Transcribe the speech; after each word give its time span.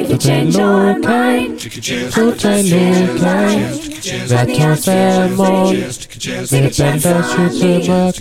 If 0.00 0.10
you 0.10 0.18
change 0.18 0.56
your 0.56 0.98
mind, 0.98 1.58
Total 2.12 2.62
lokal 2.62 3.58
Hver 4.28 4.44
torsdag 4.44 5.30
morgen 5.36 5.76
Med 6.52 6.70
bander 6.78 7.22
sygt 7.30 7.60
til 7.60 7.90
mørk 7.90 8.14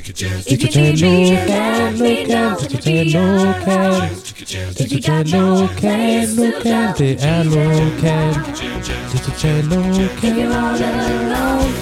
Det 0.48 0.52
er 0.52 0.68
total 0.68 0.94
lokal, 0.98 1.94
lokal 1.98 2.18
Det 2.18 2.30
er 2.30 2.56
total 2.70 3.06
lokal 3.06 4.10
Det 4.78 4.82
er 4.82 4.90
total 4.90 5.26
lokal, 5.28 6.28
lokal 6.38 6.94
Det 6.98 7.18
er 7.20 7.44
lokal 7.44 8.34
Det 9.12 9.14
er 9.14 9.24
total 9.28 9.64
lokal 9.64 10.06
if 10.08 10.38
you're 10.38 10.54
all 10.54 10.84
alone, 10.84 11.74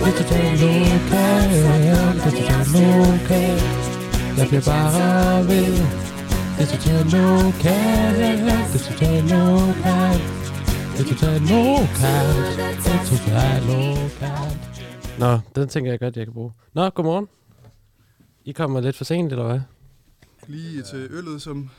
Det 0.00 0.08
er 0.08 0.22
total 0.22 0.50
lokal 0.58 1.46
Det 1.50 1.70
er 1.98 2.14
total 2.24 2.66
lokal 2.74 3.60
Jeg 4.38 4.46
bliver 4.48 4.62
bare 4.62 5.48
ved 5.48 6.07
Det 6.58 6.64
er 6.64 6.70
total 6.76 7.04
lokal 7.04 8.14
Det 8.72 8.74
er 8.74 8.90
total 8.90 9.22
lokal 9.22 10.18
Det 10.96 11.00
er 11.00 11.08
total 11.10 11.40
lokal 11.40 12.28
Det 12.84 12.92
er 12.94 13.04
total 13.10 13.62
lokal 13.62 14.58
Nå, 15.18 15.38
den 15.54 15.68
tænker 15.68 15.90
jeg 15.90 16.00
godt, 16.00 16.16
jeg 16.16 16.26
kan 16.26 16.32
bruge. 16.32 16.52
Nå, 16.74 16.90
godmorgen. 16.90 17.28
I 18.44 18.52
kommer 18.52 18.80
lidt 18.80 18.96
for 18.96 19.04
sent, 19.04 19.32
eller 19.32 19.46
hvad? 19.46 19.60
Lige 20.46 20.82
til 20.82 21.08
øllet 21.10 21.42
som, 21.42 21.70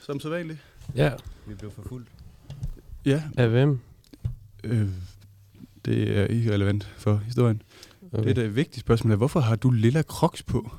som 0.00 0.20
så 0.20 0.28
vanligt. 0.28 0.58
Ja. 0.96 1.12
Vi 1.46 1.54
blev 1.54 1.70
for 1.70 1.82
fuldt. 1.82 2.08
Ja, 3.04 3.22
Af 3.36 3.48
hvem? 3.48 3.78
øh, 4.64 4.88
det 5.84 6.18
er 6.18 6.26
ikke 6.26 6.52
relevant 6.52 6.84
for 6.96 7.16
historien. 7.16 7.62
Okay. 8.02 8.18
Okay. 8.18 8.24
Det 8.24 8.30
er 8.30 8.34
da 8.42 8.48
et 8.48 8.56
vigtigt 8.56 8.80
spørgsmål. 8.80 9.12
er, 9.12 9.16
Hvorfor 9.16 9.40
har 9.40 9.56
du 9.56 9.70
lilla 9.70 10.02
crocs 10.02 10.42
på 10.42 10.70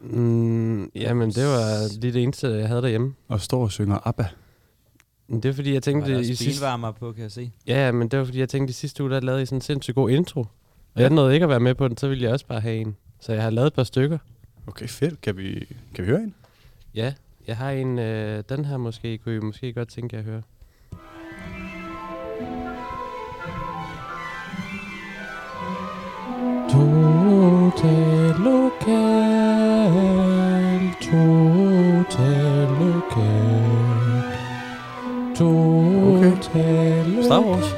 Mm, 0.00 0.90
jamen, 0.94 1.30
det 1.30 1.44
var 1.44 1.98
lige 2.00 2.12
det 2.12 2.22
eneste, 2.22 2.48
jeg 2.48 2.68
havde 2.68 2.82
derhjemme. 2.82 3.14
og 3.28 3.40
står 3.40 3.62
og 3.62 3.72
synger 3.72 4.06
ABBA? 4.08 4.26
Men 5.28 5.42
Det 5.42 5.48
er 5.48 5.52
fordi, 5.52 5.68
jeg 5.68 5.74
Der 5.74 5.80
tænkte 5.92 6.12
var 6.12 6.18
i 6.18 6.28
der 6.28 6.34
sidste... 6.34 6.66
på, 6.98 7.12
kan 7.12 7.22
jeg 7.22 7.32
se. 7.32 7.52
Ja, 7.66 7.92
men 7.92 8.08
det 8.08 8.18
var 8.18 8.24
fordi, 8.24 8.38
jeg 8.38 8.48
tænkte 8.48 8.70
i 8.70 8.72
sidste 8.74 9.02
uge, 9.02 9.12
der 9.12 9.20
lavede 9.20 9.42
I 9.42 9.46
sådan 9.46 9.56
en 9.56 9.60
sindssygt 9.60 9.94
god 9.94 10.10
intro. 10.10 10.40
Og 10.94 11.02
jeg 11.02 11.10
nåede 11.10 11.34
ikke 11.34 11.44
at 11.44 11.50
være 11.50 11.60
med 11.60 11.74
på 11.74 11.88
den, 11.88 11.96
så 11.96 12.08
ville 12.08 12.24
jeg 12.24 12.32
også 12.32 12.46
bare 12.46 12.60
have 12.60 12.76
en. 12.76 12.96
Så 13.20 13.32
jeg 13.32 13.42
har 13.42 13.50
lavet 13.50 13.66
et 13.66 13.74
par 13.74 13.84
stykker. 13.84 14.18
Okay, 14.66 14.86
fedt. 14.88 15.20
Kan 15.20 15.36
vi, 15.36 15.66
kan 15.94 16.04
vi 16.04 16.10
høre 16.10 16.20
en? 16.22 16.34
Ja, 16.94 17.14
jeg 17.46 17.56
har 17.56 17.70
en... 17.70 17.98
Øh, 17.98 18.44
den 18.48 18.64
her 18.64 18.76
måske, 18.76 19.18
kunne 19.18 19.36
I 19.36 19.38
måske 19.38 19.72
godt 19.72 19.88
tænke 19.88 20.16
jer 20.16 20.20
at 20.22 20.26
høre. 20.28 20.42
Total 27.76 28.34
lokal, 28.40 29.92
total 31.00 32.68
lokal, 32.80 34.22
total 35.36 37.24
Star 37.24 37.40
Wars? 37.40 37.68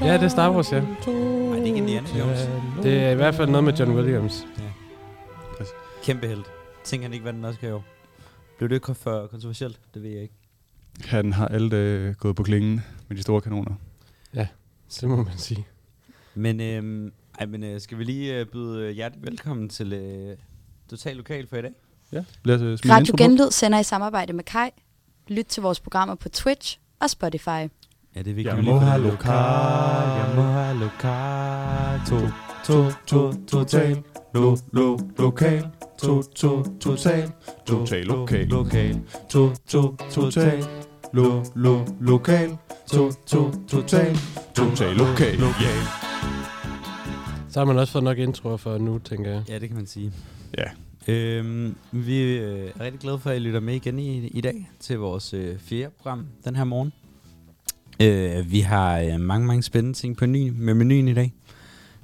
Ja, 0.00 0.14
det 0.14 0.22
er 0.22 0.28
Star 0.28 0.50
Wars, 0.54 0.72
ja. 0.72 0.80
Nej, 0.80 0.88
det 1.00 1.60
er 1.60 1.64
ikke 1.64 1.78
Indiana 1.78 2.08
Jones. 2.18 2.48
Det 2.82 3.02
er 3.02 3.10
i 3.10 3.14
hvert 3.14 3.34
fald 3.34 3.48
noget 3.48 3.64
med 3.64 3.72
John 3.72 3.96
Williams. 3.96 4.46
Kæmpe 6.02 6.26
held. 6.26 6.42
Tænker 6.84 7.04
han 7.04 7.12
ikke, 7.12 7.22
hvad 7.22 7.32
den 7.32 7.44
også 7.44 7.60
kan 7.60 7.72
år? 7.72 7.84
Blev 8.58 8.68
det 8.68 8.74
ikke 8.74 8.94
for 8.94 9.26
kontroversielt? 9.26 9.80
Det 9.94 10.02
ved 10.02 10.10
jeg 10.10 10.22
ikke. 10.22 10.34
Han 11.04 11.32
har 11.32 11.48
alt 11.48 11.72
øh, 11.72 12.14
gået 12.14 12.36
på 12.36 12.42
klingen 12.42 12.84
med 13.08 13.16
de 13.16 13.22
store 13.22 13.40
kanoner. 13.40 13.74
Det 15.00 15.08
må 15.08 15.16
man 15.16 15.26
sige. 15.36 15.66
Men, 16.34 16.60
øhm, 16.60 17.12
ej, 17.38 17.46
men 17.46 17.64
øh, 17.64 17.80
skal 17.80 17.98
vi 17.98 18.04
lige 18.04 18.40
øh, 18.40 18.46
byde 18.46 18.82
øh, 18.88 18.90
hjertelig 18.90 19.26
velkommen 19.26 19.68
til 19.68 19.92
øh, 19.92 20.36
Total 20.90 21.16
Lokal 21.16 21.46
for 21.46 21.56
i 21.56 21.62
dag? 21.62 21.72
Ja, 22.12 22.24
lad 22.44 22.54
os 22.54 22.62
øh, 22.62 22.78
smide 22.78 22.94
Radio. 22.94 23.14
Genlyd 23.18 23.50
sender 23.50 23.78
i 23.78 23.82
samarbejde 23.82 24.32
med 24.32 24.44
Kai. 24.44 24.70
Lyt 25.28 25.44
til 25.44 25.62
vores 25.62 25.80
programmer 25.80 26.14
på 26.14 26.28
Twitch 26.28 26.78
og 27.00 27.10
Spotify. 27.10 27.48
Ja, 27.48 28.22
det 28.22 28.30
er 28.30 28.34
vigtigt. 28.34 28.46
Jeg 28.56 28.64
må 28.64 28.78
have 28.78 29.02
lokal, 29.02 29.32
jeg 30.18 30.32
må 30.36 30.42
have 30.42 30.78
lokal. 30.78 32.00
To, 32.06 32.18
to, 32.64 32.90
to, 33.06 33.32
total. 33.46 34.02
Lo, 34.34 34.56
lo, 34.72 34.98
lokal. 35.18 35.66
To, 36.02 36.22
to, 36.22 36.62
total. 36.80 37.32
Total 37.66 38.04
lokal. 38.04 38.46
Lokal. 38.46 39.00
To, 39.28 39.54
to, 39.68 39.96
total. 40.10 40.64
Lo, 41.12 41.44
lo, 41.54 41.86
lokal. 42.00 42.56
To, 42.86 43.12
to, 43.26 43.52
total. 43.68 44.16
Total 44.54 44.96
lokal. 44.96 45.38
Yeah. 45.40 46.13
Så 47.54 47.60
har 47.60 47.64
man 47.64 47.78
også 47.78 47.92
fået 47.92 48.04
nok 48.04 48.18
introer 48.18 48.56
for 48.56 48.78
nu, 48.78 48.98
tænker 48.98 49.30
jeg. 49.30 49.42
Ja, 49.48 49.58
det 49.58 49.68
kan 49.68 49.76
man 49.76 49.86
sige. 49.86 50.12
Ja. 50.58 50.64
Øhm, 51.08 51.74
vi 51.92 52.22
øh, 52.22 52.70
er 52.76 52.80
rigtig 52.80 53.00
glade 53.00 53.18
for, 53.18 53.30
at 53.30 53.36
I 53.36 53.38
lytter 53.38 53.60
med 53.60 53.74
igen 53.74 53.98
i, 53.98 54.26
i 54.26 54.40
dag 54.40 54.70
til 54.80 54.98
vores 54.98 55.34
øh, 55.34 55.58
fjerde 55.58 55.90
program 55.96 56.26
den 56.44 56.56
her 56.56 56.64
morgen. 56.64 56.92
Øh, 58.00 58.50
vi 58.52 58.60
har 58.60 59.00
øh, 59.00 59.20
mange, 59.20 59.46
mange 59.46 59.62
spændende 59.62 59.98
ting 59.98 60.16
på 60.16 60.26
ny, 60.26 60.48
med 60.48 60.74
menuen 60.74 61.08
i 61.08 61.14
dag. 61.14 61.32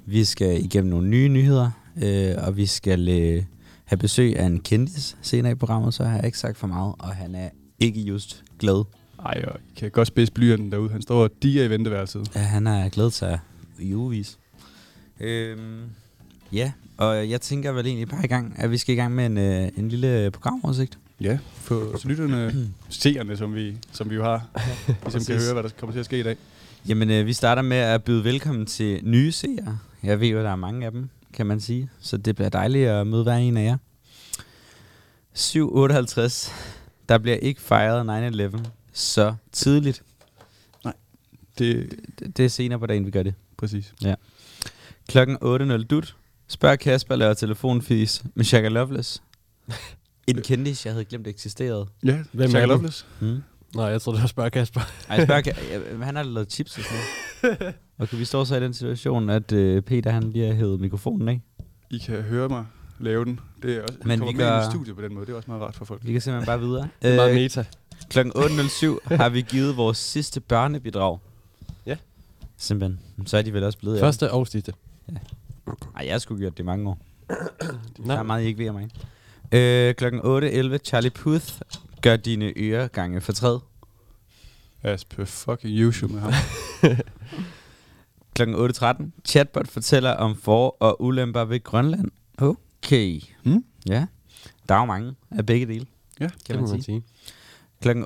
Vi 0.05 0.23
skal 0.23 0.65
igennem 0.65 0.89
nogle 0.89 1.07
nye 1.07 1.29
nyheder, 1.29 1.71
øh, 2.03 2.33
og 2.37 2.57
vi 2.57 2.65
skal 2.65 3.09
øh, 3.09 3.43
have 3.85 3.97
besøg 3.97 4.39
af 4.39 4.45
en 4.45 4.59
kendis 4.59 5.17
senere 5.21 5.51
i 5.51 5.55
programmet, 5.55 5.93
så 5.93 6.03
har 6.03 6.15
jeg 6.15 6.25
ikke 6.25 6.37
sagt 6.37 6.57
for 6.57 6.67
meget, 6.67 6.95
og 6.99 7.09
han 7.09 7.35
er 7.35 7.49
ikke 7.79 8.01
just 8.01 8.43
glad. 8.59 8.83
Ej, 9.25 9.43
og 9.47 9.59
I 9.75 9.79
kan 9.79 9.91
godt 9.91 10.07
spidse 10.07 10.33
blyanten 10.33 10.71
derude. 10.71 10.89
Han 10.89 11.01
står 11.01 11.23
og 11.23 11.29
diger 11.41 11.63
i 11.63 11.69
venteværelset. 11.69 12.31
Ja, 12.35 12.39
han 12.39 12.67
er 12.67 12.89
glad 12.89 13.11
til 13.11 13.39
i 13.79 13.95
ugevis. 13.95 14.37
Øhm, 15.21 15.83
ja, 16.51 16.71
og 16.97 17.29
jeg 17.29 17.41
tænker 17.41 17.71
vel 17.71 17.85
egentlig 17.85 18.07
bare 18.09 18.23
i 18.23 18.27
gang, 18.27 18.53
at 18.57 18.71
vi 18.71 18.77
skal 18.77 18.93
i 18.93 18.97
gang 18.97 19.15
med 19.15 19.25
en, 19.25 19.37
øh, 19.37 19.69
en 19.77 19.89
lille 19.89 20.31
programoversigt. 20.31 20.97
Ja, 21.21 21.37
for 21.53 22.07
lytterne, 22.07 22.69
seerne, 22.89 23.37
som 23.37 23.55
vi, 23.55 23.77
som 23.91 24.09
vi 24.09 24.15
jo 24.15 24.23
har, 24.23 24.47
ligesom 25.03 25.25
kan 25.25 25.41
høre, 25.43 25.53
hvad 25.53 25.63
der 25.63 25.69
kommer 25.79 25.93
til 25.93 25.99
at 25.99 26.05
ske 26.05 26.19
i 26.19 26.23
dag. 26.23 26.37
Jamen, 26.87 27.09
øh, 27.09 27.25
vi 27.25 27.33
starter 27.33 27.61
med 27.61 27.77
at 27.77 28.03
byde 28.03 28.23
velkommen 28.23 28.65
til 28.65 28.99
nye 29.03 29.31
seere. 29.31 29.79
Jeg 30.03 30.19
ved 30.19 30.27
jo, 30.27 30.37
at 30.37 30.43
der 30.45 30.51
er 30.51 30.55
mange 30.55 30.85
af 30.85 30.91
dem, 30.91 31.09
kan 31.33 31.45
man 31.45 31.59
sige. 31.59 31.89
Så 31.99 32.17
det 32.17 32.35
bliver 32.35 32.49
dejligt 32.49 32.89
at 32.89 33.07
møde 33.07 33.23
hver 33.23 33.35
en 33.35 33.57
af 33.57 33.63
jer. 33.65 33.77
7.58. 35.37 36.51
Der 37.09 37.17
bliver 37.17 37.37
ikke 37.37 37.61
fejret 37.61 38.53
9-11 38.55 38.57
så 38.93 39.35
tidligt. 39.51 40.03
Det 41.59 41.89
Det, 42.19 42.37
det 42.37 42.45
er 42.45 42.49
senere 42.49 42.79
på 42.79 42.85
dagen, 42.85 43.05
vi 43.05 43.11
gør 43.11 43.23
det. 43.23 43.33
præcis. 43.57 43.93
Klokken 45.11 45.37
8.00 45.43 45.83
dut. 45.83 46.15
Spørg 46.47 46.79
Kasper 46.79 47.15
laver 47.15 47.33
telefonfis 47.33 48.23
med 48.35 48.45
Shaka 48.45 48.67
Loveless. 48.67 49.23
En 50.27 50.41
kendis, 50.41 50.85
jeg 50.85 50.93
havde 50.93 51.05
glemt 51.05 51.27
eksisterede. 51.27 51.87
Ja, 52.05 52.23
Hvem 52.31 52.43
er 52.45 52.49
Shaka? 52.49 52.65
Loveless. 52.65 53.05
Mm. 53.19 53.41
Nå, 53.73 53.87
jeg 53.87 54.01
tror 54.01 54.11
det 54.11 54.21
var 54.21 54.27
spørg 54.27 54.51
Kasper. 54.51 54.81
Ej, 55.09 55.25
spørg, 55.25 55.47
Ka- 55.47 55.73
ja, 55.97 56.03
han 56.05 56.15
har 56.15 56.23
lavet 56.23 56.51
chips 56.51 56.77
og 56.77 56.83
sådan 56.83 56.97
noget. 57.59 57.73
Okay, 57.99 58.17
vi 58.17 58.25
står 58.25 58.43
så 58.43 58.55
i 58.55 58.59
den 58.59 58.73
situation, 58.73 59.29
at 59.29 59.51
øh, 59.51 59.81
Peter 59.81 60.11
han 60.11 60.23
lige 60.31 60.47
har 60.47 60.53
hævet 60.53 60.79
mikrofonen 60.79 61.27
af. 61.29 61.41
I 61.89 61.97
kan 61.97 62.21
høre 62.21 62.49
mig 62.49 62.65
lave 62.99 63.25
den. 63.25 63.39
Det 63.61 63.77
er 63.77 63.81
også, 63.81 63.93
Men 64.05 64.19
kommer 64.19 64.31
vi 64.33 64.37
med 64.37 64.45
gør- 64.45 64.67
i 64.67 64.71
studiet 64.71 64.95
på 64.95 65.01
den 65.01 65.13
måde. 65.13 65.25
Det 65.25 65.31
er 65.31 65.35
også 65.35 65.51
meget 65.51 65.63
rart 65.63 65.75
for 65.75 65.85
folk. 65.85 66.01
Vi 66.05 66.11
kan 66.11 66.21
simpelthen 66.21 66.45
bare 66.45 66.59
videre. 66.59 66.87
Det 67.01 67.11
er 67.11 67.15
meget 67.15 67.29
Øh, 67.29 67.35
meta. 67.35 67.65
klokken 68.09 68.33
8.07 68.35 69.15
har 69.15 69.29
vi 69.29 69.41
givet 69.41 69.77
vores 69.77 69.97
sidste 69.97 70.39
børnebidrag. 70.39 71.19
Ja. 71.85 71.95
Simpelthen. 72.57 72.99
Så 73.25 73.37
er 73.37 73.41
de 73.41 73.53
vel 73.53 73.63
også 73.63 73.77
blevet... 73.79 73.99
Første 73.99 74.31
og 74.31 74.47
sidste. 74.47 74.73
Ej, 75.95 76.05
jeg 76.05 76.13
har 76.13 76.19
sgu 76.19 76.37
gjort 76.37 76.57
det 76.57 76.63
i 76.63 76.65
mange 76.65 76.89
år. 76.89 76.99
Der 78.07 78.15
er 78.15 78.23
meget, 78.23 78.43
I 78.43 78.45
ikke 78.47 78.59
ved 78.63 78.69
om 78.69 78.75
mig. 78.75 78.89
Øh, 79.51 79.95
klokken 79.95 80.21
8.11. 80.21 80.77
Charlie 80.77 81.09
Puth 81.11 81.59
gør 82.01 82.15
dine 82.15 82.53
ører 82.57 82.87
gange 82.87 83.21
fortræd. 83.21 83.59
As 84.83 85.05
per 85.05 85.25
fucking 85.25 85.87
usual 85.87 86.11
med 86.11 86.21
ham. 86.21 86.33
Klokken 88.35 88.55
8.13. 88.55 89.03
Chatbot 89.25 89.67
fortæller 89.67 90.11
om 90.11 90.35
for- 90.35 90.77
og 90.79 91.01
ulemper 91.03 91.45
ved 91.45 91.63
Grønland. 91.63 92.11
Okay. 92.37 93.21
Hmm? 93.43 93.65
Ja. 93.89 94.05
Der 94.69 94.75
er 94.75 94.79
jo 94.79 94.85
mange 94.85 95.15
af 95.31 95.45
begge 95.45 95.65
dele. 95.65 95.85
Ja, 96.19 96.27
kan 96.27 96.37
det 96.47 96.55
man 96.55 96.61
må 96.61 96.67
sige. 96.67 96.75
man 96.77 96.83
sige. 96.83 97.03
Klokken 97.81 98.03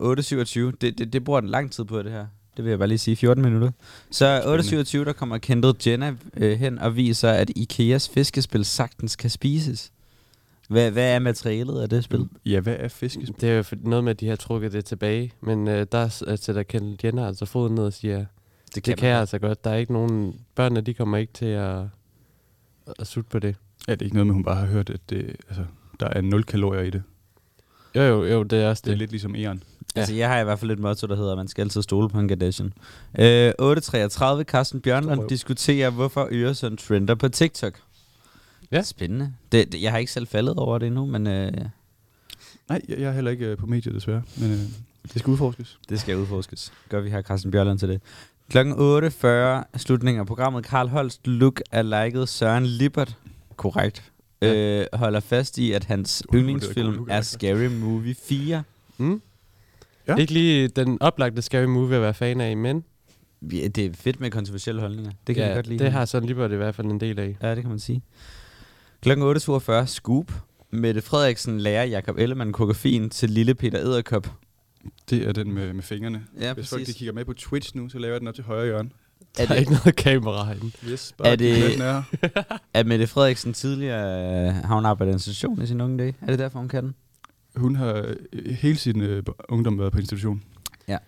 8.27. 0.72 0.78
Det, 0.82 0.98
det, 0.98 1.14
det 1.14 1.24
bruger 1.24 1.40
den 1.42 1.50
lang 1.50 1.72
tid 1.72 1.86
på, 1.86 2.02
det 2.04 2.12
her. 2.12 2.28
Det 2.58 2.66
vil 2.66 2.70
jeg 2.70 2.80
bare 2.80 2.88
lige 2.88 2.98
sige. 2.98 3.16
14 3.16 3.44
minutter. 3.44 3.72
Så 4.12 4.42
8.27, 5.02 5.06
der 5.06 5.14
kommer 5.14 5.38
Kendall 5.38 5.76
Jenner 5.88 6.14
øh, 6.38 6.58
hen 6.60 6.80
og 6.80 6.96
viser, 6.96 7.30
at 7.32 7.52
Ikeas 7.56 8.10
fiskespil 8.10 8.66
sagtens 8.66 9.16
kan 9.16 9.30
spises. 9.30 9.92
Hvad, 10.70 10.92
hvad 10.92 11.16
er 11.16 11.20
materialet 11.20 11.82
af 11.82 11.90
det 11.90 12.04
spil? 12.04 12.28
Ja, 12.46 12.60
hvad 12.60 12.76
er 12.80 12.88
fiskespil? 12.88 13.42
Det 13.42 13.50
er 13.50 13.56
jo 13.58 13.64
noget 13.82 14.04
med, 14.04 14.12
at 14.12 14.20
de 14.20 14.28
har 14.28 14.36
trukket 14.36 14.74
det 14.74 14.86
tilbage. 14.86 15.32
Men 15.42 15.68
øh, 15.68 15.88
der 15.92 16.24
øh, 16.28 16.38
sætter 16.38 16.64
Kendall 16.64 17.00
Jenner 17.04 17.28
altså 17.28 17.46
foden 17.46 17.76
ned 17.76 17.84
og 17.84 17.94
siger, 17.94 18.18
det 18.76 18.84
kan, 18.84 18.92
det 18.92 18.98
kan 19.00 19.10
jeg 19.10 19.20
altså 19.20 19.40
godt. 19.40 19.64
Der 19.64 19.70
er 19.70 19.76
ikke 19.76 19.94
nogen... 19.94 20.36
Børnene, 20.56 20.82
de 20.82 20.94
kommer 20.94 21.18
ikke 21.18 21.34
til 21.34 21.46
at, 21.46 21.78
at 23.00 23.08
sutte 23.08 23.30
på 23.30 23.40
det. 23.40 23.56
Er 23.88 23.96
det 23.96 24.06
ikke 24.06 24.16
noget 24.16 24.28
med, 24.28 24.34
hun 24.34 24.44
bare 24.44 24.56
har 24.56 24.66
hørt, 24.66 24.90
at 24.90 25.00
det, 25.10 25.36
altså, 25.50 25.66
der 26.00 26.08
er 26.08 26.22
0 26.22 26.44
kalorier 26.44 26.82
i 26.82 26.90
det? 26.90 27.04
Jo, 27.96 28.02
jo, 28.02 28.24
jo, 28.26 28.44
det 28.44 28.60
er 28.64 28.70
også 28.70 28.82
Det 28.86 28.90
er 28.90 28.92
det. 28.92 29.00
lidt 29.00 29.12
ligesom 29.12 29.36
Eon. 29.36 29.64
Ja. 29.96 30.00
Altså, 30.00 30.16
jeg 30.16 30.30
har 30.30 30.40
i 30.40 30.44
hvert 30.44 30.60
fald 30.60 30.72
et 30.72 30.80
motto, 30.80 31.08
der 31.08 31.16
hedder, 31.16 31.32
at 31.32 31.38
man 31.38 31.48
skal 31.48 31.62
altid 31.62 31.82
stole 31.82 32.10
på 32.10 32.20
en 32.20 32.28
Kardashian. 32.28 32.74
Øh, 33.20 33.54
8.33, 33.62 34.44
Carsten 34.44 34.82
Bjørnland 34.82 35.30
diskuterer, 35.30 35.90
hvorfor 35.90 36.28
Øresund 36.32 36.78
trender 36.78 37.16
på 37.16 37.30
TikTok. 37.30 37.74
Ja. 38.72 38.82
Spændende. 38.82 39.34
Det, 39.52 39.72
det, 39.72 39.82
jeg 39.82 39.92
har 39.92 39.98
ikke 39.98 40.12
selv 40.12 40.28
faldet 40.28 40.56
over 40.56 40.78
det 40.78 40.86
endnu, 40.88 41.06
men 41.06 41.28
øh, 41.28 41.52
Nej, 42.70 42.82
jeg, 42.90 43.00
jeg 43.00 43.10
er 43.10 43.12
heller 43.12 43.32
ikke 43.32 43.46
øh, 43.46 43.58
på 43.58 43.66
mediet 43.66 43.96
desværre. 43.96 44.22
Men 44.38 44.52
øh, 44.52 44.60
Det 45.14 45.20
skal 45.20 45.32
udforskes. 45.32 45.80
Det 45.90 46.00
skal 46.00 46.18
udforskes. 46.18 46.74
Gør 46.90 47.00
vi 47.02 47.10
her 47.10 47.22
Carsten 47.22 47.52
Bjørland 47.52 47.80
til 47.80 47.90
det. 47.90 48.02
Klokken 48.50 48.74
8.40, 48.74 49.78
slutningen 49.78 50.20
af 50.20 50.28
programmet. 50.28 50.66
Karl 50.66 50.88
Holst 50.88 51.28
look 51.28 51.62
liket 51.84 52.30
Søren 52.30 52.66
Lippert. 52.66 53.18
Korrekt. 53.56 54.12
Ja. 54.42 54.82
Øh, 54.82 54.88
holder 54.94 55.20
fast 55.20 55.58
i, 55.58 55.72
at 55.72 55.84
hans 55.84 56.24
Uh, 56.30 56.36
er 56.36 56.40
yndlingsfilm 56.40 57.08
er. 57.10 57.22
Scary 57.22 57.68
Movie 57.68 58.16
4. 58.28 58.64
Mm? 58.98 59.22
Ja. 60.08 60.16
Ikke 60.16 60.34
lige 60.34 60.68
den 60.68 60.98
oplagte 61.02 61.42
Scary 61.42 61.66
Movie 61.66 61.96
at 61.96 62.02
være 62.02 62.14
fan 62.14 62.42
af, 62.42 62.58
men 62.58 62.84
Ja, 63.42 63.68
det 63.68 63.86
er 63.86 63.90
fedt 63.94 64.20
med 64.20 64.32
kontroversielle 64.32 64.82
holdninger. 64.82 65.12
Det 65.28 65.36
kan 65.36 65.44
ja, 65.44 65.50
vi 65.50 65.56
godt 65.56 65.68
lide. 65.68 65.84
det 65.84 65.92
har 65.92 66.06
sådan 66.06 66.30
lige 66.30 66.54
i 66.54 66.56
hvert 66.58 66.76
fald 66.76 66.88
en 66.88 67.00
del 67.00 67.20
af. 67.20 67.38
Ja, 67.42 67.56
det 67.56 67.62
kan 67.64 67.70
man 67.70 67.80
sige. 67.80 68.02
Klokken 69.02 69.36
8.42, 69.36 69.86
Scoop. 69.86 70.32
Mette 70.72 71.02
Frederiksen 71.02 71.60
lærer 71.60 71.84
Jakob 71.84 72.18
Ellemann 72.18 72.54
koreografien 72.54 73.10
til 73.10 73.30
lille 73.30 73.56
Peter 73.56 73.80
Edderkop. 73.80 74.28
Det 75.10 75.28
er 75.28 75.32
den 75.32 75.54
med, 75.54 75.74
med 75.74 75.84
fingrene. 75.84 76.24
Ja, 76.40 76.54
Hvis 76.54 76.70
folk 76.70 76.80
de 76.80 76.84
præcis. 76.86 76.96
kigger 76.98 77.14
med 77.14 77.26
på 77.26 77.34
Twitch 77.34 77.76
nu, 77.76 77.90
så 77.90 78.00
laver 78.00 78.14
jeg 78.14 78.20
den 78.20 78.28
op 78.28 78.36
til 78.36 78.44
højre 78.44 78.66
hjørne. 78.66 78.90
Er 79.20 79.26
Der 79.38 79.44
er 79.44 79.48
det, 79.48 79.60
ikke 79.60 79.72
noget 79.72 79.96
kamera 79.96 80.46
herinde. 80.46 80.72
Yes, 80.90 81.14
Er 81.24 81.36
det- 81.36 81.82
er. 81.82 82.04
er 82.74 82.84
Mette 82.84 83.08
Frederiksen 83.08 83.54
tidligere, 83.54 84.48
øh, 84.48 84.54
har 84.54 84.76
hun 84.76 84.86
arbejdet 84.86 85.12
i 85.12 85.14
en 85.14 85.16
institution 85.16 85.62
i 85.62 85.68
sin 85.68 85.82
unge 85.82 85.98
dage? 85.98 86.16
Er 86.22 86.26
det 86.28 86.40
derfor, 86.40 86.60
hun 86.60 86.68
kan 86.68 86.84
den? 86.84 86.96
Hun 87.58 87.76
har 87.76 88.16
øh, 88.34 88.56
hele 88.56 88.78
sin 88.78 89.02
øh, 89.02 89.24
ungdom 89.50 89.80
været 89.80 89.92
på 89.92 90.00
institution. 90.00 90.44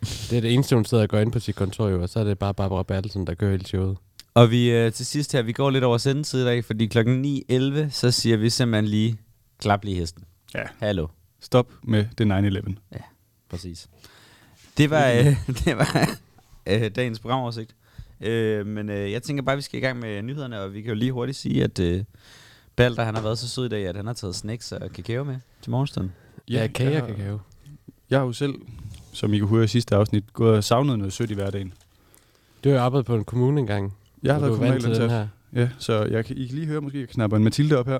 Det 0.01 0.37
er 0.37 0.41
det 0.41 0.53
eneste, 0.53 0.75
hun 0.75 0.85
sidder 0.85 1.03
og 1.03 1.09
går 1.09 1.19
ind 1.19 1.31
på 1.31 1.39
sit 1.39 1.55
kontor, 1.55 1.87
jo, 1.89 2.01
og 2.01 2.09
så 2.09 2.19
er 2.19 2.23
det 2.23 2.39
bare 2.39 2.53
Barbara 2.53 2.83
Bertelsen, 2.83 3.27
der 3.27 3.33
kører 3.33 3.51
hele 3.51 3.65
showet. 3.65 3.97
Og 4.33 4.51
vi 4.51 4.71
øh, 4.71 4.91
til 4.91 5.05
sidst 5.05 5.33
her, 5.33 5.41
vi 5.41 5.51
går 5.51 5.69
lidt 5.69 5.83
over 5.83 5.97
sendetid 5.97 6.41
i 6.41 6.45
dag, 6.45 6.65
fordi 6.65 6.85
klokken 6.85 7.25
9.11, 7.51 7.89
så 7.89 8.11
siger 8.11 8.37
vi 8.37 8.49
simpelthen 8.49 8.85
lige, 8.85 9.17
klap 9.59 9.83
lige 9.83 9.95
hesten. 9.95 10.23
Ja. 10.55 10.63
Hallo. 10.79 11.07
Stop 11.39 11.71
med 11.83 12.05
det 12.17 12.51
9-11. 12.57 12.73
Præcis. 13.49 13.89
Det 14.77 14.89
var, 14.89 15.07
øh, 15.07 15.25
det 15.65 15.77
var 15.77 16.09
øh, 16.65 16.91
dagens 16.95 17.19
programoversigt. 17.19 17.75
Øh, 18.21 18.67
men 18.67 18.89
øh, 18.89 19.11
jeg 19.11 19.23
tænker 19.23 19.43
bare, 19.43 19.53
at 19.53 19.57
vi 19.57 19.61
skal 19.61 19.79
i 19.79 19.81
gang 19.81 19.99
med 19.99 20.21
nyhederne, 20.21 20.61
og 20.61 20.73
vi 20.73 20.81
kan 20.81 20.89
jo 20.89 20.95
lige 20.95 21.11
hurtigt 21.11 21.37
sige, 21.37 21.63
at 21.63 21.79
øh, 21.79 22.03
Balder 22.75 23.03
han 23.03 23.15
har 23.15 23.21
været 23.21 23.39
så 23.39 23.49
sød 23.49 23.65
i 23.65 23.69
dag, 23.69 23.87
at 23.87 23.95
han 23.95 24.07
har 24.07 24.13
taget 24.13 24.35
snacks 24.35 24.71
og 24.71 24.91
kakao 24.91 25.23
med 25.23 25.37
til 25.61 25.71
morgenstunden. 25.71 26.13
Ja, 26.49 26.67
kage 26.67 26.91
jeg 26.91 27.01
og 27.01 27.07
kakao. 27.07 27.39
Jeg 28.09 28.19
har 28.19 28.25
jo 28.25 28.33
selv, 28.33 28.53
som 29.13 29.33
I 29.33 29.39
kunne 29.39 29.49
høre 29.49 29.63
i 29.63 29.67
sidste 29.67 29.95
afsnit, 29.95 30.33
gået 30.33 30.57
og 30.57 30.63
savnet 30.63 30.97
noget 30.97 31.13
sødt 31.13 31.31
i 31.31 31.33
hverdagen. 31.33 31.73
Du 32.63 32.69
har 32.69 32.75
jo 32.75 32.81
arbejdet 32.81 33.05
på 33.05 33.15
en 33.15 33.23
kommune 33.23 33.59
engang. 33.61 33.93
Jeg 34.23 34.33
har 34.33 34.39
så 34.39 34.45
været 34.45 34.57
kommunalansat. 34.59 35.09
her. 35.11 35.27
Ja, 35.53 35.69
så 35.79 36.03
jeg 36.03 36.25
kan, 36.25 36.37
I 36.37 36.45
kan 36.47 36.55
lige 36.55 36.67
høre, 36.67 36.81
måske 36.81 36.99
jeg 36.99 37.09
knapper 37.09 37.37
en 37.37 37.43
Mathilde 37.43 37.77
op 37.77 37.87
her. 37.87 37.99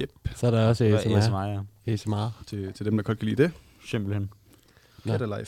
Yep, 0.00 0.10
Så 0.36 0.46
er 0.46 0.50
der 0.50 0.68
også 0.68 0.84
ASMR. 0.84 1.16
ASMR, 1.16 1.44
ja. 1.86 1.92
ASMR. 1.92 2.42
til, 2.46 2.72
til 2.72 2.86
dem, 2.86 2.96
der 2.96 3.02
godt 3.02 3.18
kan 3.18 3.28
lide 3.28 3.42
det. 3.42 3.52
Simpelthen. 3.86 4.30
Cat 5.06 5.22
Alive. 5.22 5.46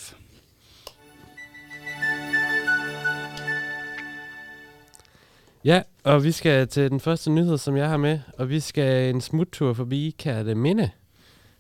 Ja, 5.65 5.83
og 6.05 6.25
vi 6.25 6.33
skal 6.33 6.69
til 6.69 6.91
den 6.91 7.01
første 7.01 7.31
nyhed, 7.31 7.59
som 7.59 7.77
jeg 7.77 7.89
har 7.89 7.97
med, 7.97 8.19
og 8.39 8.49
vi 8.49 8.61
skal 8.61 9.15
en 9.15 9.21
smuttur 9.21 9.73
forbi 9.73 10.15
Kærteminde, 10.19 10.91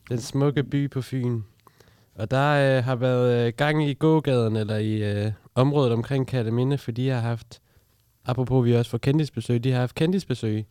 den 0.09 0.19
smukke 0.19 0.63
by 0.63 0.91
på 0.91 1.03
Fyn. 1.03 1.43
Og 2.15 2.31
der 2.31 2.77
øh, 2.79 2.85
har 2.85 2.97
været 2.97 3.47
øh, 3.47 3.53
gang 3.57 3.89
i 3.89 3.95
gågaden, 3.95 4.57
eller 4.57 4.77
i 4.77 5.03
øh, 5.03 5.33
området 5.55 5.93
omkring 5.93 6.27
Kærteminde, 6.27 6.79
fordi 6.79 7.05
de 7.05 7.09
har 7.09 7.21
haft, 7.21 7.61
apropos 8.25 8.65
vi 8.65 8.75
også 8.75 8.91
får 8.91 8.99
kendisbesøg, 8.99 9.65
de 9.65 9.73
har 9.73 9.81
haft 9.81 9.95
kendisbesøg 9.95 10.67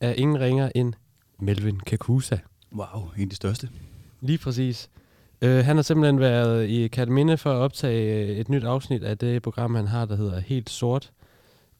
af 0.00 0.14
ingen 0.18 0.40
ringer 0.40 0.70
end 0.74 0.94
Melvin 1.38 1.80
Kakusa. 1.80 2.36
Wow, 2.72 3.10
en 3.16 3.22
af 3.22 3.28
de 3.28 3.36
største. 3.36 3.68
Lige 4.20 4.38
præcis. 4.38 4.90
Øh, 5.42 5.64
han 5.64 5.76
har 5.76 5.82
simpelthen 5.82 6.20
været 6.20 6.68
i 6.68 6.88
Kataminde 6.88 7.36
for 7.36 7.50
at 7.50 7.56
optage 7.56 8.24
øh, 8.24 8.36
et 8.36 8.48
nyt 8.48 8.64
afsnit 8.64 9.02
af 9.02 9.18
det 9.18 9.42
program, 9.42 9.74
han 9.74 9.86
har, 9.86 10.04
der 10.04 10.16
hedder 10.16 10.40
Helt 10.40 10.70
Sort. 10.70 11.12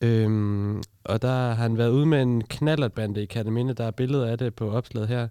Øhm, 0.01 0.83
og 1.05 1.23
der 1.23 1.29
har 1.29 1.55
han 1.55 1.79
været 1.79 1.91
ude 1.91 2.07
med 2.07 2.23
en 2.23 2.43
knallertbande 2.45 3.23
i 3.23 3.27
Kataminde. 3.27 3.75
Der 3.75 3.85
er 3.85 3.91
billeder 3.91 4.27
af 4.27 4.39
det 4.39 4.55
på 4.55 4.71
opslaget 4.71 5.09
her. 5.09 5.29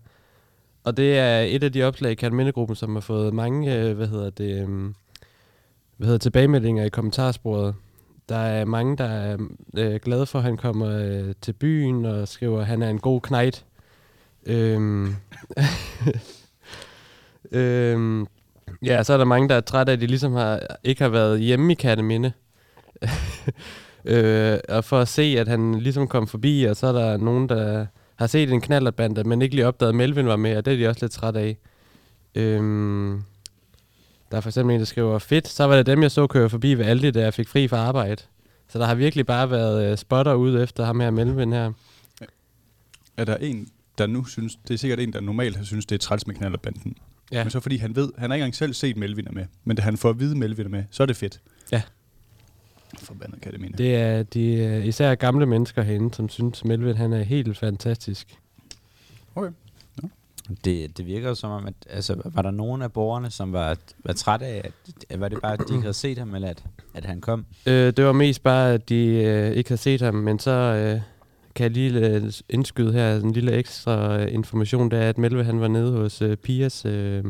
Og 0.83 0.97
det 0.97 1.17
er 1.17 1.39
et 1.39 1.63
af 1.63 1.71
de 1.71 1.83
opslag 1.83 2.11
i 2.11 2.15
Katmindegruppen, 2.15 2.75
som 2.75 2.95
har 2.95 3.01
fået 3.01 3.33
mange, 3.33 3.75
øh, 3.75 3.95
hvad 3.95 4.07
hedder 4.07 4.29
det, 4.29 4.61
øhm, 4.61 4.95
hvad 5.97 6.07
hedder 6.07 6.19
tilbagemeldinger 6.19 6.85
i 6.85 6.89
kommentarsporet. 6.89 7.75
Der 8.29 8.37
er 8.37 8.65
mange, 8.65 8.97
der 8.97 9.05
er 9.05 9.37
øh, 9.77 9.95
glade 9.95 10.25
for, 10.25 10.39
at 10.39 10.45
han 10.45 10.57
kommer 10.57 10.87
øh, 10.87 11.33
til 11.41 11.53
byen 11.53 12.05
og 12.05 12.27
skriver, 12.27 12.59
at 12.59 12.67
han 12.67 12.81
er 12.81 12.89
en 12.89 12.99
god 12.99 13.21
knejt. 13.21 13.65
Øhm, 14.45 15.15
øhm, 17.51 18.27
ja, 18.81 19.03
så 19.03 19.13
er 19.13 19.17
der 19.17 19.25
mange, 19.25 19.49
der 19.49 19.55
er 19.55 19.61
trætte 19.61 19.91
af, 19.91 19.95
at 19.95 20.01
de 20.01 20.07
ligesom 20.07 20.33
har, 20.33 20.61
ikke 20.83 21.01
har 21.01 21.09
været 21.09 21.39
hjemme 21.39 21.71
i 21.71 21.75
Katteminde. 21.75 22.31
øh, 24.05 24.59
og 24.69 24.83
for 24.83 24.99
at 24.99 25.07
se, 25.07 25.35
at 25.39 25.47
han 25.47 25.75
ligesom 25.79 26.07
kom 26.07 26.27
forbi, 26.27 26.63
og 26.63 26.75
så 26.75 26.87
er 26.87 26.91
der 26.91 27.17
nogen, 27.17 27.49
der 27.49 27.85
har 28.19 28.27
set 28.27 28.51
en 28.51 28.61
knallertbande, 28.61 29.23
men 29.23 29.41
ikke 29.41 29.55
lige 29.55 29.67
opdaget, 29.67 29.89
at 29.89 29.95
Melvin 29.95 30.27
var 30.27 30.35
med, 30.35 30.57
og 30.57 30.65
det 30.65 30.73
er 30.73 30.77
de 30.77 30.87
også 30.87 31.05
lidt 31.05 31.11
trætte 31.11 31.39
af. 31.39 31.57
Øhm, 32.35 33.23
der 34.31 34.37
er 34.37 34.41
for 34.41 34.49
eksempel 34.49 34.73
en, 34.73 34.79
der 34.79 34.85
skriver, 34.85 35.19
fedt, 35.19 35.47
så 35.47 35.63
var 35.63 35.75
det 35.75 35.85
dem, 35.85 36.01
jeg 36.01 36.11
så 36.11 36.27
køre 36.27 36.49
forbi 36.49 36.73
ved 36.73 36.85
Aldi, 36.85 37.11
da 37.11 37.21
jeg 37.21 37.33
fik 37.33 37.47
fri 37.47 37.67
fra 37.67 37.77
arbejde. 37.77 38.23
Så 38.67 38.79
der 38.79 38.85
har 38.85 38.95
virkelig 38.95 39.25
bare 39.25 39.51
været 39.51 39.91
øh, 39.91 39.97
spotter 39.97 40.33
ude 40.33 40.63
efter 40.63 40.85
ham 40.85 40.99
her, 40.99 41.11
Melvin 41.11 41.53
her. 41.53 41.71
Er 43.17 43.25
der 43.25 43.35
en, 43.37 43.67
der 43.97 44.07
nu 44.07 44.25
synes, 44.25 44.55
det 44.67 44.73
er 44.73 44.77
sikkert 44.77 44.99
en, 44.99 45.13
der 45.13 45.21
normalt 45.21 45.55
har 45.57 45.63
synes, 45.63 45.85
det 45.85 45.95
er 45.95 45.99
træls 45.99 46.27
med 46.27 46.35
knallerbanden. 46.35 46.95
Ja. 47.31 47.43
Men 47.43 47.51
så 47.51 47.59
fordi 47.59 47.77
han 47.77 47.95
ved, 47.95 48.11
han 48.17 48.29
har 48.29 48.35
ikke 48.35 48.43
engang 48.43 48.55
selv 48.55 48.73
set 48.73 48.97
Melvin 48.97 49.27
er 49.27 49.31
med, 49.31 49.45
men 49.63 49.77
da 49.77 49.81
han 49.81 49.97
får 49.97 50.09
at 50.09 50.19
vide, 50.19 50.37
Melvin 50.37 50.65
er 50.65 50.69
med, 50.69 50.83
så 50.91 51.03
er 51.03 51.07
det 51.07 51.15
fedt. 51.15 51.41
Ja. 51.71 51.81
Forbandet 52.97 53.41
kan 53.41 53.73
det 53.77 53.95
er 53.95 54.23
de, 54.23 54.85
især 54.85 55.15
gamle 55.15 55.45
mennesker 55.45 55.81
herinde, 55.81 56.13
som 56.13 56.29
synes, 56.29 56.65
Melvin 56.65 56.95
han 56.95 57.13
er 57.13 57.23
helt 57.23 57.57
fantastisk. 57.57 58.39
Okay. 59.35 59.51
Det, 60.65 60.97
det 60.97 61.05
virker 61.05 61.27
jo 61.29 61.35
som 61.35 61.51
om, 61.51 61.67
at 61.67 61.73
altså, 61.89 62.21
var 62.25 62.41
der 62.41 62.51
nogen 62.51 62.81
af 62.81 62.91
borgerne, 62.91 63.29
som 63.31 63.53
var, 63.53 63.77
var 64.03 64.13
trætte 64.13 64.45
af, 64.45 64.61
at, 64.63 64.71
at 65.09 65.19
var 65.19 65.27
det 65.27 65.41
bare, 65.41 65.53
at 65.53 65.59
de 65.59 65.73
ikke 65.73 65.81
havde 65.81 65.93
set 65.93 66.17
ham, 66.17 66.35
eller 66.35 66.47
at, 66.47 66.63
at 66.93 67.05
han 67.05 67.21
kom? 67.21 67.45
Øh, 67.65 67.93
det 67.97 68.05
var 68.05 68.11
mest 68.11 68.43
bare, 68.43 68.73
at 68.73 68.89
de 68.89 69.05
øh, 69.05 69.51
ikke 69.51 69.69
havde 69.69 69.81
set 69.81 70.01
ham, 70.01 70.13
men 70.13 70.39
så 70.39 70.51
øh, 70.51 71.01
kan 71.55 71.63
jeg 71.63 71.71
lige 71.71 72.09
øh, 72.09 72.33
indskyde 72.49 72.93
her 72.93 73.15
en 73.15 73.31
lille 73.31 73.51
ekstra 73.51 74.19
øh, 74.21 74.33
information, 74.33 74.91
det 74.91 74.99
er, 74.99 75.09
at 75.09 75.17
Melve 75.17 75.43
han 75.43 75.61
var 75.61 75.67
nede 75.67 75.91
hos 75.91 76.21
øh, 76.21 76.37
Pias 76.37 76.85
øh, 76.85 77.23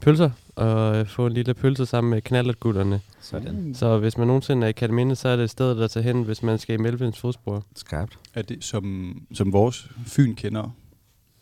pølser, 0.00 0.30
og 0.60 0.96
øh, 0.96 1.06
få 1.06 1.26
en 1.26 1.32
lille 1.32 1.54
pølse 1.54 1.86
sammen 1.86 2.10
med 2.10 2.22
knallertgutterne. 2.22 3.00
Sådan. 3.20 3.74
Så 3.74 3.98
hvis 3.98 4.18
man 4.18 4.26
nogensinde 4.26 4.64
er 4.64 4.68
i 4.68 4.72
Kataminde, 4.72 5.16
så 5.16 5.28
er 5.28 5.36
det 5.36 5.44
et 5.44 5.50
sted, 5.50 5.78
der 5.78 5.86
tager 5.86 6.04
hen, 6.04 6.22
hvis 6.22 6.42
man 6.42 6.58
skal 6.58 6.74
i 6.74 6.78
Melvins 6.78 7.18
fodspor. 7.18 7.64
Skarpt. 7.76 8.18
Er 8.34 8.42
det, 8.42 8.64
som, 8.64 9.14
som 9.32 9.52
vores 9.52 9.90
Fyn 10.06 10.34
kender, 10.34 10.76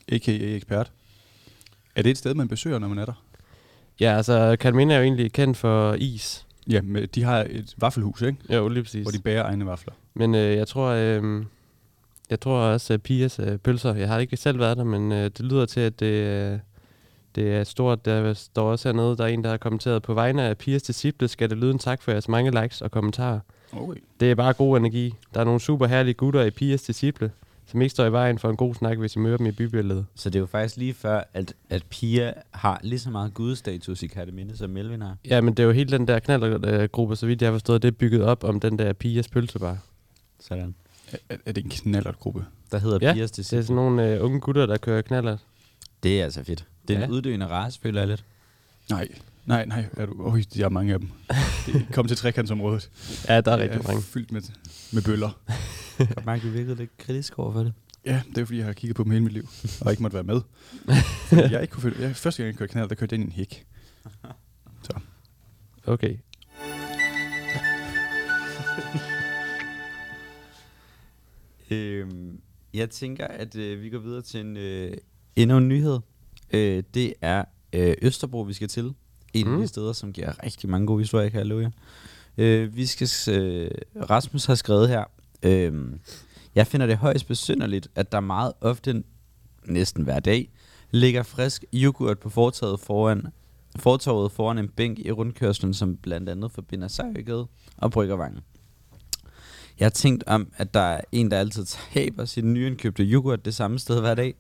a.k.a. 0.09 0.33
ekspert, 0.33 0.93
er 1.97 2.03
det 2.03 2.11
et 2.11 2.19
sted, 2.19 2.35
man 2.35 2.49
besøger, 2.49 2.79
når 2.79 2.89
man 2.89 2.99
er 2.99 3.05
der? 3.05 3.25
Ja, 4.01 4.17
altså 4.17 4.57
Kataminde 4.61 4.95
er 4.95 4.99
jo 4.99 5.05
egentlig 5.05 5.33
kendt 5.33 5.57
for 5.57 5.95
is. 5.95 6.47
Ja, 6.71 6.81
med, 6.83 7.07
de 7.07 7.23
har 7.23 7.47
et 7.51 7.75
vaffelhus, 7.77 8.23
ikke? 8.23 8.55
Jo, 8.55 8.69
lige 8.69 8.83
præcis. 8.83 9.03
Hvor 9.03 9.11
de 9.11 9.19
bager 9.19 9.45
egne 9.45 9.67
vafler. 9.67 9.95
Men 10.15 10.35
øh, 10.35 10.57
jeg 10.57 10.69
tror, 10.69 10.89
øh, 10.89 11.45
jeg 12.31 12.41
tror 12.41 12.59
også, 12.59 12.95
at 12.95 13.03
Pias 13.03 13.39
øh, 13.39 13.59
pølser, 13.59 13.95
jeg 13.95 14.09
har 14.09 14.19
ikke 14.19 14.37
selv 14.37 14.59
været 14.59 14.77
der, 14.77 14.85
men 14.85 15.13
øh, 15.13 15.25
det 15.25 15.41
lyder 15.41 15.67
til, 15.67 15.81
at 15.81 16.01
det, 16.01 16.07
øh, 16.07 16.59
det 17.43 17.53
er 17.55 17.65
stort. 17.65 18.05
Der 18.05 18.35
står 18.35 18.71
også 18.71 18.89
hernede, 18.89 19.17
der 19.17 19.25
er 19.25 19.29
en, 19.29 19.45
der 19.45 19.51
har 19.51 19.57
kommenteret 19.57 20.03
på 20.03 20.15
vegne 20.15 20.43
af 20.43 20.59
Pias 20.59 20.83
disciple, 20.83 21.29
skal 21.29 21.51
det 21.51 21.59
lyde 21.59 21.71
en 21.71 21.79
tak 21.79 22.03
for 22.03 22.11
jeres 22.11 22.29
mange 22.29 22.63
likes 22.63 22.83
og 22.83 22.91
kommentarer. 22.91 23.41
Okay. 23.73 24.01
Det 24.21 24.31
er 24.31 24.35
bare 24.35 24.53
god 24.53 24.77
energi. 24.77 25.15
Der 25.35 25.41
er 25.41 25.45
nogle 25.45 25.61
super 25.61 25.87
herlige 25.87 26.15
gutter 26.15 26.43
i 26.43 26.51
Pias 26.51 26.83
disciple, 26.83 27.31
som 27.67 27.83
ikke 27.83 27.91
står 27.91 28.05
i 28.07 28.13
vejen 28.13 28.39
for 28.39 28.51
en 28.51 28.57
god 28.57 28.75
snak, 28.75 28.99
hvis 28.99 29.17
I 29.17 29.19
møder 29.19 29.37
dem 29.37 29.47
i 29.47 29.51
bybilledet. 29.53 30.07
Så 30.15 30.31
det 30.31 30.37
er 30.37 30.41
jo 30.41 30.47
faktisk 30.47 30.77
lige 30.77 30.95
før, 30.95 31.23
at, 31.35 31.55
at 31.71 31.83
Pia 31.91 32.33
har 32.51 32.81
lige 32.83 32.99
så 32.99 33.11
meget 33.11 33.35
gudstatus 33.35 34.03
i 34.03 34.07
Kataminde, 34.07 34.57
som 34.57 34.71
Melvin 34.71 35.03
har. 35.03 35.17
Ja, 35.29 35.41
men 35.41 35.55
det 35.55 35.63
er 35.63 35.67
jo 35.67 35.73
hele 35.73 35.99
den 35.99 36.09
der 36.09 36.19
knallergruppe, 36.19 37.17
så 37.17 37.27
vidt 37.27 37.43
jeg 37.43 37.49
har 37.49 37.55
forstået, 37.55 37.83
det 37.83 37.89
er 37.89 37.93
bygget 37.93 38.23
op 38.25 38.45
om 38.45 38.61
den 38.61 38.79
der 38.79 38.93
Pias 38.93 39.29
pølsebar. 39.29 39.77
Sådan. 40.41 40.75
Er, 41.29 41.37
er- 41.47 41.53
det 41.53 41.65
en 41.65 41.71
knallertgruppe? 41.71 42.45
Der 42.73 42.79
hedder 42.79 42.99
Ja, 43.03 43.13
Pias 43.13 43.31
Det 43.31 43.39
er 43.39 43.43
disciple. 43.43 43.63
sådan 43.63 43.77
nogle 43.77 44.15
øh, 44.15 44.25
unge 44.25 44.41
gutter, 44.41 44.67
der 44.67 44.77
kører 44.77 45.03
knaller. 45.03 45.37
Det 46.03 46.21
er 46.21 46.25
altså 46.25 46.45
fedt. 46.45 46.65
Det 46.89 46.97
er 46.97 47.01
ja. 47.01 47.07
en 47.07 47.11
uddøende 47.11 47.47
race, 47.47 47.81
føler 47.81 48.01
jeg 48.01 48.09
lidt. 48.09 48.25
Nej, 48.91 49.09
nej, 49.47 49.65
nej. 49.65 49.85
Er 49.97 50.07
du, 50.07 50.23
øj, 50.23 50.43
der 50.55 50.65
er 50.65 50.69
mange 50.69 50.93
af 50.93 50.99
dem. 50.99 51.11
Kom 51.95 52.09
til 52.09 52.17
trekantsområdet. 52.17 52.91
Ja, 53.29 53.41
der 53.41 53.53
er 53.53 53.59
rigtig 53.59 53.81
mange. 53.87 54.03
fyldt 54.03 54.33
med, 54.33 54.43
med 54.93 55.03
bøller. 55.03 55.41
Jeg 55.99 56.25
mærke, 56.25 56.43
vi 56.43 56.51
virkede 56.51 56.77
lidt 56.77 56.99
kritisk 56.99 57.39
over 57.39 57.53
for 57.53 57.61
det. 57.63 57.73
Ja, 58.05 58.23
det 58.29 58.39
er 58.39 58.45
fordi, 58.45 58.59
jeg 58.59 58.67
har 58.67 58.73
kigget 58.73 58.97
på 58.97 59.05
dem 59.05 59.13
hele 59.13 59.25
mit 59.25 59.33
liv, 59.33 59.49
og 59.81 59.91
ikke 59.91 60.03
måtte 60.03 60.15
være 60.15 60.25
med. 60.25 60.41
Jeg 61.53 61.63
ikke 61.63 61.73
kunne 61.73 61.83
følge, 61.83 62.03
jeg, 62.03 62.17
første 62.17 62.43
gang 62.43 62.53
jeg 62.53 62.59
kørte 62.59 62.73
knald, 62.73 62.89
der 62.89 62.95
kørte 62.95 63.15
jeg 63.15 63.21
ind 63.21 63.33
i 63.33 63.33
en 63.33 63.37
hæk. 63.37 63.67
Okay. 65.87 66.17
Øhm, 71.71 72.41
jeg 72.75 72.91
tænker, 72.91 73.27
at 73.27 73.57
øh, 73.57 73.83
vi 73.83 73.91
går 73.91 73.99
videre 73.99 74.23
til 74.23 74.41
en, 74.41 74.57
øh, 74.57 74.97
endnu 75.43 75.57
en 75.59 75.69
nyhed. 75.69 75.99
Øh, 76.53 76.83
det 76.95 77.15
er 77.21 77.45
øh, 77.73 77.95
Østerbro, 78.03 78.41
vi 78.41 78.53
skal 78.53 78.69
til. 78.69 78.95
En 79.35 79.47
af 79.47 79.53
Mm. 79.53 79.61
de 79.61 79.67
steder, 79.69 79.93
som 79.93 80.13
giver 80.13 80.45
rigtig 80.45 80.69
mange 80.71 80.87
gode 80.87 80.99
historier, 81.01 81.29
kan 81.29 81.39
jeg 81.39 81.47
love 81.47 81.63
jer. 81.63 81.71
Øh, 82.39 82.77
vi 82.77 82.87
skal, 82.87 83.35
øh, 83.35 83.71
Rasmus 84.11 84.45
har 84.45 84.55
skrevet 84.55 84.89
her, 84.89 85.05
øh, 85.43 85.73
jeg 86.55 86.67
finder 86.67 86.87
det 86.87 86.97
højst 86.97 87.27
besynderligt, 87.29 87.89
at 87.95 88.13
der 88.13 88.21
meget 88.21 88.53
ofte, 88.61 89.03
næsten 89.67 90.05
hver 90.05 90.21
dag, 90.21 90.51
ligger 90.91 91.23
frisk 91.23 91.65
yoghurt 91.75 92.19
på 92.19 92.31
fortaget 92.31 92.81
foran, 92.81 93.27
fortorvet 93.77 94.33
foran 94.33 94.59
en 94.59 94.69
bænk 94.69 94.99
i 94.99 95.11
rundkørslen, 95.11 95.75
som 95.75 95.97
blandt 95.97 96.29
andet 96.29 96.53
forbinder 96.53 96.89
Sejrgade 96.89 97.47
og 97.77 97.91
Bryggervangen. 97.91 98.41
Jeg 99.79 99.85
har 99.85 99.91
tænkt 99.91 100.25
om, 100.27 100.53
at 100.57 100.75
der 100.75 100.81
er 100.81 101.01
en, 101.13 101.31
der 101.31 101.39
altid 101.39 101.65
taber 101.95 102.25
sin 102.25 102.53
nyindkøbte 102.53 103.03
yoghurt 103.03 103.45
det 103.45 103.55
samme 103.55 103.79
sted 103.79 104.01
hver 104.01 104.15
dag. 104.15 104.35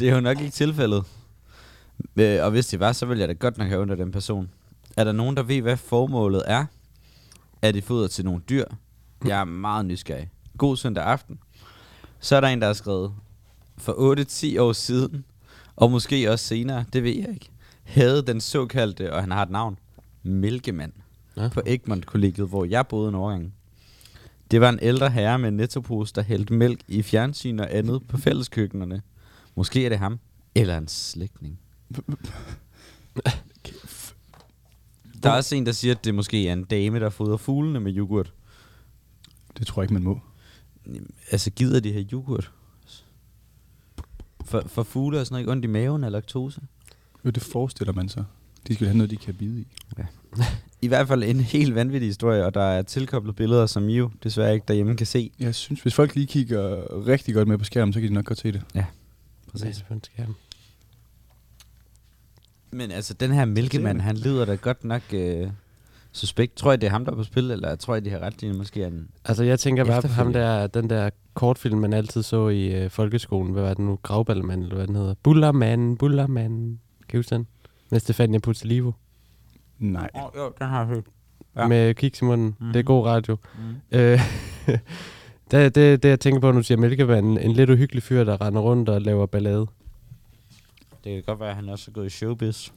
Det 0.00 0.08
er 0.08 0.14
jo 0.14 0.20
nok 0.20 0.38
ikke 0.40 0.50
tilfældet. 0.52 1.04
Øh, 2.16 2.44
og 2.44 2.50
hvis 2.50 2.66
det 2.66 2.80
var, 2.80 2.92
så 2.92 3.06
ville 3.06 3.20
jeg 3.20 3.28
da 3.28 3.32
godt 3.32 3.58
nok 3.58 3.68
have 3.68 3.80
under 3.80 3.94
den 3.94 4.12
person. 4.12 4.50
Er 4.96 5.04
der 5.04 5.12
nogen, 5.12 5.36
der 5.36 5.42
ved, 5.42 5.62
hvad 5.62 5.76
formålet 5.76 6.42
er? 6.46 6.64
Er 7.62 7.72
det 7.72 7.84
foder 7.84 8.08
til 8.08 8.24
nogle 8.24 8.40
dyr? 8.50 8.64
Jeg 9.24 9.40
er 9.40 9.44
meget 9.44 9.86
nysgerrig. 9.86 10.30
God 10.58 10.76
søndag 10.76 11.04
aften. 11.04 11.38
Så 12.20 12.36
er 12.36 12.40
der 12.40 12.48
en, 12.48 12.60
der 12.60 12.66
har 12.66 12.74
skrevet, 12.74 13.12
for 13.78 14.54
8-10 14.56 14.60
år 14.60 14.72
siden, 14.72 15.24
og 15.76 15.90
måske 15.90 16.30
også 16.32 16.44
senere, 16.44 16.84
det 16.92 17.02
ved 17.04 17.14
jeg 17.16 17.28
ikke, 17.34 17.50
havde 17.84 18.22
den 18.22 18.40
såkaldte, 18.40 19.12
og 19.12 19.20
han 19.20 19.30
har 19.30 19.42
et 19.42 19.50
navn, 19.50 19.78
Mælkemand, 20.22 20.92
Ja. 21.36 21.48
på 21.48 21.60
Egmont 21.66 22.06
kollegiet, 22.06 22.48
hvor 22.48 22.64
jeg 22.64 22.86
boede 22.86 23.08
en 23.08 23.14
overgang. 23.14 23.54
Det 24.50 24.60
var 24.60 24.68
en 24.68 24.78
ældre 24.82 25.10
herre 25.10 25.38
med 25.38 25.48
en 25.48 25.56
nettopose, 25.56 26.14
der 26.14 26.22
hældte 26.22 26.52
mælk 26.54 26.80
i 26.88 27.02
fjernsyn 27.02 27.58
og 27.58 27.74
andet 27.74 28.02
på 28.08 28.16
fælleskøkkenerne. 28.18 29.02
Måske 29.60 29.84
er 29.84 29.88
det 29.88 29.98
ham, 29.98 30.20
eller 30.54 30.78
en 30.78 30.88
slægtning. 30.88 31.58
Der 35.22 35.30
er 35.30 35.36
også 35.36 35.56
en, 35.56 35.66
der 35.66 35.72
siger, 35.72 35.94
at 35.94 36.04
det 36.04 36.14
måske 36.14 36.48
er 36.48 36.52
en 36.52 36.64
dame, 36.64 37.00
der 37.00 37.10
fodrer 37.10 37.36
fuglene 37.36 37.80
med 37.80 37.96
yoghurt. 37.96 38.32
Det 39.58 39.66
tror 39.66 39.82
jeg 39.82 39.84
ikke, 39.84 39.94
man 39.94 40.02
må. 40.02 40.20
Altså, 41.30 41.50
gider 41.50 41.80
de 41.80 41.92
have 41.92 42.06
yoghurt? 42.12 42.52
For, 44.44 44.62
for 44.66 44.82
fugle 44.82 45.20
er 45.20 45.24
sådan 45.24 45.34
noget 45.34 45.42
ikke 45.42 45.52
ondt 45.52 45.64
i 45.64 45.68
maven 45.68 46.04
af 46.04 46.12
laktose. 46.12 46.60
Jo, 47.24 47.30
det 47.30 47.42
forestiller 47.42 47.92
man 47.92 48.08
sig. 48.08 48.24
De 48.68 48.74
skal 48.74 48.86
have 48.86 48.96
noget, 48.96 49.10
de 49.10 49.16
kan 49.16 49.34
bide 49.34 49.60
i. 49.60 49.66
I 50.82 50.88
hvert 50.88 51.08
fald 51.08 51.22
en 51.22 51.40
helt 51.40 51.74
vanvittig 51.74 52.08
historie, 52.08 52.44
og 52.44 52.54
der 52.54 52.62
er 52.62 52.82
tilkoblet 52.82 53.36
billeder, 53.36 53.66
som 53.66 53.88
I 53.88 53.96
jo 53.96 54.10
desværre 54.22 54.54
ikke 54.54 54.64
derhjemme 54.68 54.96
kan 54.96 55.06
se. 55.06 55.30
Jeg 55.38 55.54
synes, 55.54 55.80
hvis 55.80 55.94
folk 55.94 56.14
lige 56.14 56.26
kigger 56.26 56.84
rigtig 57.06 57.34
godt 57.34 57.48
med 57.48 57.58
på 57.58 57.64
skærmen, 57.64 57.92
så 57.92 58.00
kan 58.00 58.08
de 58.08 58.14
nok 58.14 58.24
godt 58.24 58.38
se 58.38 58.52
det. 58.52 58.62
Præcis. 59.52 59.84
På 59.88 59.94
en 59.94 60.04
skærm. 60.04 60.34
Men 62.70 62.90
altså, 62.90 63.14
den 63.14 63.32
her 63.32 63.44
mælkemand, 63.44 64.00
han 64.00 64.16
lyder 64.16 64.44
da 64.44 64.54
godt 64.54 64.84
nok 64.84 65.02
øh, 65.12 65.50
suspekt. 66.12 66.54
Tror 66.56 66.72
jeg, 66.72 66.80
det 66.80 66.86
er 66.86 66.90
ham, 66.90 67.04
der 67.04 67.12
er 67.12 67.16
på 67.16 67.24
spil, 67.24 67.50
eller 67.50 67.76
tror 67.76 67.94
jeg, 67.94 68.04
de 68.04 68.10
har 68.10 68.18
ret 68.18 68.42
i, 68.42 68.52
måske 68.52 68.86
en... 68.86 69.08
Altså, 69.24 69.44
jeg 69.44 69.60
tænker 69.60 69.84
bare 69.84 70.02
på 70.02 70.08
ham 70.08 70.32
der, 70.32 70.66
den 70.66 70.90
der 70.90 71.10
kortfilm, 71.34 71.78
man 71.78 71.92
altid 71.92 72.22
så 72.22 72.48
i 72.48 72.82
øh, 72.82 72.90
folkeskolen. 72.90 73.52
Hvad 73.52 73.62
var 73.62 73.68
det 73.68 73.78
nu? 73.78 73.98
Gravballermand, 74.02 74.62
eller 74.62 74.74
hvad 74.74 74.86
den 74.86 74.96
hedder? 74.96 75.14
Bullermand, 75.22 75.98
Bullermand. 75.98 76.78
Kan 77.08 77.16
I 77.16 77.18
huske 77.18 77.34
den? 77.34 77.46
Med 77.90 78.00
Stefania 78.00 78.38
Puttelivo. 78.38 78.92
Nej. 79.78 80.10
Oh, 80.14 80.30
jo, 80.36 80.52
den 80.58 80.66
har 80.66 80.78
jeg 80.78 80.86
hørt. 80.86 81.04
Ja. 81.56 81.60
Ja. 81.62 81.68
Med 81.68 81.94
kiks 81.94 82.20
i 82.20 82.24
munden. 82.24 82.46
Mm-hmm. 82.46 82.72
Det 82.72 82.78
er 82.78 82.82
god 82.82 83.06
radio. 83.06 83.36
Mm. 83.58 83.98
Øh, 83.98 84.20
det, 85.50 85.74
det, 85.74 86.02
det, 86.02 86.08
jeg 86.08 86.20
tænker 86.20 86.40
på, 86.40 86.46
når 86.46 86.58
du 86.58 86.62
siger 86.62 86.78
mælkemand, 86.78 87.26
en, 87.26 87.38
en 87.38 87.52
lidt 87.52 87.70
uhyggelig 87.70 88.02
fyr, 88.02 88.24
der 88.24 88.40
render 88.40 88.60
rundt 88.60 88.88
og 88.88 89.02
laver 89.02 89.26
ballade. 89.26 89.66
Det 91.04 91.14
kan 91.14 91.22
godt 91.22 91.40
være, 91.40 91.50
at 91.50 91.56
han 91.56 91.68
også 91.68 91.90
er 91.90 91.92
gået 91.92 92.06
i 92.06 92.10
showbiz. 92.10 92.68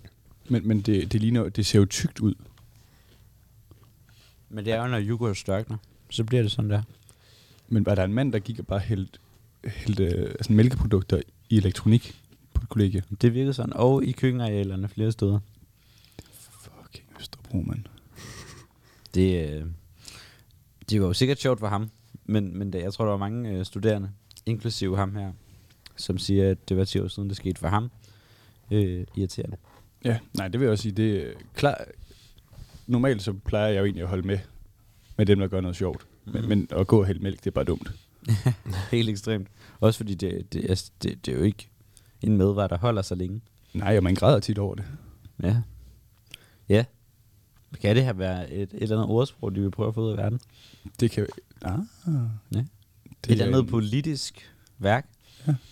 Men, 0.49 0.67
men 0.67 0.81
det, 0.81 1.11
det, 1.11 1.21
ligner, 1.21 1.49
det 1.49 1.65
ser 1.65 1.79
jo 1.79 1.85
tykt 1.85 2.19
ud. 2.19 2.33
Men 4.49 4.65
det 4.65 4.73
er 4.73 4.81
jo, 4.81 4.87
når 4.87 5.01
yoghurt 5.01 5.37
størkner. 5.37 5.77
Så 6.09 6.23
bliver 6.23 6.41
det 6.41 6.51
sådan 6.51 6.69
der. 6.69 6.81
Men 7.67 7.85
var 7.85 7.95
der 7.95 8.03
en 8.03 8.13
mand, 8.13 8.33
der 8.33 8.39
gik 8.39 8.59
og 8.59 8.67
bare 8.67 8.79
hældte, 8.79 9.19
hældte 9.65 10.05
altså 10.05 10.53
mælkeprodukter 10.53 11.21
i 11.49 11.57
elektronik 11.57 12.15
på 12.53 12.61
et 12.63 12.69
kollegie? 12.69 13.03
Det 13.21 13.33
virkede 13.33 13.53
sådan. 13.53 13.73
Og 13.73 14.03
i 14.03 14.11
køkkenarealerne 14.11 14.87
flere 14.87 15.11
steder. 15.11 15.39
Fucking 16.61 17.05
Østerbro, 17.19 17.57
mand. 17.57 17.83
Det, 19.13 19.49
øh, 19.49 19.65
det 20.89 21.01
var 21.01 21.07
jo 21.07 21.13
sikkert 21.13 21.39
sjovt 21.39 21.59
for 21.59 21.67
ham. 21.67 21.89
Men, 22.25 22.57
men 22.57 22.73
det, 22.73 22.81
jeg 22.81 22.93
tror, 22.93 23.05
der 23.05 23.11
var 23.11 23.17
mange 23.17 23.49
øh, 23.49 23.65
studerende, 23.65 24.09
inklusive 24.45 24.97
ham 24.97 25.15
her, 25.15 25.31
som 25.95 26.17
siger, 26.17 26.51
at 26.51 26.69
det 26.69 26.77
var 26.77 26.85
10 26.85 26.99
år 26.99 27.07
siden, 27.07 27.29
det 27.29 27.37
skete 27.37 27.59
for 27.59 27.67
ham. 27.67 27.91
Øh, 28.71 29.05
irriterende. 29.15 29.57
Ja, 30.05 30.19
nej, 30.37 30.47
det 30.47 30.59
vil 30.59 30.65
jeg 30.65 30.71
også 30.71 30.81
sige. 30.81 30.91
Det 30.91 31.27
er 31.27 31.33
klar. 31.55 31.77
Normalt 32.87 33.21
så 33.21 33.33
plejer 33.33 33.67
jeg 33.67 33.79
jo 33.79 33.85
egentlig 33.85 34.03
at 34.03 34.09
holde 34.09 34.27
med 34.27 34.39
med 35.17 35.25
dem, 35.25 35.39
der 35.39 35.47
gør 35.47 35.61
noget 35.61 35.75
sjovt. 35.77 36.07
Men, 36.25 36.35
Mhm. 36.41 36.49
men 36.49 36.67
at 36.71 36.87
gå 36.87 37.03
hælde 37.03 37.23
mælk, 37.23 37.39
det 37.39 37.47
er 37.47 37.51
bare 37.51 37.63
dumt. 37.65 37.91
Helt 38.91 39.09
ekstremt. 39.09 39.47
Også 39.79 39.97
fordi 39.97 40.13
det, 40.15 40.53
det, 40.53 40.69
altså, 40.69 40.91
det, 41.03 41.25
det 41.25 41.33
er 41.33 41.37
jo 41.37 41.43
ikke 41.43 41.69
en 42.21 42.37
medvar, 42.37 42.67
der 42.67 42.77
holder 42.77 43.01
sig 43.01 43.17
længe. 43.17 43.41
Nej, 43.73 43.97
og 43.97 44.03
man 44.03 44.15
græder 44.15 44.39
tit 44.39 44.57
over 44.57 44.75
det. 44.75 44.85
Ja. 45.43 45.55
Ja. 46.69 46.85
Kan 47.81 47.95
det 47.95 48.05
her 48.05 48.13
være 48.13 48.51
et, 48.51 48.61
et 48.61 48.69
eller 48.81 48.97
andet 48.97 49.15
ordsprog, 49.15 49.55
de 49.55 49.61
vil 49.61 49.71
prøve 49.71 49.87
at 49.87 49.93
få 49.93 50.01
ud 50.01 50.11
af 50.11 50.17
verden? 50.17 50.39
Det 50.99 51.11
kan 51.11 51.27
ah, 51.61 51.79
Ja. 52.07 52.57
det 52.57 52.65
et 53.27 53.31
eller 53.31 53.43
er 53.43 53.47
andet 53.47 53.59
en, 53.59 53.67
politisk 53.67 54.53
værk. 54.79 55.07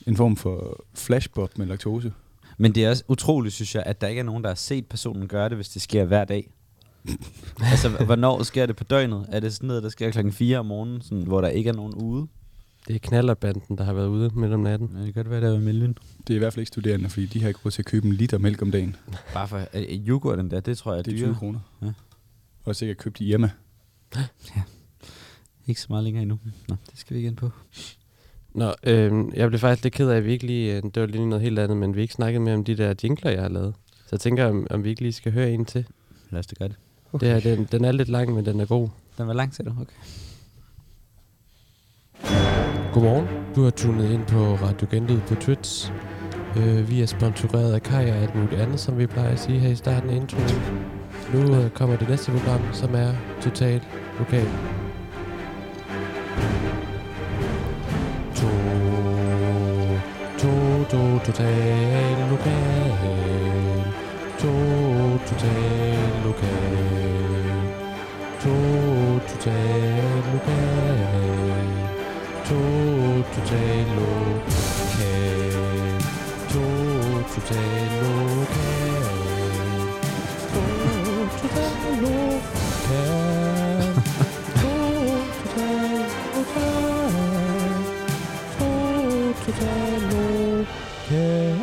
en 0.08 0.18
form 0.18 0.36
for 0.36 0.86
flashbob 0.94 1.58
med 1.58 1.66
laktose. 1.66 2.14
Men 2.58 2.76
det 2.76 2.86
er 2.86 2.90
også 2.90 3.04
utroligt, 3.08 3.56
synes 3.56 3.76
jeg, 3.76 3.84
at 3.86 4.02
der 4.02 4.08
ikke 4.08 4.20
er 4.20 4.24
nogen, 4.24 4.44
der 4.44 4.50
har 4.50 4.56
set 4.56 4.86
personen 4.88 5.28
gøre 5.28 5.50
det, 5.50 5.58
hvis 5.58 5.70
det 5.70 5.82
sker 5.82 6.06
hver 6.06 6.26
dag. 6.26 6.52
altså, 7.72 7.90
hvornår 7.90 8.44
sker 8.44 8.66
det 8.66 8.76
på 8.76 8.84
døgnet? 8.84 9.26
Er 9.30 9.40
det 9.40 9.54
sådan 9.54 9.68
noget, 9.68 9.84
der 9.84 9.90
sker 9.90 10.12
klokken 10.12 10.34
4 10.34 10.58
om 10.60 10.66
morgenen, 10.66 11.02
sådan, 11.02 11.24
hvor 11.24 11.42
der 11.42 11.48
ikke 11.48 11.70
er 11.70 11.74
nogen 11.74 11.94
ude? 11.94 12.28
Det 12.88 12.96
er 12.96 13.00
knallerbanden, 13.00 13.78
der 13.78 13.84
har 13.84 13.94
været 13.94 14.08
ude 14.08 14.30
midt 14.34 14.54
om 14.54 14.60
natten. 14.60 14.90
Ja, 14.94 14.98
det 14.98 15.14
kan 15.14 15.24
godt 15.24 15.30
være, 15.30 15.42
der 15.42 15.56
er 15.56 15.60
miljøen. 15.60 15.98
Det 16.28 16.34
er 16.34 16.36
i 16.36 16.40
hvert 16.40 16.54
fald 16.54 16.62
ikke 16.62 16.68
studerende, 16.68 17.10
fordi 17.10 17.26
de 17.26 17.42
har 17.42 17.48
ikke 17.48 17.60
råd 17.66 17.72
til 17.72 17.82
at 17.82 17.86
købe 17.86 18.08
en 18.08 18.14
liter 18.14 18.38
mælk 18.38 18.62
om 18.62 18.72
dagen. 18.72 18.96
Bare 19.34 19.48
for 19.48 19.58
øh, 19.74 19.84
yoghurten 20.08 20.52
der, 20.52 20.60
det 20.60 20.78
tror 20.78 20.92
jeg 20.92 21.00
er 21.00 21.04
Det 21.04 21.14
er 21.14 21.18
dyrere. 21.18 21.32
20 21.32 21.36
kroner. 21.40 21.60
Ja. 21.82 21.92
Og 22.64 22.76
sikkert 22.76 22.98
købt 22.98 23.22
i 23.22 23.24
hjemme. 23.24 23.52
Ikke 25.68 25.82
så 25.82 25.88
meget 25.90 26.04
længere 26.04 26.22
endnu. 26.22 26.40
Nå, 26.68 26.76
det 26.92 27.00
skal 27.00 27.14
vi 27.14 27.20
ikke 27.20 27.28
ind 27.28 27.38
på. 27.38 27.50
Nå, 28.54 28.74
øh, 28.84 29.26
jeg 29.34 29.50
blev 29.50 29.60
faktisk 29.60 29.84
lidt 29.84 29.94
ked 29.94 30.10
af, 30.10 30.18
at 30.18 30.26
vi 30.26 30.32
ikke 30.32 30.46
lige, 30.46 30.76
øh, 30.76 30.84
det 30.84 31.02
var 31.02 31.06
lige 31.06 31.26
noget 31.30 31.44
helt 31.44 31.60
andet, 31.60 31.78
men 31.78 31.96
vi 31.96 32.02
ikke 32.02 32.14
snakkede 32.14 32.44
mere 32.44 32.56
om 32.56 32.64
de 32.64 32.78
der 32.78 32.94
jingler, 33.04 33.32
jeg 33.32 33.42
har 33.42 33.50
lavet. 33.50 33.74
Så 33.96 34.08
jeg 34.12 34.20
tænker, 34.20 34.46
om, 34.46 34.68
om 34.70 34.84
vi 34.84 34.90
ikke 34.90 35.02
lige 35.02 35.14
skal 35.14 35.32
høre 35.32 35.52
en 35.52 35.66
til. 35.66 35.86
Lad 36.30 36.40
os 36.40 36.48
da 36.48 36.56
gøre 36.60 36.70
det. 36.70 36.78
Okay. 37.14 37.36
Det 37.36 37.46
er, 37.46 37.56
den, 37.56 37.68
den 37.72 37.86
er 37.86 37.92
lidt 37.92 38.10
lang, 38.10 38.34
men 38.34 38.46
den 38.46 38.60
er 38.60 38.66
god. 38.66 38.90
Den 39.18 39.28
var 39.28 39.34
lang, 39.34 39.56
sagde 39.56 39.72
du? 39.72 39.76
Okay. 39.82 39.94
Godmorgen. 42.94 43.28
Du 43.56 43.64
har 43.64 43.70
tunet 43.70 44.12
ind 44.12 44.26
på 44.26 44.38
Radio 44.38 44.88
Genlyd 44.92 45.20
på 45.28 45.36
Twitch. 45.36 45.92
Øh, 46.58 46.90
vi 46.90 47.02
er 47.02 47.06
sponsoreret 47.06 47.74
af 47.74 47.82
Kai 47.82 48.10
og 48.10 48.18
alt 48.18 48.36
muligt 48.36 48.62
andet, 48.62 48.80
som 48.80 48.98
vi 48.98 49.08
plejer 49.08 49.30
at 49.30 49.40
sige 49.40 49.60
her 49.60 49.70
i 49.70 49.76
starten 49.76 50.10
af 50.10 50.16
introen. 50.16 50.46
Nu 51.34 51.56
øh, 51.56 51.70
kommer 51.70 51.96
det 51.96 52.10
næste 52.10 52.32
program, 52.32 52.62
som 52.72 52.96
er 52.96 53.14
Total 53.42 53.82
Lokal. 54.20 54.48
To, 58.36 58.48
to, 60.38 60.84
to, 60.90 61.20
total 61.26 62.30
lokal. 62.30 62.92
To, 64.40 64.52
total 65.28 65.98
lokal. 66.26 66.78
To, 68.42 68.54
total 69.28 70.24
lokal. 70.34 70.81
To, 73.32 73.38
total 73.42 73.86
lokal. 73.96 74.42
To, 76.52 76.64
total 77.34 77.92
lokal. 78.02 79.06
To, 80.52 80.64
total 81.42 81.74
lokal. 82.04 83.94
To, 84.62 84.74
total 85.42 86.02
lokal. 86.36 86.84
To, 88.58 88.70
total 89.46 90.02
lokal. 90.12 91.58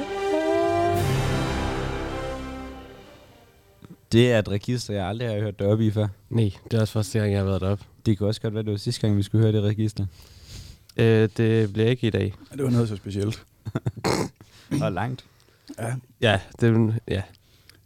Det 4.13 4.33
er 4.33 4.39
et 4.39 4.49
register, 4.49 4.95
jeg 4.95 5.07
aldrig 5.07 5.29
har 5.29 5.41
hørt 5.41 5.59
deroppe 5.59 5.87
i 5.87 5.91
før. 5.91 6.07
Nej, 6.31 6.51
det 6.71 6.77
er 6.77 6.81
også 6.81 6.93
første 6.93 7.19
gang, 7.19 7.33
jeg 7.33 7.41
har 7.41 7.47
været 7.47 7.61
deroppe. 7.61 7.85
Det 8.07 8.19
kunne 8.19 8.29
også 8.29 8.41
godt 8.41 8.55
være, 8.55 8.63
det 8.63 8.71
var 8.71 8.79
sidste 8.79 9.01
gang, 9.01 9.17
vi 9.17 9.23
skulle 9.23 9.43
høre 9.43 9.53
det 9.53 9.63
register. 9.63 10.07
Øh, 10.99 11.29
det 11.37 11.73
bliver 11.73 11.89
ikke 11.89 12.07
i 12.07 12.11
dag. 12.11 12.35
Det 12.53 12.65
var 12.65 12.71
noget 12.71 12.89
så 12.89 12.97
specielt. 12.97 13.45
Og 14.83 14.93
langt. 14.93 15.25
Ja. 15.79 15.95
Ja, 16.21 16.41
det, 16.61 16.95
ja. 17.09 17.23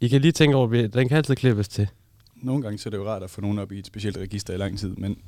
I 0.00 0.08
kan 0.08 0.20
lige 0.20 0.32
tænke 0.32 0.56
over, 0.56 0.66
den 0.88 1.08
kan 1.08 1.16
altid 1.16 1.36
klippes 1.36 1.68
til. 1.68 1.88
Nogle 2.36 2.62
gange 2.62 2.78
så 2.78 2.88
er 2.88 2.90
det 2.90 2.98
jo 2.98 3.08
rart 3.08 3.22
at 3.22 3.30
få 3.30 3.40
nogen 3.40 3.58
op 3.58 3.72
i 3.72 3.78
et 3.78 3.86
specielt 3.86 4.16
register 4.16 4.54
i 4.54 4.56
lang 4.56 4.78
tid, 4.78 4.96
men, 4.96 5.18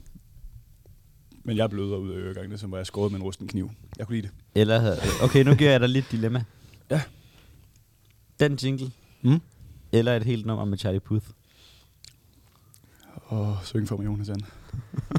men 1.44 1.56
jeg 1.56 1.70
bløder 1.70 1.96
ud 1.96 2.10
af 2.10 2.16
øregangene, 2.16 2.58
som 2.58 2.70
var 2.70 2.76
jeg 2.76 2.86
skåret 2.86 3.12
med 3.12 3.20
en 3.20 3.24
rusten 3.24 3.48
kniv. 3.48 3.70
Jeg 3.98 4.06
kunne 4.06 4.16
lide 4.16 4.28
det. 4.28 4.60
Eller. 4.60 4.96
Okay, 5.22 5.44
nu 5.44 5.54
giver 5.54 5.70
jeg 5.70 5.80
dig 5.80 5.88
lidt 5.88 6.06
dilemma. 6.12 6.44
Ja. 6.90 7.02
Den 8.40 8.54
jingle, 8.54 8.90
Mm? 9.22 9.40
Eller 9.92 10.16
et 10.16 10.24
helt 10.24 10.46
nummer 10.46 10.64
med 10.64 10.78
Charlie 10.78 11.00
Puth. 11.00 11.26
Åh, 13.34 13.48
oh, 13.48 13.56
syng 13.64 13.88
for 13.88 13.96
mig, 13.96 14.06
Jonas 14.06 14.26
Sand. 14.26 14.40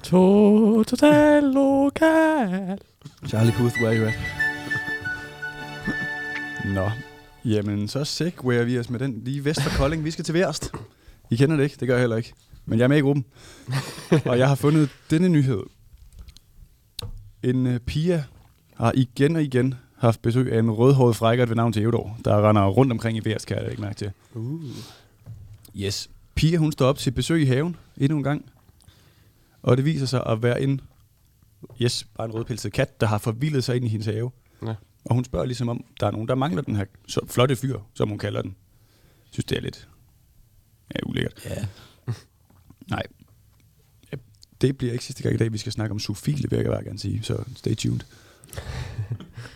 To, 0.03 0.84
total 0.84 1.43
lokal. 1.43 2.79
Charlie 3.27 3.51
Puth, 3.51 3.81
where 3.81 3.98
you 3.98 4.05
at? 4.05 4.13
Nå, 6.65 6.89
jamen 7.45 7.88
så 7.88 8.03
segwayer 8.03 8.63
vi 8.63 8.79
os 8.79 8.89
med 8.89 9.00
den 9.00 9.22
lige 9.24 9.45
vest 9.45 9.62
for 9.62 9.77
Kolding. 9.77 10.03
Vi 10.03 10.12
skal 10.12 10.25
til 10.25 10.34
Værst. 10.34 10.72
I 11.31 11.36
kender 11.36 11.55
det 11.55 11.63
ikke, 11.63 11.75
det 11.79 11.88
gør 11.88 11.95
jeg 11.95 12.01
heller 12.01 12.15
ikke. 12.15 12.34
Men 12.65 12.79
jeg 12.79 12.84
er 12.84 12.88
med 12.88 12.98
i 12.98 13.01
gruppen. 13.01 13.25
og 14.25 14.39
jeg 14.39 14.48
har 14.48 14.55
fundet 14.55 14.89
denne 15.10 15.29
nyhed. 15.29 15.63
En 17.43 17.67
uh, 17.67 17.77
Pia 17.77 18.24
har 18.75 18.91
igen 18.95 19.36
og 19.36 19.43
igen 19.43 19.74
haft 19.98 20.22
besøg 20.22 20.53
af 20.53 20.60
en 20.60 20.72
rødhåret 20.72 21.15
frækkert 21.15 21.50
ved 21.50 21.55
navn 21.55 21.74
Theodor, 21.74 22.17
der 22.25 22.50
render 22.50 22.67
rundt 22.67 22.91
omkring 22.91 23.17
i 23.17 23.22
Værst, 23.25 23.48
kan 23.48 23.57
jeg 23.57 23.69
ikke 23.69 23.81
mærke 23.81 23.95
til. 23.95 24.12
Uh. 24.34 24.62
Yes. 25.75 26.10
Pia, 26.36 26.57
hun 26.57 26.72
står 26.72 26.86
op 26.88 26.98
til 26.98 27.12
besøg 27.12 27.41
i 27.41 27.45
haven 27.45 27.75
endnu 27.98 28.18
en 28.18 28.24
gang. 28.24 28.46
Og 29.62 29.78
det 29.78 29.86
viser 29.86 30.06
sig 30.06 30.24
at 30.25 30.44
være 30.44 30.62
en, 30.62 30.82
yes, 31.82 32.04
bare 32.04 32.25
en 32.25 32.34
rødpelset 32.34 32.74
kat, 32.74 33.02
der 33.02 33.08
har 33.08 33.18
forvildet 33.18 33.64
sig 33.64 33.75
ind 33.75 33.86
i 33.86 33.88
hendes 33.88 34.06
have. 34.08 34.32
Ja. 34.62 34.75
Og 35.06 35.16
hun 35.16 35.24
spørger 35.24 35.46
ligesom 35.46 35.70
om, 35.70 35.86
der 36.00 36.08
er 36.08 36.12
nogen, 36.12 36.28
der 36.28 36.36
mangler 36.36 36.62
den 36.62 36.75
her 36.75 36.86
så 37.08 37.22
flotte 37.28 37.56
fyr, 37.56 37.80
som 37.94 38.10
hun 38.10 38.18
kalder 38.18 38.42
den. 38.42 38.56
Jeg 39.25 39.30
synes, 39.32 39.46
det 39.46 39.58
er 39.58 39.62
lidt 39.62 39.90
ja, 40.96 41.00
ulækkert. 41.10 41.46
Ja. 41.46 41.68
Nej. 42.90 43.04
Ja, 44.12 44.18
Det 44.62 44.78
bliver 44.78 44.94
ikke 44.94 45.06
sidste 45.06 45.24
gang 45.24 45.36
i 45.36 45.38
dag, 45.38 45.54
vi 45.54 45.58
skal 45.58 45.72
snakke 45.72 45.92
om 45.92 46.00
zoofile, 46.00 46.50
vil 46.50 46.60
jeg 46.60 46.66
bare 46.66 46.84
gerne 46.84 47.00
sige. 47.00 47.24
Så 47.24 47.44
stay 47.56 47.75
tuned. 47.75 48.00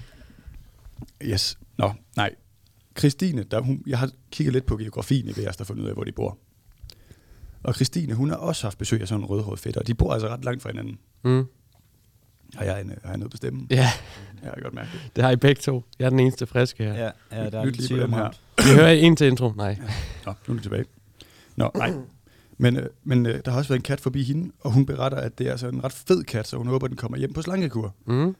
yes. 1.31 1.57
Nå, 1.77 1.93
nej. 2.15 2.35
Christine, 2.97 3.43
der, 3.43 3.59
hun, 3.61 3.83
jeg 3.87 3.99
har 3.99 4.11
kigget 4.31 4.53
lidt 4.53 4.65
på 4.65 4.77
geografien 4.77 5.27
i 5.27 5.33
Værs, 5.37 5.57
der 5.57 5.63
fundet 5.63 5.83
ud 5.83 5.87
af, 5.87 5.93
hvor 5.93 6.03
de 6.03 6.11
bor. 6.11 6.37
Og 7.63 7.75
Christine, 7.75 8.13
hun 8.13 8.29
har 8.29 8.37
også 8.37 8.65
haft 8.65 8.77
besøg 8.77 9.01
af 9.01 9.07
sådan 9.07 9.21
en 9.23 9.25
rødhåret 9.29 9.59
fætter. 9.59 9.81
De 9.81 9.93
bor 9.93 10.13
altså 10.13 10.27
ret 10.27 10.45
langt 10.45 10.61
fra 10.61 10.69
hinanden. 10.69 10.99
Mm. 11.23 11.45
Har 12.55 12.65
jeg, 12.65 12.81
en, 12.81 12.89
har 12.89 13.09
jeg 13.09 13.17
noget 13.17 13.23
at 13.25 13.31
bestemme? 13.31 13.67
Ja, 13.69 13.75
Jeg 14.43 14.51
har 14.55 14.61
godt 14.61 14.73
mærket 14.73 14.91
det. 14.93 15.15
det 15.15 15.23
har 15.23 15.31
I 15.31 15.35
begge 15.35 15.61
to. 15.61 15.83
Jeg 15.99 16.05
er 16.05 16.09
den 16.09 16.19
eneste 16.19 16.45
friske 16.47 16.83
her. 16.83 16.93
Ja, 16.93 17.11
ja 17.31 17.49
der 17.49 17.59
er 17.59 17.65
Lyt 17.65 17.77
lidt 17.77 17.89
lige 17.89 17.99
på 17.99 18.05
den 18.05 18.13
her. 18.13 18.29
Vi 18.57 18.75
hører 18.75 18.91
en 18.91 19.15
til 19.15 19.27
intro. 19.27 19.51
Nej. 19.51 19.77
Nå, 20.25 20.33
nu 20.47 20.51
er 20.51 20.55
det 20.55 20.63
tilbage. 20.63 20.85
Nå, 21.55 21.71
nej. 21.75 21.93
Men, 22.57 22.77
øh, 22.77 22.85
men 23.03 23.25
øh, 23.25 23.41
der 23.45 23.51
har 23.51 23.57
også 23.57 23.69
været 23.69 23.79
en 23.79 23.83
kat 23.83 24.01
forbi 24.01 24.23
hende, 24.23 24.51
og 24.59 24.71
hun 24.71 24.85
beretter, 24.85 25.17
at 25.17 25.37
det 25.37 25.47
er 25.47 25.51
altså 25.51 25.67
en 25.67 25.83
ret 25.83 25.91
fed 25.91 26.23
kat, 26.23 26.47
så 26.47 26.57
hun 26.57 26.67
håber, 26.67 26.85
at 26.85 26.89
den 26.89 26.97
kommer 26.97 27.17
hjem 27.17 27.33
på 27.33 27.41
slankekur. 27.41 27.95
Mm. 28.05 28.35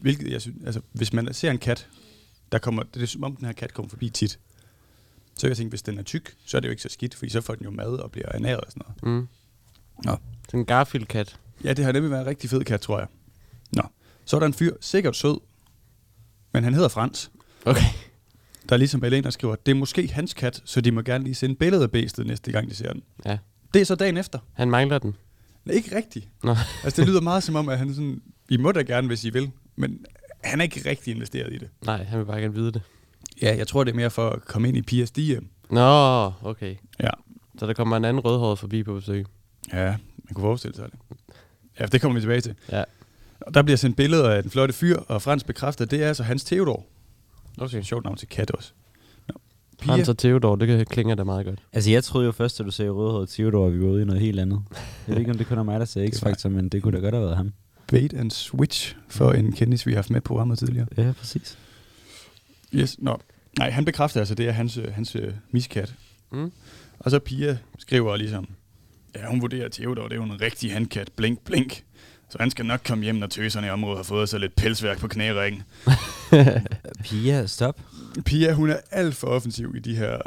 Hvilket 0.00 0.32
jeg 0.32 0.40
synes, 0.40 0.56
altså 0.66 0.80
hvis 0.92 1.12
man 1.12 1.34
ser 1.34 1.50
en 1.50 1.58
kat, 1.58 1.88
der 2.52 2.58
kommer, 2.58 2.82
det 2.82 3.02
er 3.02 3.06
som 3.06 3.24
om 3.24 3.36
den 3.36 3.46
her 3.46 3.52
kat 3.52 3.74
kommer 3.74 3.88
forbi 3.88 4.08
tit. 4.08 4.38
Så 5.36 5.40
kan 5.40 5.48
jeg 5.48 5.56
tænke, 5.56 5.70
hvis 5.70 5.82
den 5.82 5.98
er 5.98 6.02
tyk, 6.02 6.34
så 6.46 6.56
er 6.56 6.60
det 6.60 6.68
jo 6.68 6.70
ikke 6.70 6.82
så 6.82 6.88
skidt, 6.88 7.14
fordi 7.14 7.30
så 7.30 7.40
får 7.40 7.54
den 7.54 7.64
jo 7.64 7.70
mad 7.70 7.86
og 7.86 8.10
bliver 8.10 8.28
ernæret 8.34 8.60
og 8.60 8.72
sådan 8.72 8.82
noget. 9.02 9.20
Mm. 9.20 9.28
Nå. 10.04 10.16
Sådan 10.48 10.60
en 10.60 10.66
Garfield-kat. 10.66 11.36
Ja, 11.64 11.72
det 11.72 11.84
har 11.84 11.92
nemlig 11.92 12.10
været 12.10 12.20
en 12.20 12.26
rigtig 12.26 12.50
fed 12.50 12.64
kat, 12.64 12.80
tror 12.80 12.98
jeg. 12.98 13.08
Nå, 13.72 13.82
så 14.24 14.36
er 14.36 14.40
der 14.40 14.46
en 14.46 14.54
fyr, 14.54 14.72
sikkert 14.80 15.16
sød, 15.16 15.36
men 16.52 16.64
han 16.64 16.74
hedder 16.74 16.88
Frans, 16.88 17.30
Okay. 17.66 17.80
der 18.68 18.76
ligesom 18.76 19.00
Balena 19.00 19.30
skriver, 19.30 19.54
det 19.56 19.72
er 19.72 19.76
måske 19.76 20.08
hans 20.12 20.34
kat, 20.34 20.62
så 20.64 20.80
de 20.80 20.90
må 20.92 21.02
gerne 21.02 21.24
lige 21.24 21.34
sende 21.34 21.54
billeder 21.54 21.82
af 21.82 21.90
bæstet 21.90 22.26
næste 22.26 22.52
gang, 22.52 22.70
de 22.70 22.74
ser 22.74 22.92
den. 22.92 23.02
Ja. 23.24 23.38
Det 23.74 23.80
er 23.80 23.84
så 23.86 23.94
dagen 23.94 24.16
efter. 24.16 24.38
Han 24.52 24.70
mangler 24.70 24.98
den. 24.98 25.16
Nej, 25.64 25.74
ikke 25.74 25.96
rigtigt. 25.96 26.28
Nå. 26.42 26.56
Altså, 26.84 27.00
det 27.02 27.08
lyder 27.08 27.20
meget 27.30 27.42
som 27.42 27.56
om, 27.56 27.68
at 27.68 27.78
han 27.78 27.88
er 27.90 27.94
sådan, 27.94 28.22
I 28.48 28.56
må 28.56 28.72
da 28.72 28.80
gerne, 28.82 29.06
hvis 29.06 29.24
I 29.24 29.30
vil, 29.30 29.50
men 29.76 30.04
han 30.44 30.60
er 30.60 30.64
ikke 30.64 30.90
rigtig 30.90 31.14
investeret 31.14 31.52
i 31.52 31.58
det. 31.58 31.68
Nej, 31.86 32.04
han 32.04 32.18
vil 32.18 32.24
bare 32.24 32.40
gerne 32.40 32.54
vide 32.54 32.72
det. 32.72 32.82
Ja, 33.42 33.56
jeg 33.56 33.66
tror, 33.68 33.84
det 33.84 33.90
er 33.92 33.96
mere 33.96 34.10
for 34.10 34.30
at 34.30 34.44
komme 34.44 34.68
ind 34.68 34.76
i 34.76 34.82
Pias 34.82 35.10
DM. 35.10 35.44
Nå, 35.70 36.32
okay. 36.42 36.74
Ja. 37.00 37.10
Så 37.58 37.66
der 37.66 37.72
kommer 37.72 37.96
en 37.96 38.04
anden 38.04 38.20
rødhåret 38.24 38.58
forbi 38.58 38.82
på 38.82 38.94
besøg. 38.94 39.26
Ja, 39.72 39.84
man 40.24 40.34
kunne 40.34 40.42
forestille 40.42 40.76
sig 40.76 40.84
det. 40.90 40.98
Ja, 41.80 41.86
det 41.86 42.00
kommer 42.00 42.14
vi 42.14 42.20
tilbage 42.20 42.40
til. 42.40 42.54
Ja. 42.72 42.84
Og 43.40 43.54
der 43.54 43.62
bliver 43.62 43.76
sendt 43.76 43.96
billeder 43.96 44.30
af 44.30 44.42
den 44.42 44.50
flotte 44.50 44.74
fyr, 44.74 44.96
og 44.96 45.22
Frans 45.22 45.44
bekræfter, 45.44 45.84
at 45.84 45.90
det 45.90 46.02
er 46.02 46.08
altså 46.08 46.22
hans 46.22 46.44
Theodor. 46.44 46.84
Okay. 47.58 47.82
Sjovt 47.82 48.04
navn 48.04 48.16
til 48.16 48.28
kat 48.28 48.50
også. 48.50 48.72
Nå. 49.28 49.34
Pia, 49.80 49.92
Frans 49.92 50.08
og 50.08 50.18
Theodor, 50.18 50.56
det 50.56 50.68
kan- 50.68 50.86
klinger 50.86 51.14
da 51.14 51.24
meget 51.24 51.46
godt. 51.46 51.58
Altså, 51.72 51.90
jeg 51.90 52.04
troede 52.04 52.26
jo 52.26 52.32
først, 52.32 52.60
at 52.60 52.66
du 52.66 52.70
sagde 52.70 52.90
rødhåret 52.90 53.28
Theodor, 53.28 53.66
at 53.66 53.72
vi 53.74 53.80
var 53.80 53.86
ude 53.86 54.02
i 54.02 54.04
noget 54.04 54.20
helt 54.22 54.40
andet. 54.40 54.62
Jeg 55.06 55.12
ved 55.14 55.18
ikke, 55.18 55.30
om 55.30 55.38
det 55.38 55.46
kun 55.46 55.58
er 55.58 55.62
mig, 55.62 55.80
der 55.80 55.86
sagde 55.86 56.08
X-Factor, 56.16 56.48
men 56.48 56.68
det 56.68 56.82
kunne 56.82 56.96
da 56.98 57.02
godt 57.02 57.14
have 57.14 57.24
været 57.24 57.36
ham. 57.36 57.52
bait 57.86 58.14
and 58.14 58.30
switch 58.30 58.96
for 59.08 59.32
en 59.32 59.52
kendis, 59.52 59.86
vi 59.86 59.92
har 59.92 59.96
haft 59.98 60.10
med 60.10 60.20
på 60.20 60.28
programmet 60.28 60.58
tidligere. 60.58 60.86
Ja, 60.96 61.12
præcis. 61.18 61.58
Yes, 62.74 62.96
nå. 62.98 63.20
Nej, 63.58 63.70
han 63.70 63.84
bekræfter 63.84 64.20
altså, 64.20 64.34
det 64.34 64.48
er 64.48 64.52
hans, 64.52 64.76
øh, 64.76 64.92
hans 64.92 65.16
øh, 65.16 65.32
miskat. 65.50 65.94
Mm. 66.32 66.52
Og 66.98 67.10
så 67.10 67.18
Pia 67.18 67.58
skriver 67.78 68.16
ligesom, 68.16 68.48
ja, 69.16 69.26
hun 69.26 69.40
vurderer 69.40 69.68
Theodor, 69.68 70.02
det 70.02 70.12
er 70.12 70.16
jo 70.16 70.22
en 70.22 70.40
rigtig 70.40 70.72
handkat, 70.72 71.10
blink, 71.16 71.40
blink. 71.44 71.84
Så 72.30 72.38
han 72.40 72.50
skal 72.50 72.66
nok 72.66 72.80
komme 72.86 73.04
hjem, 73.04 73.14
når 73.14 73.26
tøserne 73.26 73.66
i 73.66 73.70
området 73.70 73.98
har 73.98 74.04
fået 74.04 74.28
sig 74.28 74.40
lidt 74.40 74.56
pelsværk 74.56 74.98
på 74.98 75.08
knæringen. 75.08 75.62
Pia, 77.04 77.46
stop. 77.46 77.80
Pia, 78.24 78.52
hun 78.52 78.70
er 78.70 78.76
alt 78.90 79.14
for 79.14 79.26
offensiv 79.26 79.74
i 79.76 79.78
de 79.78 79.96
her 79.96 80.18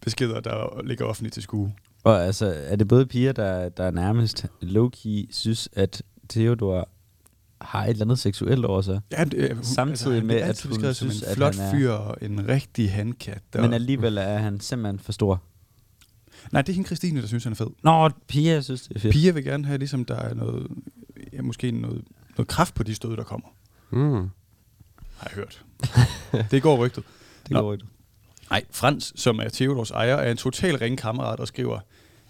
beskeder, 0.00 0.40
der 0.40 0.82
ligger 0.82 1.04
offentligt 1.04 1.34
til 1.34 1.42
skue. 1.42 1.74
Og 2.04 2.24
altså, 2.24 2.54
er 2.66 2.76
det 2.76 2.88
både 2.88 3.06
piger, 3.06 3.32
der, 3.32 3.68
der 3.68 3.90
nærmest 3.90 4.46
low-key 4.62 5.28
synes, 5.30 5.68
at 5.72 6.02
Theodor 6.28 6.88
har 7.60 7.84
et 7.84 7.90
eller 7.90 8.04
andet 8.04 8.18
seksuelt 8.18 8.64
over 8.64 8.82
sig, 8.82 9.00
Ja, 9.12 9.24
det, 9.24 9.34
øh, 9.34 9.54
hun, 9.56 9.64
Samtidig 9.64 10.16
han 10.16 10.26
med, 10.26 10.36
at 10.36 10.42
altid 10.48 10.70
hun 10.70 10.94
synes, 10.94 11.22
en 11.22 11.28
at 11.28 11.36
flot 11.36 11.54
han 11.56 11.66
er- 11.66 11.70
fyr 11.70 11.90
og 11.90 12.16
en 12.22 12.48
rigtig 12.48 12.92
handkat. 12.92 13.42
Der... 13.52 13.60
men 13.62 13.72
alligevel 13.72 14.16
er 14.18 14.38
han 14.38 14.60
simpelthen 14.60 14.98
for 14.98 15.12
stor. 15.12 15.42
Nej, 16.52 16.62
det 16.62 16.68
er 16.68 16.74
hende 16.74 16.86
Christine, 16.86 17.20
der 17.20 17.26
synes, 17.26 17.44
han 17.44 17.52
er 17.52 17.56
fed. 17.56 17.66
Nå, 17.82 18.10
Pia 18.28 18.60
synes, 18.60 18.82
det 18.82 18.96
er 18.96 19.00
fedt. 19.00 19.12
Pia 19.12 19.30
vil 19.30 19.44
gerne 19.44 19.66
have, 19.66 19.78
ligesom 19.78 20.04
der 20.04 20.16
er 20.16 20.34
noget, 20.34 20.66
ja, 21.32 21.42
måske 21.42 21.70
noget, 21.70 22.04
noget 22.36 22.48
kraft 22.48 22.74
på 22.74 22.82
de 22.82 22.94
stød, 22.94 23.16
der 23.16 23.22
kommer. 23.24 23.48
Mm. 23.90 24.30
Har 25.16 25.30
jeg 25.30 25.34
hørt. 25.34 25.64
det 26.50 26.62
går 26.62 26.76
rygtet. 26.86 27.04
Det 27.42 27.50
Nå. 27.50 27.60
går 27.60 27.72
ikke. 27.72 27.84
Nej, 28.50 28.64
Frans, 28.70 29.12
som 29.16 29.38
er 29.38 29.48
Theodors 29.48 29.90
ejer, 29.90 30.16
er 30.16 30.30
en 30.30 30.36
total 30.36 30.76
ringkammerat 30.76 31.40
og 31.40 31.48
skriver, 31.48 31.78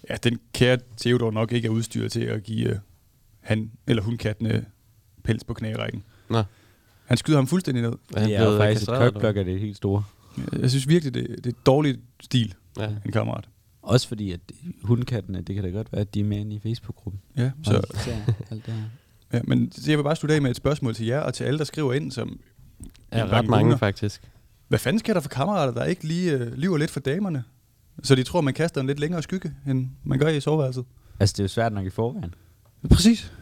at 0.03 0.25
den 0.25 0.39
kære 0.55 0.79
Theodor 0.97 1.31
nok 1.31 1.53
ikke 1.53 1.67
er 1.67 1.73
udstyret 1.73 2.13
til 2.13 2.21
at 2.21 2.43
give 2.43 2.71
uh, 2.71 2.77
han 3.41 3.71
eller 3.87 4.03
hun 4.03 4.17
kattene 4.17 4.65
pels 5.27 5.45
på 5.45 5.55
knærækken. 5.55 6.03
Nå. 6.31 6.43
Han 7.05 7.17
skyder 7.17 7.39
ham 7.39 7.47
fuldstændig 7.47 7.83
ned. 7.83 7.93
Er 8.17 8.21
han 8.21 8.29
blevet 8.29 8.59
faktisk 8.59 8.83
et 8.83 8.89
kokblok 8.99 9.37
af 9.37 9.45
det 9.45 9.61
helt 9.61 9.77
store. 9.77 10.03
Jeg 10.61 10.71
synes 10.71 10.89
virkelig, 10.89 11.15
det, 11.15 11.29
det 11.29 11.47
er 11.47 11.51
et 11.51 11.67
dårligt 11.67 12.01
stil? 12.21 12.55
Ja. 12.79 12.89
en 13.05 13.13
kammerat. 13.13 13.49
Også 13.83 14.09
fordi, 14.09 14.33
at 14.33 14.41
hundkattene, 14.83 15.41
det 15.41 15.55
kan 15.55 15.65
da 15.65 15.71
godt 15.71 15.93
være, 15.93 16.01
at 16.01 16.15
de 16.15 16.21
er 16.21 16.25
med 16.25 16.37
inde 16.39 16.57
i 16.57 16.59
Facebook-gruppen. 16.59 17.21
Ja, 17.37 17.51
Så. 17.65 17.73
alt 18.51 18.67
det 18.67 18.75
her. 18.75 18.83
ja, 19.33 19.41
men 19.45 19.73
så 19.73 19.91
jeg 19.91 19.99
vil 19.99 20.03
bare 20.05 20.17
slutte 20.17 20.35
af 20.35 20.43
med 20.43 20.51
et 20.51 20.57
spørgsmål 20.57 20.95
til 20.95 21.07
jer 21.07 21.21
og 21.21 21.35
til 21.35 21.45
alle, 21.45 21.59
der 21.59 21.65
skriver 21.65 21.93
ind, 21.93 22.13
som, 22.13 22.41
Ja, 23.13 23.25
ret 23.27 23.47
mange 23.49 23.65
luner. 23.65 23.77
faktisk. 23.77 24.23
hvad 24.69 24.79
fanden 24.79 24.99
sker 24.99 25.13
der 25.15 25.21
for 25.21 25.29
kammerater, 25.29 25.73
der 25.75 25.85
ikke 25.85 26.05
lige 26.07 26.33
øh, 26.33 26.53
lyver 26.55 26.77
lidt 26.79 26.91
for 26.91 27.01
damerne? 27.01 27.45
Så 28.03 28.15
de 28.15 28.23
tror, 28.23 28.41
man 28.41 28.55
kaster 28.55 28.81
en 28.81 28.87
lidt 28.87 28.99
længere 29.01 29.23
skygge, 29.23 29.53
end 29.67 29.89
man 30.05 30.19
gør 30.19 30.29
i 30.29 30.41
soveværelset. 30.41 30.85
Altså, 31.21 31.33
det 31.33 31.39
er 31.41 31.45
jo 31.45 31.49
svært 31.49 31.73
nok 31.73 31.87
i 31.87 31.91
forvejen. 31.91 32.35
Præcis. 32.91 33.33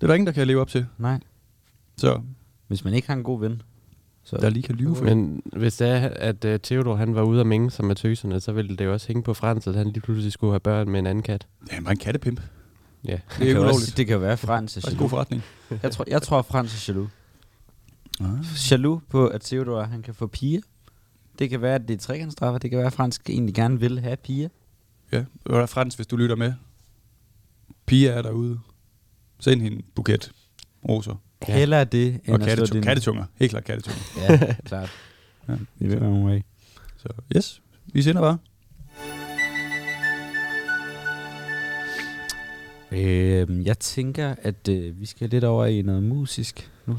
Det 0.00 0.02
er 0.02 0.06
der 0.06 0.14
ingen, 0.14 0.26
der 0.26 0.32
kan 0.32 0.46
leve 0.46 0.60
op 0.60 0.68
til. 0.68 0.86
Nej. 0.98 1.20
Så 1.96 2.20
Hvis 2.68 2.84
man 2.84 2.94
ikke 2.94 3.08
har 3.08 3.14
en 3.14 3.22
god 3.22 3.40
ven, 3.40 3.62
så... 4.22 4.36
der 4.36 4.50
lige 4.50 4.62
kan 4.62 4.74
lyve 4.74 4.96
for 4.96 5.04
Men, 5.04 5.18
Men 5.18 5.42
hvis 5.60 5.76
det 5.76 5.88
er, 5.88 6.08
at 6.08 6.44
uh, 6.44 6.54
Theodor 6.62 6.96
han 6.96 7.14
var 7.14 7.22
ude 7.22 7.40
at 7.40 7.46
mænge 7.46 7.70
sig 7.70 7.84
med 7.84 7.96
tøserne, 7.96 8.40
så 8.40 8.52
ville 8.52 8.76
det 8.76 8.84
jo 8.84 8.92
også 8.92 9.08
hænge 9.08 9.22
på 9.22 9.34
Frans, 9.34 9.66
at 9.66 9.74
han 9.74 9.86
lige 9.86 10.00
pludselig 10.00 10.32
skulle 10.32 10.52
have 10.52 10.60
børn 10.60 10.90
med 10.90 10.98
en 10.98 11.06
anden 11.06 11.22
kat. 11.22 11.46
ja, 11.70 11.74
han 11.74 11.84
var 11.84 11.90
en 11.90 11.96
kattepimp. 11.96 12.40
Ja. 13.04 13.12
Det 13.12 13.22
det, 13.28 13.34
er 13.34 13.36
kan 13.36 13.42
ikke 13.46 13.52
jo 13.52 13.58
ulovligt. 13.60 13.82
også, 13.82 13.94
det 13.96 14.06
kan 14.06 14.14
jo 14.14 14.20
være, 14.20 14.32
at 14.32 14.38
Frans 14.38 14.76
er 14.76 14.80
Det 14.80 14.88
er 14.88 14.92
en 14.92 14.98
god 14.98 15.08
forretning. 15.08 15.42
Jeg 15.82 15.92
tror, 15.92 16.04
jeg 16.08 16.22
tror 16.22 16.42
Frans 16.42 16.88
er 16.88 16.92
jaloux. 16.92 17.10
Ah. 18.20 18.70
Jaloux 18.70 19.02
på, 19.08 19.26
at 19.26 19.40
Theodor 19.40 19.82
han 19.82 20.02
kan 20.02 20.14
få 20.14 20.26
piger. 20.26 20.60
Det 21.38 21.50
kan 21.50 21.62
være, 21.62 21.74
at 21.74 21.88
det 21.88 21.94
er 21.94 21.98
trekantsstraffer. 21.98 22.58
Det 22.58 22.70
kan 22.70 22.76
være, 22.76 22.86
at 22.86 22.92
Frans 22.92 23.20
egentlig 23.28 23.54
gerne 23.54 23.80
vil 23.80 24.00
have 24.00 24.16
piger. 24.16 24.48
Ja, 25.12 25.24
og 25.44 25.60
er 25.60 25.66
Frans, 25.66 25.94
hvis 25.94 26.06
du 26.06 26.16
lytter 26.16 26.36
med. 26.36 26.52
Pia 27.86 28.10
er 28.10 28.22
derude. 28.22 28.58
Send 29.40 29.62
hende 29.62 29.76
en 29.76 29.84
buket 29.94 30.32
roser. 30.88 31.14
Ja. 31.48 31.58
Hellere 31.58 31.84
det, 31.84 32.20
end 32.24 32.34
Og 32.34 32.40
kattetunger. 32.40 32.72
din... 32.72 32.82
Kattetunger. 32.82 33.24
Helt 33.34 33.50
klart 33.50 33.64
kattetunger. 33.64 34.00
Ja, 34.18 34.54
klart. 34.64 34.90
Ja. 35.48 35.54
Vil 35.78 35.90
være 35.90 36.00
nogle 36.00 36.42
Så 36.96 37.08
yes, 37.36 37.62
vi 37.92 38.02
sender 38.02 38.20
bare. 38.20 38.38
Øhm, 42.92 43.62
jeg 43.62 43.78
tænker, 43.78 44.34
at 44.42 44.68
øh, 44.68 45.00
vi 45.00 45.06
skal 45.06 45.30
lidt 45.30 45.44
over 45.44 45.66
i 45.66 45.82
noget 45.82 46.02
musisk 46.02 46.70
nu. 46.86 46.96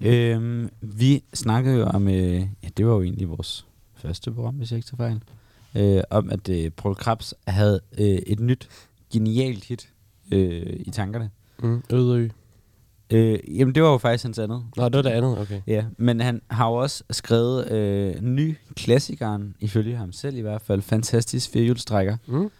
Yeah. 0.00 0.36
Øhm, 0.36 0.70
vi 0.80 1.22
snakkede 1.34 1.76
jo 1.76 1.84
om, 1.84 2.08
øh, 2.08 2.40
ja, 2.62 2.68
det 2.76 2.86
var 2.86 2.92
jo 2.92 3.02
egentlig 3.02 3.28
vores 3.28 3.66
første 3.94 4.32
program, 4.32 4.54
hvis 4.54 4.70
jeg 4.70 4.76
ikke 4.78 4.88
tager 4.88 4.96
fejl, 4.96 5.20
øh, 5.96 6.02
om 6.10 6.30
at 6.30 6.48
øh, 6.48 6.70
Paul 6.70 6.94
Krabs 6.94 7.34
havde 7.46 7.80
øh, 7.98 8.04
et 8.06 8.40
nyt, 8.40 8.68
genialt 9.12 9.64
hit 9.64 9.88
øh, 10.32 10.76
i 10.80 10.90
tankerne. 10.90 11.30
Mm. 11.62 11.82
Ødø. 11.92 12.28
Øh, 13.10 13.58
jamen, 13.58 13.74
det 13.74 13.82
var 13.82 13.90
jo 13.90 13.98
faktisk 13.98 14.24
hans 14.24 14.38
andet. 14.38 14.64
Nå, 14.76 14.84
det 14.88 14.96
var 14.96 15.02
det 15.02 15.10
andet, 15.10 15.38
okay. 15.38 15.60
Ja, 15.66 15.84
men 15.96 16.20
han 16.20 16.42
har 16.50 16.68
jo 16.68 16.74
også 16.74 17.04
skrevet 17.10 17.70
øh, 17.70 18.22
ny 18.22 18.56
klassikeren, 18.76 19.56
ifølge 19.60 19.96
ham 19.96 20.12
selv 20.12 20.36
i 20.36 20.40
hvert 20.40 20.62
fald, 20.62 20.82
Fantastisk 20.82 21.50
firehjulstrækker. 21.50 22.16
Mm. 22.26 22.50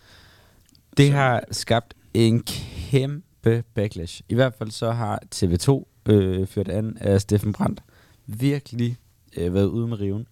Det 0.96 1.12
har 1.12 1.44
skabt 1.50 1.94
en 2.14 2.42
kæmpe 2.42 3.64
backlash. 3.74 4.20
I 4.28 4.34
hvert 4.34 4.54
fald 4.54 4.70
så 4.70 4.90
har 4.90 5.22
TV2 5.34 5.84
øh, 6.12 6.46
ført 6.46 6.68
an 6.68 6.98
af 7.00 7.20
Steffen 7.20 7.52
Brandt 7.52 7.80
virkelig 8.26 8.96
øh, 9.36 9.54
været 9.54 9.66
ude 9.66 9.88
med 9.88 10.00
riven. 10.00 10.26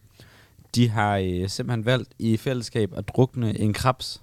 De 0.75 0.89
har 0.89 1.17
øh, 1.17 1.49
simpelthen 1.49 1.85
valgt 1.85 2.09
i 2.19 2.37
fællesskab 2.37 2.93
at 2.97 3.09
drukne 3.09 3.59
en 3.59 3.73
krabs. 3.73 4.23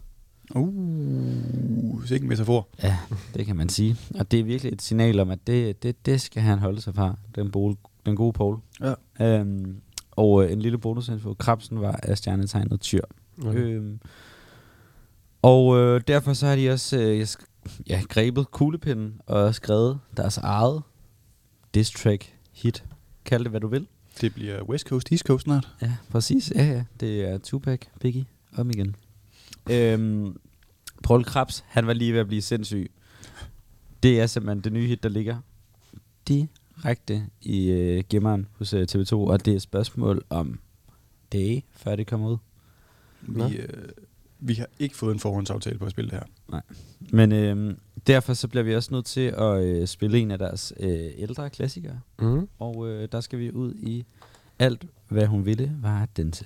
Uh, 0.55 2.05
sikke 2.05 2.23
en 2.23 2.29
metafor. 2.29 2.67
Ja, 2.83 2.97
det 3.33 3.45
kan 3.45 3.55
man 3.55 3.69
sige. 3.69 3.97
Og 4.15 4.31
det 4.31 4.39
er 4.39 4.43
virkelig 4.43 4.73
et 4.73 4.81
signal 4.81 5.19
om, 5.19 5.29
at 5.29 5.39
det, 5.47 5.83
det, 5.83 6.05
det 6.05 6.21
skal 6.21 6.41
han 6.43 6.59
holde 6.59 6.81
sig 6.81 6.95
fra, 6.95 7.17
den, 7.35 7.51
bol, 7.51 7.75
den 8.05 8.15
gode 8.15 8.33
Paul. 8.33 8.57
Ja. 8.81 8.93
Øhm, 9.21 9.81
og 10.11 10.43
øh, 10.43 10.51
en 10.51 10.61
lille 10.61 10.77
bonusinfo. 10.77 11.33
Krabsen 11.33 11.81
var 11.81 11.99
af 12.03 12.17
stjernetegnet 12.17 12.81
tyr. 12.81 13.01
okay. 13.45 13.59
Øhm, 13.59 13.99
og 15.41 15.77
øh, 15.77 16.01
derfor 16.07 16.33
så 16.33 16.47
har 16.47 16.55
de 16.55 16.69
også 16.69 16.99
øh, 16.99 17.27
ja, 17.89 18.01
grebet 18.09 18.51
kuglepinden 18.51 19.21
og 19.27 19.55
skrevet 19.55 19.99
deres 20.17 20.37
eget 20.37 20.81
diss 21.73 21.91
track 21.91 22.33
hit. 22.51 22.83
Kald 23.25 23.43
det, 23.43 23.51
hvad 23.51 23.59
du 23.59 23.67
vil. 23.67 23.87
Det 24.21 24.33
bliver 24.33 24.63
West 24.63 24.87
Coast, 24.87 25.11
East 25.11 25.25
Coast 25.25 25.43
snart. 25.43 25.67
Ja, 25.81 25.93
præcis. 26.09 26.51
Ja, 26.55 26.63
ja. 26.63 26.83
Det 26.99 27.29
er 27.29 27.37
Tupac, 27.37 27.79
Biggie, 27.99 28.25
om 28.57 28.69
igen. 28.69 28.95
Øhm, 29.69 30.39
Paul 31.03 31.23
Krabs, 31.23 31.63
han 31.67 31.87
var 31.87 31.93
lige 31.93 32.13
ved 32.13 32.19
at 32.19 32.27
blive 32.27 32.41
sindssyg. 32.41 32.91
Det 34.03 34.19
er 34.21 34.27
simpelthen 34.27 34.63
det 34.63 34.73
nye 34.73 34.87
hit, 34.87 35.03
der 35.03 35.09
ligger 35.09 35.37
direkte 36.27 37.23
i 37.41 37.69
øh, 37.69 38.03
gemmeren 38.09 38.47
hos 38.57 38.73
øh, 38.73 38.87
TV2, 38.91 39.13
og 39.13 39.45
det 39.45 39.51
er 39.51 39.55
et 39.55 39.61
spørgsmål 39.61 40.23
om 40.29 40.59
dage, 41.31 41.65
før 41.71 41.95
det 41.95 42.07
kommer 42.07 42.29
ud. 42.29 42.37
Nå. 43.21 43.47
Vi, 43.47 43.55
øh, 43.55 43.89
vi 44.39 44.53
har 44.53 44.67
ikke 44.79 44.95
fået 44.95 45.13
en 45.13 45.19
forhåndsaftale 45.19 45.79
på 45.79 45.85
at 45.85 45.91
spille 45.91 46.11
det 46.11 46.19
her. 46.19 46.25
Men 47.11 47.31
øh, 47.31 47.75
derfor 48.07 48.33
så 48.33 48.47
bliver 48.47 48.63
vi 48.63 48.75
også 48.75 48.93
nødt 48.93 49.05
til 49.05 49.33
at 49.37 49.63
øh, 49.63 49.87
spille 49.87 50.19
en 50.19 50.31
af 50.31 50.37
deres 50.37 50.73
øh, 50.79 51.09
ældre 51.17 51.49
klassikere. 51.49 51.99
Mm. 52.19 52.47
Og 52.59 52.87
øh, 52.89 53.07
der 53.11 53.21
skal 53.21 53.39
vi 53.39 53.51
ud 53.51 53.73
i 53.73 54.05
alt, 54.59 54.85
hvad 55.07 55.25
hun 55.25 55.45
ville, 55.45 55.75
var 55.81 56.03
at 56.03 56.17
danse. 56.17 56.45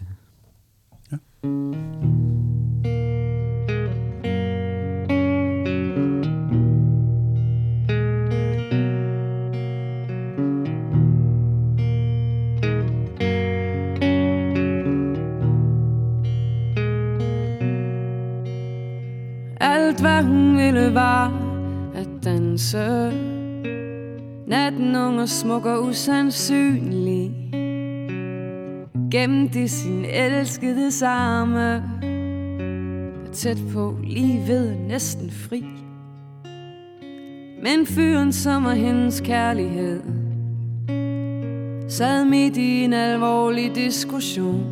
Alt 19.93 20.01
hvad 20.01 20.23
hun 20.23 20.58
ville 20.58 20.93
var 20.93 21.34
at 21.95 22.08
danse. 22.23 23.12
Natten 24.47 24.95
ung 24.95 25.21
og 25.21 25.29
smuk 25.29 25.65
og 25.65 25.84
usandsynlig. 25.84 27.32
Gemte 29.12 29.63
i 29.63 29.67
sin 29.67 30.06
elskede 30.06 31.06
arme 31.06 31.84
Og 33.25 33.32
Tæt 33.32 33.58
på, 33.73 33.97
lige 34.03 34.47
ved, 34.47 34.75
næsten 34.88 35.32
fri. 35.32 35.63
Men 37.63 37.86
fyren, 37.86 38.32
som 38.32 38.65
er 38.65 38.73
hendes 38.73 39.21
kærlighed 39.21 40.01
Sad 41.89 42.25
midt 42.25 42.58
i 42.58 42.84
en 42.84 42.93
alvorlig 42.93 43.75
diskussion 43.75 44.65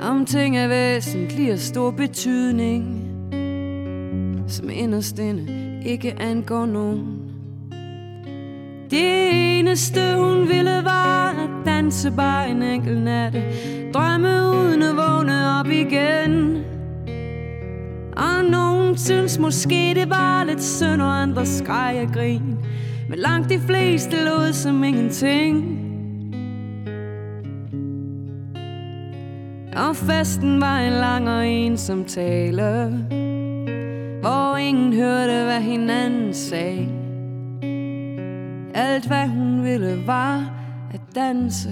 Om 0.00 0.26
ting 0.26 0.56
af 0.56 0.68
væsentlig 0.68 1.52
og 1.52 1.58
stor 1.58 1.90
betydning 1.90 3.01
som 4.52 4.70
inderst 4.70 5.18
inde 5.18 5.46
ikke 5.86 6.14
angår 6.20 6.66
nogen. 6.66 7.18
Det 8.90 9.58
eneste 9.58 10.00
hun 10.16 10.48
ville 10.48 10.80
var 10.84 11.30
at 11.30 11.66
danse 11.66 12.10
bare 12.10 12.50
en 12.50 12.62
enkelt 12.62 13.02
natte, 13.02 13.42
drømme 13.94 14.28
uden 14.28 14.82
at 14.82 14.96
vågne 14.96 15.60
op 15.60 15.66
igen. 15.66 16.64
Og 18.16 18.44
nogen 18.50 18.98
synes 18.98 19.38
måske 19.38 19.92
det 19.94 20.10
var 20.10 20.44
lidt 20.44 20.62
synd, 20.62 21.02
og 21.02 21.22
andre 21.22 21.46
skreg 21.46 22.04
og 22.06 22.14
grin, 22.14 22.58
men 23.08 23.18
langt 23.18 23.48
de 23.48 23.58
fleste 23.58 24.16
lod 24.24 24.52
som 24.52 24.84
ingenting. 24.84 25.78
Og 29.76 29.96
festen 29.96 30.60
var 30.60 30.78
en 30.78 30.92
lang 30.92 31.28
og 31.28 31.48
ensom 31.48 32.04
tale 32.04 33.31
hvor 34.22 34.56
ingen 34.56 34.92
hørte, 34.92 35.44
hvad 35.44 35.60
hinanden 35.60 36.34
sagde. 36.34 36.88
Alt, 38.74 39.06
hvad 39.06 39.28
hun 39.28 39.64
ville, 39.64 40.02
var 40.06 40.50
at 40.94 41.00
danse 41.14 41.68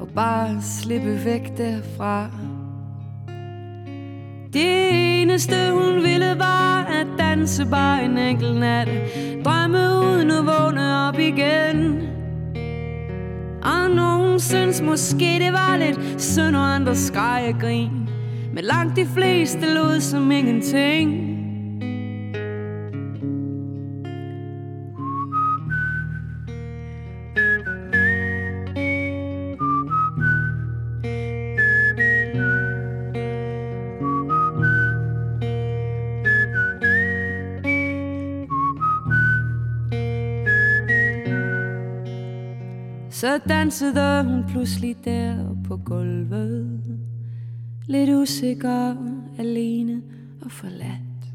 og 0.00 0.08
bare 0.14 0.62
slippe 0.62 1.24
væk 1.24 1.58
derfra. 1.58 2.30
Det 4.52 4.88
eneste, 5.22 5.54
hun 5.72 5.94
ville, 6.02 6.34
var 6.38 6.84
at 6.84 7.06
danse 7.18 7.66
bare 7.70 8.04
en 8.04 8.18
enkelt 8.18 8.60
nat. 8.60 8.88
Drømme 9.44 9.78
uden 9.78 10.30
at 10.30 10.46
vågne 10.46 11.08
op 11.08 11.18
igen. 11.18 12.00
Og 13.62 13.90
nogen 13.90 14.40
synes 14.40 14.80
måske, 14.80 15.38
det 15.44 15.52
var 15.52 15.76
lidt 15.76 16.22
synd, 16.22 16.56
og 16.56 16.74
andre 16.74 16.96
skreg 16.96 17.52
og 17.54 17.60
grin. 17.60 17.99
Men 18.54 18.64
langt 18.64 18.96
de 18.96 19.06
fleste 19.06 19.74
lod 19.74 20.00
som 20.00 20.30
ingenting. 20.30 21.30
Så 43.10 43.38
dansede 43.48 44.24
hun 44.24 44.44
pludselig 44.48 44.96
der 45.04 45.56
på 45.68 45.76
gulvet. 45.76 46.69
Lidt 47.90 48.10
usikker, 48.10 48.94
alene 49.38 50.02
og 50.42 50.50
forladt. 50.50 51.34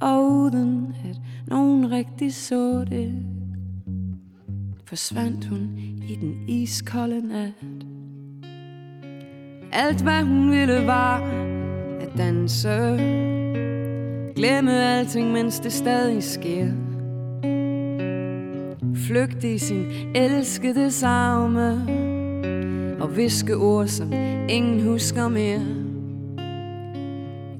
Og 0.00 0.32
uden 0.32 0.94
at 1.04 1.20
nogen 1.46 1.90
rigtig 1.90 2.34
så 2.34 2.84
det 2.84 3.14
Forsvandt 4.84 5.44
hun 5.44 5.78
i 6.08 6.14
den 6.20 6.48
iskolde 6.48 7.28
nat. 7.28 7.52
Alt 9.72 10.02
hvad 10.02 10.22
hun 10.22 10.50
ville 10.50 10.86
var 10.86 11.20
at 12.00 12.08
danse. 12.16 12.96
Glemme 14.36 14.72
alting, 14.72 15.32
mens 15.32 15.60
det 15.60 15.72
stadig 15.72 16.22
sker. 16.22 16.72
Flygte 18.94 19.54
i 19.54 19.58
sin 19.58 19.86
elskede 20.14 21.06
arme 21.06 22.15
og 23.00 23.16
viske 23.16 23.56
ord, 23.56 23.86
som 23.86 24.12
ingen 24.48 24.82
husker 24.82 25.28
mere. 25.28 25.60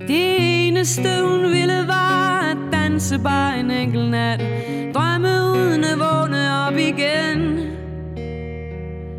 Det 0.09 0.37
eneste 0.67 1.09
hun 1.23 1.43
ville 1.43 1.87
var 1.87 2.41
at 2.41 2.57
danse 2.73 3.19
bare 3.19 3.61
en 3.61 3.71
enkelt 3.71 4.11
nat. 4.11 4.41
Drømme 4.95 5.29
uden 5.29 5.85
at 5.85 5.99
vågne 5.99 6.67
op 6.67 6.77
igen. 6.77 7.59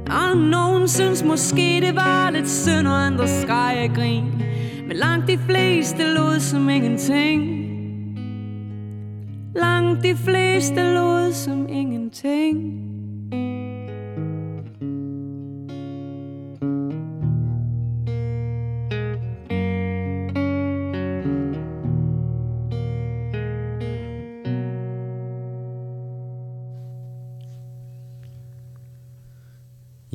Og 0.08 0.38
nogen 0.38 0.88
synes 0.88 1.24
måske 1.24 1.82
det 1.82 1.96
var 1.96 2.30
lidt 2.30 2.50
synd 2.50 2.88
Og 2.88 3.06
andre 3.06 3.28
skreg 3.28 3.90
og 3.90 3.96
grin. 3.96 4.24
Men 4.88 4.98
langt 4.98 5.28
de 5.28 5.38
fleste 5.38 6.04
lod 6.04 6.40
som 6.40 6.70
ingenting. 6.70 7.42
Langt 9.56 10.04
de 10.04 10.16
fleste 10.16 10.94
lod 10.94 11.34
som 11.34 11.68
ingenting. 11.70 12.97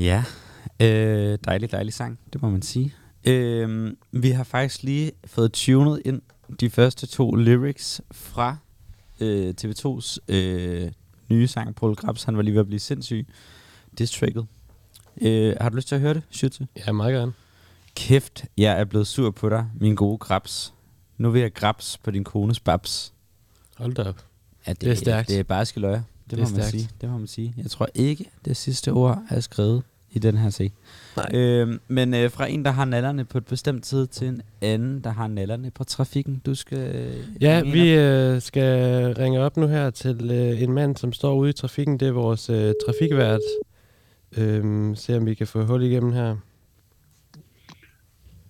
Ja, 0.03 0.25
øh, 0.81 1.39
dejlig, 1.45 1.71
dejlig 1.73 1.93
sang, 1.95 2.19
det 2.33 2.43
må 2.43 2.51
man 2.51 2.63
sige. 2.63 2.95
Øh, 3.25 3.93
vi 4.13 4.31
har 4.31 4.45
faktisk 4.45 4.83
lige 4.83 5.13
fået 5.27 5.53
tunet 5.53 6.03
ind 6.05 6.23
de 6.61 6.71
første 6.71 7.07
to 7.07 7.35
lyrics 7.35 8.01
fra 8.13 8.57
øh, 9.21 9.55
TV2's 9.61 10.17
øh, 10.29 10.93
nye 11.31 11.47
sang, 11.49 11.75
Paul 11.75 11.95
Grabs, 11.95 12.23
han 12.25 12.37
var 12.37 12.43
lige 12.43 12.55
ved 12.55 12.61
at 12.61 12.67
blive 12.67 12.81
sindssyg. 12.81 13.27
Distracket. 13.99 14.47
Øh, 15.21 15.55
har 15.61 15.69
du 15.69 15.77
lyst 15.77 15.89
til 15.89 15.95
at 15.95 16.01
høre 16.01 16.15
det, 16.15 16.23
Schütze? 16.31 16.65
Ja, 16.87 16.93
meget 16.93 17.13
gerne. 17.15 17.33
Kæft, 17.95 18.45
jeg 18.59 18.81
er 18.81 18.85
blevet 18.85 19.07
sur 19.07 19.31
på 19.31 19.49
dig, 19.49 19.67
min 19.81 19.95
gode 19.95 20.19
Grabs. 20.19 20.75
Nu 21.19 21.31
vil 21.31 21.41
jeg 21.41 21.55
grabs 21.55 21.99
på 22.05 22.11
din 22.11 22.25
kones 22.25 22.61
babs. 22.61 23.13
Hold 23.77 23.95
da 23.95 24.03
op. 24.03 24.25
Ja, 24.67 24.73
det, 24.73 24.81
Det 24.81 24.91
er 24.91 24.95
stærkt. 24.95 25.29
Det 25.29 25.39
er 25.39 25.43
bare 25.43 25.67
skiløjer. 25.67 25.95
Det, 25.97 26.05
Det 26.31 26.31
det 26.31 26.39
må 26.39 26.45
man 26.45 26.49
stærkt. 26.49 26.71
sige. 26.71 26.89
Det 27.01 27.09
må 27.11 27.19
man 27.19 27.27
sige. 27.27 27.55
Jeg 27.57 27.71
tror 27.71 27.89
ikke, 27.95 28.31
det 28.45 28.57
sidste 28.57 28.93
ord 28.93 29.23
er 29.31 29.41
skrevet 29.41 29.83
i 30.13 30.19
den 30.19 30.37
her 30.37 30.51
sag. 30.51 30.73
Nej. 31.17 31.31
Øh, 31.35 31.79
men 31.89 32.15
øh, 32.15 32.31
fra 32.31 32.47
en, 32.47 32.65
der 32.65 32.71
har 32.71 32.85
nallerne 32.85 33.25
på 33.25 33.39
et 33.39 33.47
bestemt 33.47 33.85
tid, 33.85 34.07
til 34.07 34.29
en 34.29 34.43
anden, 34.61 35.01
der 35.01 35.11
har 35.11 35.27
nallerne 35.29 35.71
på 35.71 35.85
trafikken. 35.85 36.43
Du 36.47 36.55
skal... 36.55 36.97
øh, 36.97 37.43
Ja, 37.43 37.63
vi 37.63 37.95
øh, 37.95 38.41
skal 38.41 39.15
ringe 39.15 39.41
op 39.41 39.57
nu 39.57 39.67
her 39.67 39.91
til 39.91 40.31
øh, 40.31 40.63
en 40.63 40.73
mand, 40.73 40.97
som 40.97 41.13
står 41.13 41.35
ude 41.35 41.51
i 41.51 41.53
trafikken. 41.53 42.01
Det 42.01 42.09
er 42.09 42.13
vores 42.13 42.51
øh, 42.51 42.75
trafikvært. 42.87 43.41
Øhm, 44.37 44.95
se 44.95 45.17
om 45.17 45.27
vi 45.27 45.35
kan 45.35 45.47
få 45.47 45.65
hul 45.65 45.83
igennem 45.83 46.13
her. 46.13 46.37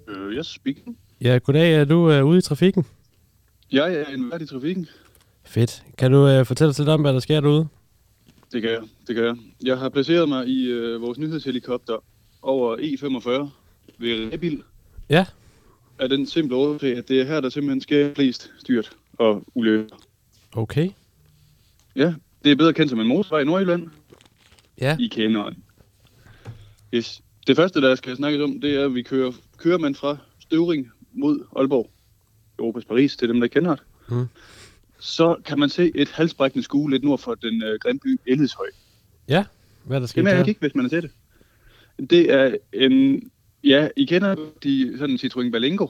Øh, 0.09 0.33
yes, 0.33 0.47
speaking. 0.47 0.99
Ja, 1.21 1.39
goddag. 1.43 1.75
Er 1.75 1.85
du 1.85 2.11
øh, 2.11 2.25
ude 2.25 2.39
i 2.39 2.43
trafikken? 2.43 2.87
Jeg 3.73 3.95
er 3.95 4.05
en 4.15 4.33
i 4.41 4.47
trafikken. 4.47 4.87
Fedt. 5.45 5.83
Kan 5.99 6.13
du 6.13 6.29
øh, 6.29 6.47
fortælle 6.47 6.71
os 6.71 6.79
lidt 6.79 6.89
om, 6.89 7.01
hvad 7.01 7.13
der 7.13 7.21
sker 7.21 7.41
derude? 7.41 7.69
Det 8.53 8.63
kan 8.63 8.71
jeg, 8.71 8.83
det 9.07 9.15
kan 9.15 9.25
jeg. 9.25 9.37
Jeg 9.65 9.79
har 9.79 9.89
placeret 9.89 10.29
mig 10.29 10.49
i 10.49 10.67
øh, 10.67 11.03
vores 11.03 11.19
nyhedshelikopter 11.19 12.05
over 12.43 12.77
E45 12.77 13.51
ved 13.99 14.33
Rebil. 14.33 14.63
Ja. 15.09 15.27
Af 15.99 16.09
den 16.09 16.27
simple 16.27 16.57
årsag, 16.57 16.97
at 16.97 17.09
det 17.09 17.21
er 17.21 17.25
her, 17.25 17.41
der 17.41 17.49
simpelthen 17.49 17.81
sker 17.81 18.15
flest 18.15 18.53
styrt 18.59 18.97
og 19.19 19.43
ulykker. 19.55 19.97
Okay. 20.53 20.91
Ja, 21.97 22.15
det 22.45 22.53
er 22.53 22.57
bedre 22.57 22.73
kendt 22.73 22.91
som 22.91 23.01
en 23.01 23.07
motorvej 23.07 23.41
i 23.41 23.45
Nordjylland. 23.45 23.89
Ja. 24.81 24.97
I 25.01 25.07
kender 25.07 25.51
den. 25.51 25.63
Yes. 26.95 27.23
Det 27.47 27.57
første, 27.57 27.81
der 27.81 27.95
skal 27.95 28.17
snakkes 28.17 28.43
om, 28.43 28.61
det 28.61 28.75
er, 28.75 28.85
at 28.85 28.95
vi 28.95 29.03
kører, 29.03 29.33
kører 29.57 29.79
man 29.79 29.95
fra 29.95 30.17
Støvring 30.39 30.91
mod 31.13 31.47
Aalborg. 31.57 31.91
Europas 32.59 32.85
Paris, 32.85 33.17
til 33.17 33.29
dem, 33.29 33.41
der 33.41 33.47
kender 33.47 33.75
det. 33.75 33.85
Mm. 34.09 34.29
Så 35.05 35.37
kan 35.45 35.59
man 35.59 35.69
se 35.69 35.93
et 35.95 36.09
halsbrækkende 36.09 36.65
skue 36.65 36.91
lidt 36.91 37.05
nord 37.05 37.19
for 37.19 37.35
den 37.35 37.63
øh, 37.63 37.79
grimme 37.81 38.01
by 38.01 38.21
Ellidshøj. 38.27 38.67
Hvad 39.27 39.37
er 39.39 39.45
der 39.89 40.01
Det 40.01 40.09
sket 40.09 40.25
der? 40.25 40.45
ikke, 40.45 40.61
hvis 40.61 40.75
man 40.75 40.85
har 40.85 40.91
set 40.91 41.03
det. 41.03 41.11
Det 42.11 42.33
er 42.33 42.55
en... 42.73 43.23
Ja, 43.65 43.89
I 43.97 44.05
kender 44.05 44.37
de 44.63 44.95
sådan 44.99 45.11
en 45.11 45.19
Citroën 45.19 45.51
Berlingo. 45.51 45.87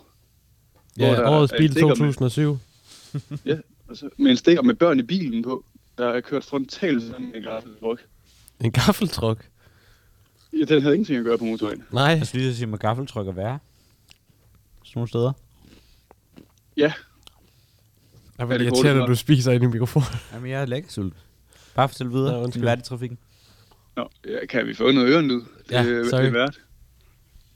hvor 0.97 1.07
Ja, 1.07 1.31
årets 1.31 1.53
er 1.53 1.57
bil 1.59 1.71
stikker 1.73 1.89
med- 1.89 1.97
2007. 1.97 2.59
Altså, 3.89 4.09
med 4.17 4.31
en 4.31 4.37
stikker 4.37 4.63
med 4.63 4.75
børn 4.75 4.99
i 4.99 5.03
bilen 5.03 5.43
på, 5.43 5.65
der 5.99 6.09
er 6.09 6.21
kørt 6.21 6.45
frontalt 6.45 7.03
sammen 7.03 7.29
med 7.31 7.37
en 7.37 7.43
gaffeltryk. 7.43 8.07
En 8.61 8.73
gaffeltruck. 8.73 9.49
Ja, 10.53 10.65
den 10.65 10.83
havde 10.83 10.95
ingenting 10.95 11.19
at 11.19 11.25
gøre 11.25 11.39
på 11.39 11.45
motorvejen. 11.45 11.83
Nej. 11.93 12.03
Jeg 12.05 12.27
skulle 12.27 12.41
lige 12.43 12.51
at 12.51 12.57
sige, 12.57 12.67
med 12.67 12.79
gaffeltryk 12.79 13.29
at 13.29 13.37
være. 13.37 13.59
Sådan 14.85 14.93
nogle 14.95 15.09
steder. 15.09 15.33
Ja, 16.77 16.93
Jeg 18.39 18.43
Er 18.45 18.47
vil 18.47 18.59
det 18.61 18.65
irritere, 18.67 18.95
når 18.95 19.07
du 19.07 19.15
spiser 19.15 19.53
ind 19.53 19.65
i 19.65 19.67
mikrofonen. 19.67 20.07
Jamen, 20.33 20.51
jeg 20.51 20.63
er 20.63 20.67
lækker 20.67 20.91
sult. 20.91 21.15
Bare 21.75 21.89
fortæl 21.89 22.11
videre. 22.11 22.33
Nå, 22.33 22.43
undskyld. 22.45 22.65
undskyld. 22.65 22.79
i 22.79 22.89
trafikken. 22.89 23.19
Nå, 23.97 24.09
ja, 24.27 24.47
kan 24.47 24.67
vi 24.67 24.75
få 24.75 24.91
noget 24.93 25.09
ørenlyd? 25.09 25.41
Ja, 25.71 25.85
det, 25.85 26.11
sorry. 26.11 26.21
Det 26.21 26.29
er 26.29 26.33
værd. 26.33 26.55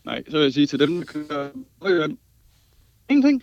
Nej, 0.04 0.22
så 0.28 0.36
vil 0.36 0.42
jeg 0.44 0.52
sige 0.52 0.66
til 0.66 0.78
dem, 0.78 0.96
der 0.96 1.04
kører 1.04 1.48
Nordjylland. 1.80 2.18
Ingenting. 3.08 3.42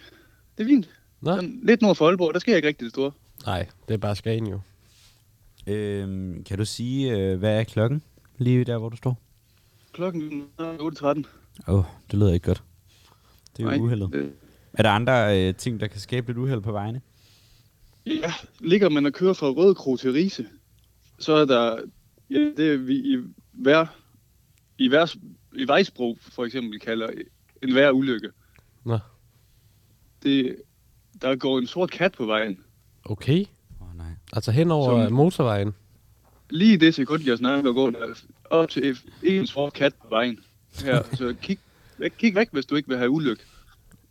Det 0.57 0.63
er 0.63 0.67
fint. 0.67 0.89
Nå. 1.21 1.35
Sådan, 1.35 1.59
lidt 1.63 1.81
nord 1.81 1.95
for 1.95 2.07
Aalborg, 2.07 2.33
der 2.33 2.39
sker 2.39 2.55
ikke 2.55 2.67
rigtig 2.67 2.85
det 2.85 2.91
store. 2.93 3.11
Nej, 3.45 3.67
det 3.87 3.93
er 3.93 3.97
bare 3.97 4.15
Skagen 4.15 4.47
jo. 4.47 4.59
Øhm, 5.67 6.43
kan 6.43 6.57
du 6.57 6.65
sige, 6.65 7.17
øh, 7.17 7.39
hvad 7.39 7.59
er 7.59 7.63
klokken? 7.63 8.01
Lige 8.37 8.63
der, 8.63 8.77
hvor 8.77 8.89
du 8.89 8.97
står. 8.97 9.19
Klokken 9.93 10.43
er 10.59 10.73
8.13. 11.17 11.23
Åh, 11.67 11.79
oh, 11.79 11.83
det 12.11 12.19
lyder 12.19 12.33
ikke 12.33 12.45
godt. 12.45 12.63
Det 13.57 13.65
er 13.65 13.75
jo 13.75 13.83
uheldet. 13.83 14.09
øh, 14.15 14.31
Er 14.73 14.83
der 14.83 14.89
andre 14.89 15.47
øh, 15.47 15.55
ting, 15.55 15.79
der 15.79 15.87
kan 15.87 15.99
skabe 15.99 16.27
lidt 16.27 16.37
uheld 16.37 16.61
på 16.61 16.71
vejene? 16.71 17.01
Ja, 18.05 18.33
ligger 18.59 18.89
man 18.89 19.05
og 19.05 19.13
kører 19.13 19.33
fra 19.33 19.47
Rødekro 19.47 19.95
til 19.97 20.11
Rise, 20.11 20.45
så 21.19 21.33
er 21.33 21.45
der, 21.45 21.79
ja, 22.29 22.39
det 22.57 22.87
vi 22.87 22.95
i 22.95 23.17
hver, 23.51 23.85
i 24.77 24.87
hver, 24.87 25.15
i 25.55 25.67
Vejsbro 25.67 26.17
for 26.21 26.45
eksempel 26.45 26.79
kalder 26.79 27.07
en 27.63 27.71
hver 27.71 27.91
ulykke. 27.91 28.29
Nå. 28.85 28.99
Det, 30.23 30.55
der 31.21 31.35
går 31.35 31.59
en 31.59 31.67
sort 31.67 31.91
kat 31.91 32.11
på 32.11 32.25
vejen. 32.25 32.59
Okay. 33.05 33.45
Åh 33.81 33.87
oh, 33.89 33.97
nej. 33.97 34.11
Altså 34.33 34.51
hen 34.51 34.71
over 34.71 35.05
Som- 35.05 35.13
motorvejen. 35.13 35.73
Lige 36.49 36.73
i 36.73 36.77
det 36.77 36.95
sekund, 36.95 37.23
jeg 37.25 37.37
snakker, 37.37 37.73
går 37.73 37.89
der 37.89 38.13
op 38.49 38.69
til 38.69 38.97
en 39.23 39.47
sort 39.47 39.73
kat 39.73 39.93
på 40.01 40.07
vejen. 40.09 40.39
Her, 40.83 41.03
så 41.17 41.35
kig 41.41 41.57
væk, 41.97 42.13
kig 42.17 42.35
væk, 42.35 42.47
hvis 42.51 42.65
du 42.65 42.75
ikke 42.75 42.89
vil 42.89 42.97
have 42.97 43.09
ulykke. 43.09 43.43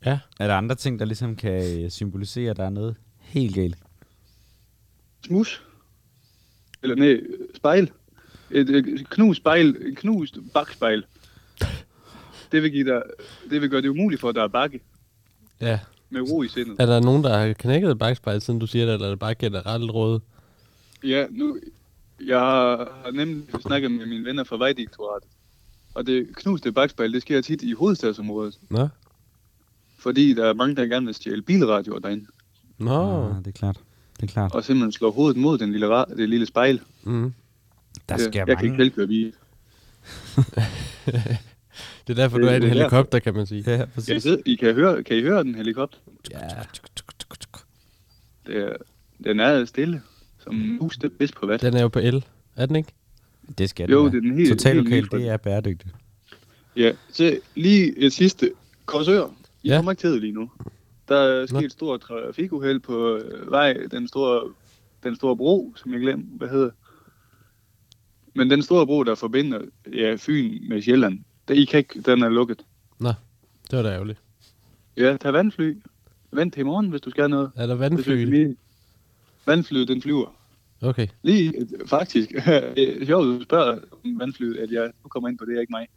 Ja. 0.04 0.18
Er 0.40 0.46
der 0.46 0.54
andre 0.54 0.74
ting, 0.74 0.98
der 0.98 1.04
ligesom 1.04 1.36
kan 1.36 1.82
øh, 1.84 1.90
symbolisere, 1.90 2.50
at 2.50 2.56
der 2.56 2.64
er 2.64 2.70
noget 2.70 2.96
helt 3.32 3.54
galt? 3.54 3.76
Smus. 5.26 5.62
Eller 6.82 6.94
nej, 6.96 7.20
spejl. 7.56 7.90
Et, 8.50 8.70
et 8.70 9.10
knust 9.10 9.36
spejl, 9.36 9.76
en 9.86 9.94
knust 9.94 10.38
bakspejl. 10.54 11.04
Det 12.52 12.62
vil, 12.62 12.70
give 12.72 12.94
dig, 12.94 13.02
det 13.50 13.60
vil 13.60 13.70
gøre 13.70 13.82
det 13.82 13.88
umuligt 13.88 14.20
for, 14.20 14.28
at 14.28 14.34
der 14.34 14.42
er 14.42 14.48
bakke 14.48 14.80
Ja. 15.60 15.80
med 16.10 16.20
ro 16.30 16.42
i 16.42 16.48
sindet. 16.48 16.76
Er 16.80 16.86
der 16.86 17.00
nogen, 17.00 17.24
der 17.24 17.38
har 17.38 17.52
knækket 17.52 17.98
bagspejl, 17.98 18.40
siden 18.40 18.60
du 18.60 18.66
siger 18.66 18.86
det, 18.86 18.94
eller 18.94 19.06
er 19.06 19.10
det 19.10 19.18
bare 19.18 19.34
generelt 19.34 19.90
råd? 19.90 20.20
Ja, 21.04 21.26
nu, 21.30 21.58
jeg 22.26 22.38
har 22.40 23.10
nemlig 23.12 23.44
snakket 23.60 23.90
med 23.90 24.06
mine 24.06 24.24
venner 24.24 24.44
fra 24.44 24.56
Vejdirektoratet. 24.56 25.28
Og 25.94 26.06
det 26.06 26.36
knuste 26.36 26.72
bakspejl, 26.72 27.12
det 27.12 27.22
sker 27.22 27.40
tit 27.40 27.62
i 27.62 27.72
hovedstadsområdet. 27.72 28.58
Nå. 28.70 28.88
Fordi 29.98 30.34
der 30.34 30.44
er 30.48 30.54
mange, 30.54 30.76
der 30.76 30.86
gerne 30.86 31.06
vil 31.06 31.14
stjæle 31.14 31.42
bilradioer 31.42 31.98
derinde. 31.98 32.26
Nå. 32.84 33.24
Ah, 33.28 33.36
det 33.38 33.46
er 33.46 33.50
klart. 33.52 33.80
Det 34.16 34.22
er 34.22 34.32
klart. 34.32 34.54
Og 34.54 34.64
simpelthen 34.64 34.92
slår 34.92 35.10
hovedet 35.10 35.36
mod 35.40 35.58
den 35.58 35.72
lille, 35.72 35.86
det 36.16 36.28
lille 36.28 36.46
spejl. 36.46 36.80
Mm. 37.02 37.32
Der 38.08 38.16
sker 38.16 38.44
jeg 38.46 38.56
kan 38.58 38.66
ikke 38.66 38.68
mange... 38.68 38.76
selv 38.84 38.90
køre 38.90 39.06
bil. 39.06 39.32
Det 42.06 42.10
er 42.10 42.22
derfor, 42.22 42.38
Det- 42.38 42.44
du 42.44 42.48
er 42.48 42.52
i 42.52 42.56
en 42.56 42.62
er 42.62 42.66
helikopter, 42.68 43.18
kan 43.18 43.34
man 43.34 43.46
sige. 43.46 43.62
Ja, 43.70 43.76
Kan 43.76 43.86
I, 43.86 43.90
præcis. 43.94 44.22
sidde, 44.22 44.42
I 44.46 44.54
kan, 44.54 44.74
høre, 44.74 45.02
kan 45.02 45.16
I 45.16 45.22
høre 45.22 45.44
den 45.44 45.54
helikopter? 45.54 45.98
Ja. 46.30 46.38
Det 48.46 48.56
er, 48.62 48.72
den 49.24 49.40
er 49.40 49.64
stille. 49.64 50.02
Som 50.38 50.54
en 50.54 50.78
hus, 50.80 50.96
det 50.96 51.04
er 51.04 51.14
bedst 51.18 51.34
på 51.34 51.46
vat. 51.46 51.62
Den 51.62 51.74
er 51.76 51.82
jo 51.82 51.88
på 51.88 51.98
el. 51.98 52.24
Er 52.56 52.66
den 52.66 52.76
ikke? 52.76 52.92
Det 53.58 53.70
skal 53.70 53.90
Jo, 53.90 54.04
det 54.04 54.12
det 54.12 54.18
er 54.18 54.20
den 54.22 54.86
helt- 54.86 55.12
det 55.12 55.28
er 55.28 55.36
bæredygtigt. 55.36 55.94
Ja, 56.76 56.92
så 57.12 57.38
lige 57.54 57.98
et 57.98 58.12
sidste. 58.12 58.50
Korsør. 58.86 59.26
I 59.26 59.68
Ja. 59.68 59.72
ja. 59.72 59.78
kommer 59.78 59.92
ikke 59.92 60.00
til 60.00 60.10
det 60.10 60.20
lige 60.20 60.32
nu. 60.32 60.50
Der 61.08 61.16
er 61.16 61.46
sket 61.46 61.64
et 61.64 61.72
stort 61.72 62.00
trafikuheld 62.00 62.80
på 62.80 63.16
øh, 63.16 63.50
vej, 63.50 63.72
den 63.90 64.08
store, 64.08 64.52
den 65.02 65.16
store 65.16 65.36
bro, 65.36 65.72
som 65.76 65.92
jeg 65.92 66.00
glemte, 66.00 66.28
hvad 66.36 66.48
hedder. 66.48 66.70
Men 68.34 68.50
den 68.50 68.62
store 68.62 68.86
bro, 68.86 69.02
der 69.02 69.14
forbinder 69.14 69.60
ja, 69.92 70.16
Fyn 70.18 70.68
med 70.68 70.82
Sjælland, 70.82 71.18
der, 71.48 71.54
I 71.54 71.64
kan 71.64 71.78
ikke, 71.78 72.00
den 72.00 72.22
er 72.22 72.28
lukket. 72.28 72.64
Det 73.72 73.76
var 73.76 73.82
da 73.82 73.94
ærgerligt. 73.94 74.18
Ja, 74.96 75.16
tag 75.16 75.32
vandfly. 75.32 75.76
Vent 76.30 76.54
til 76.54 76.60
i 76.60 76.64
morgen, 76.64 76.90
hvis 76.90 77.00
du 77.00 77.10
skal 77.10 77.30
noget. 77.30 77.50
Er 77.56 77.66
der 77.66 77.74
vandfly? 77.74 78.24
lige. 78.24 78.56
Vandflyet, 79.46 79.88
den 79.88 80.02
flyver. 80.02 80.36
Okay. 80.82 81.06
Lige, 81.22 81.68
faktisk, 81.86 82.30
det 82.76 83.02
er 83.02 83.06
sjovt, 83.06 83.24
du 83.24 83.42
spørger 83.42 83.78
om 84.04 84.20
vandflyet, 84.20 84.56
at 84.56 84.70
jeg 84.70 84.92
nu 85.04 85.08
kommer 85.08 85.28
ind 85.28 85.38
på 85.38 85.44
det, 85.44 85.56
er 85.56 85.60
ikke 85.60 85.70
mig. 85.70 85.88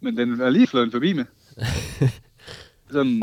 Men 0.00 0.16
den 0.16 0.40
er 0.40 0.50
lige 0.50 0.66
fløjet 0.66 0.92
forbi 0.92 1.12
med. 1.12 1.24
Sådan, 2.90 3.22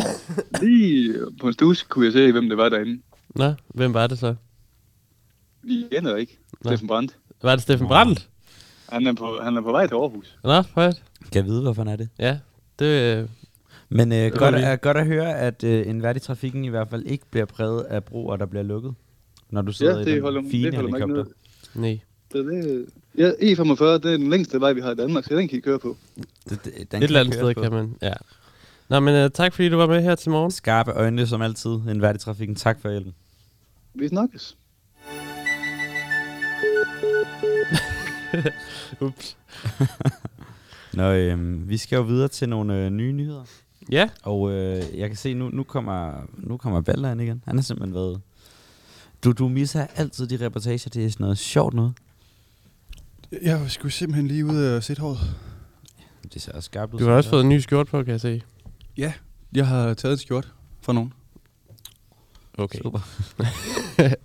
lige 0.61 1.13
på 1.41 1.47
en 1.47 1.53
stus 1.53 1.83
kunne 1.83 2.05
jeg 2.05 2.13
se, 2.13 2.31
hvem 2.31 2.49
det 2.49 2.57
var 2.57 2.69
derinde. 2.69 3.01
Nå, 3.35 3.53
hvem 3.67 3.93
var 3.93 4.07
det 4.07 4.19
så? 4.19 4.35
Vi 5.63 5.85
kender 5.91 6.15
ikke. 6.15 6.37
Nå. 6.63 6.69
Steffen 6.69 6.87
Brandt. 6.87 7.15
Var 7.43 7.51
det 7.51 7.61
Steffen 7.61 7.87
Brandt? 7.87 8.29
Han 8.89 9.07
er, 9.07 9.13
på, 9.13 9.39
han 9.43 9.57
er 9.57 9.61
på 9.61 9.71
vej 9.71 9.87
til 9.87 9.95
Aarhus. 9.95 10.37
Nå, 10.43 10.61
højt. 10.75 11.03
Kan 11.31 11.35
jeg 11.35 11.45
vide, 11.45 11.61
hvorfor 11.61 11.81
han 11.83 11.91
er 11.91 11.95
det? 11.95 12.09
Ja, 12.19 12.39
det 12.79 13.17
øh, 13.17 13.27
Men 13.89 14.11
øh, 14.11 14.31
godt, 14.31 14.55
er, 14.55 14.75
godt 14.75 14.97
at 14.97 15.05
høre, 15.05 15.39
at 15.39 15.63
øh, 15.63 15.87
en 15.87 16.03
værdig 16.03 16.21
trafikken 16.21 16.65
i 16.65 16.69
hvert 16.69 16.89
fald 16.89 17.03
ikke 17.05 17.25
bliver 17.31 17.45
præget 17.45 17.81
af 17.83 18.03
broer, 18.03 18.35
der 18.37 18.45
bliver 18.45 18.63
lukket. 18.63 18.93
Når 19.49 19.61
du 19.61 19.71
sidder 19.71 19.95
Ja, 19.95 20.01
i 20.01 20.05
det 20.05 20.21
holder, 20.21 20.41
den 20.41 20.51
fine 20.51 20.65
det 20.65 20.75
holder 20.75 20.89
mig 20.91 20.97
ikke 20.99 21.07
helikopter. 21.13 21.33
nej. 21.75 21.99
Så 22.31 22.37
det, 22.37 22.85
ja, 23.17 23.29
E45, 23.31 23.83
det 23.83 24.13
er 24.13 24.17
den 24.17 24.29
længste 24.29 24.61
vej, 24.61 24.73
vi 24.73 24.81
har 24.81 24.91
i 24.91 24.95
Danmark, 24.95 25.23
så 25.23 25.35
den 25.35 25.47
kan 25.47 25.57
I 25.57 25.61
køre 25.61 25.79
på. 25.79 25.97
Det, 26.49 26.65
det, 26.65 26.73
den 26.75 26.81
Et 26.81 26.89
kan 26.89 27.03
eller 27.03 27.19
andet 27.19 27.33
sted 27.33 27.53
på. 27.53 27.61
kan 27.61 27.71
man, 27.71 27.95
ja. 28.01 28.13
Nå, 28.89 28.99
men 28.99 29.25
uh, 29.25 29.31
tak 29.31 29.53
fordi 29.53 29.69
du 29.69 29.77
var 29.77 29.87
med 29.87 30.01
her 30.01 30.15
til 30.15 30.31
morgen. 30.31 30.51
Skarpe 30.51 30.91
øjne 30.91 31.27
som 31.27 31.41
altid. 31.41 31.71
En 31.71 32.01
værdig 32.01 32.21
trafikken. 32.21 32.55
Tak 32.55 32.81
for 32.81 32.89
hjælpen. 32.89 33.13
Vi 33.93 34.07
snakkes. 34.07 34.57
Ups. 39.01 39.37
Nå, 40.93 41.11
øh, 41.11 41.69
vi 41.69 41.77
skal 41.77 41.95
jo 41.95 42.01
videre 42.01 42.27
til 42.27 42.49
nogle 42.49 42.85
øh, 42.85 42.89
nye 42.89 43.11
nyheder. 43.11 43.43
Ja, 43.91 44.09
Og 44.23 44.51
øh, 44.51 44.83
jeg 44.99 45.09
kan 45.09 45.17
se, 45.17 45.33
nu, 45.33 45.49
nu 45.49 45.63
kommer, 45.63 46.13
nu 46.37 46.57
kommer 46.57 46.81
Balder 46.81 47.11
ind 47.11 47.21
igen. 47.21 47.43
Han 47.45 47.55
har 47.55 47.63
simpelthen 47.63 47.95
været 47.95 48.21
Du, 49.23 49.31
du 49.31 49.47
misser 49.47 49.87
altid 49.95 50.27
de 50.27 50.45
reportager. 50.45 50.89
Det 50.93 51.05
er 51.05 51.09
sådan 51.09 51.23
noget 51.23 51.37
sjovt 51.37 51.73
noget. 51.73 51.93
Jeg 53.41 53.61
skulle 53.67 53.91
simpelthen 53.91 54.27
lige 54.27 54.45
ud 54.45 54.65
og 54.65 54.83
sætte 54.83 55.01
håret. 55.01 55.35
Det 56.33 56.41
ser 56.41 56.51
også 56.51 56.65
skarpt 56.65 56.93
ud. 56.93 56.99
Du 56.99 57.05
har 57.05 57.13
også 57.13 57.29
fået 57.29 57.43
en 57.43 57.49
ny 57.49 57.59
skjort 57.59 57.87
på, 57.87 58.03
kan 58.03 58.11
jeg 58.11 58.21
se. 58.21 58.41
Ja, 58.97 59.13
jeg 59.55 59.67
har 59.67 59.93
taget 59.93 60.13
et 60.13 60.19
skjort 60.19 60.53
fra 60.81 60.93
nogen. 60.93 61.13
Okay. 62.57 62.79
Super. 62.81 62.99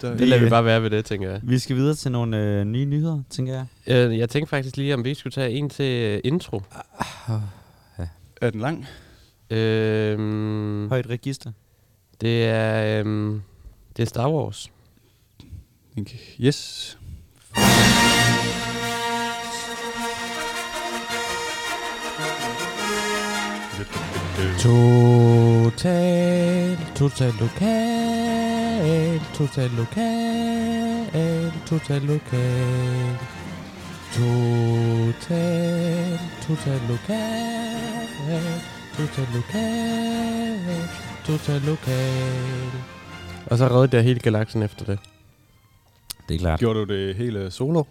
Der, 0.00 0.16
Det 0.16 0.28
lader 0.28 0.44
vi 0.44 0.50
bare 0.50 0.64
være 0.64 0.82
ved 0.82 0.90
det, 0.90 1.04
tænker 1.04 1.30
jeg. 1.30 1.40
Vi 1.42 1.58
skal 1.58 1.76
videre 1.76 1.94
til 1.94 2.12
nogle 2.12 2.36
øh, 2.42 2.64
nye 2.64 2.84
nyheder, 2.84 3.22
tænker 3.30 3.52
jeg. 3.54 3.66
Øh, 3.86 4.18
jeg 4.18 4.28
tænkte 4.28 4.50
faktisk 4.50 4.76
lige, 4.76 4.94
om 4.94 5.04
vi 5.04 5.14
skulle 5.14 5.32
tage 5.32 5.50
en 5.50 5.70
til 5.70 6.02
øh, 6.02 6.20
intro. 6.24 6.62
er 8.40 8.50
den 8.50 8.60
lang? 8.60 8.86
Øh, 9.50 10.88
Højt 10.88 11.06
register. 11.06 11.52
det 12.20 12.44
er 12.44 13.04
øh, 13.04 13.40
det 13.96 14.02
er 14.02 14.06
Star 14.06 14.30
Wars. 14.30 14.70
Yes. 16.40 16.98
Total, 24.66 26.76
total 26.96 27.32
lokal, 27.40 29.20
total 29.34 29.70
lokal, 29.70 31.52
total 31.66 32.02
lokal. 32.02 33.18
Total, 34.16 36.18
total 36.46 36.80
lokal, 36.88 38.06
total 38.96 39.26
lokal, 39.34 40.88
total 41.26 41.60
lokal. 41.60 42.70
Og 43.46 43.58
så 43.58 43.68
redde 43.68 43.96
jeg 43.96 44.04
hele 44.04 44.20
galaksen 44.20 44.62
efter 44.62 44.84
det. 44.84 44.98
Det 46.28 46.34
er 46.34 46.38
klart. 46.38 46.60
Gjorde 46.60 46.80
du 46.80 46.84
det 46.94 47.16
hele 47.16 47.50
solo? 47.50 47.84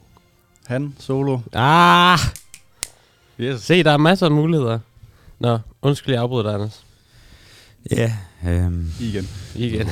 Han 0.68 0.96
solo? 1.00 1.40
Ah! 1.54 2.20
Yes. 3.40 3.62
Se, 3.62 3.84
der 3.84 3.92
er 3.92 3.98
masser 3.98 4.26
af 4.26 4.32
muligheder. 4.32 4.80
Nå, 5.40 5.60
undskyld, 5.86 6.14
jeg 6.14 6.22
afbryder 6.22 6.44
dig, 6.44 6.54
Anders. 6.54 6.86
Ja, 7.92 8.18
øhm, 8.48 8.88
Igen. 9.02 9.26
Igen. 9.56 9.88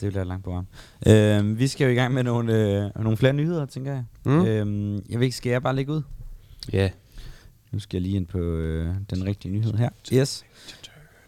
det 0.00 0.08
bliver 0.08 0.20
et 0.20 0.26
langt 0.26 0.44
program. 0.44 0.66
Øhm, 1.06 1.58
vi 1.58 1.66
skal 1.68 1.84
jo 1.84 1.90
i 1.90 1.94
gang 1.94 2.14
med 2.14 2.22
nogle, 2.22 2.54
øh, 2.84 2.90
nogle 3.02 3.16
flere 3.16 3.32
nyheder, 3.32 3.66
tænker 3.66 3.92
jeg. 3.92 4.04
Mm? 4.24 4.44
Øhm, 4.46 4.94
jeg 5.08 5.18
ved 5.18 5.26
ikke, 5.26 5.36
skal 5.36 5.50
jeg 5.50 5.62
bare 5.62 5.76
lægge 5.76 5.92
ud? 5.92 6.02
Ja. 6.72 6.90
Nu 7.72 7.78
skal 7.78 7.96
jeg 7.96 8.02
lige 8.02 8.16
ind 8.16 8.26
på 8.26 8.38
øh, 8.38 8.94
den 9.10 9.24
rigtige 9.24 9.52
nyhed 9.52 9.74
her. 9.74 9.88
Yes. 10.12 10.44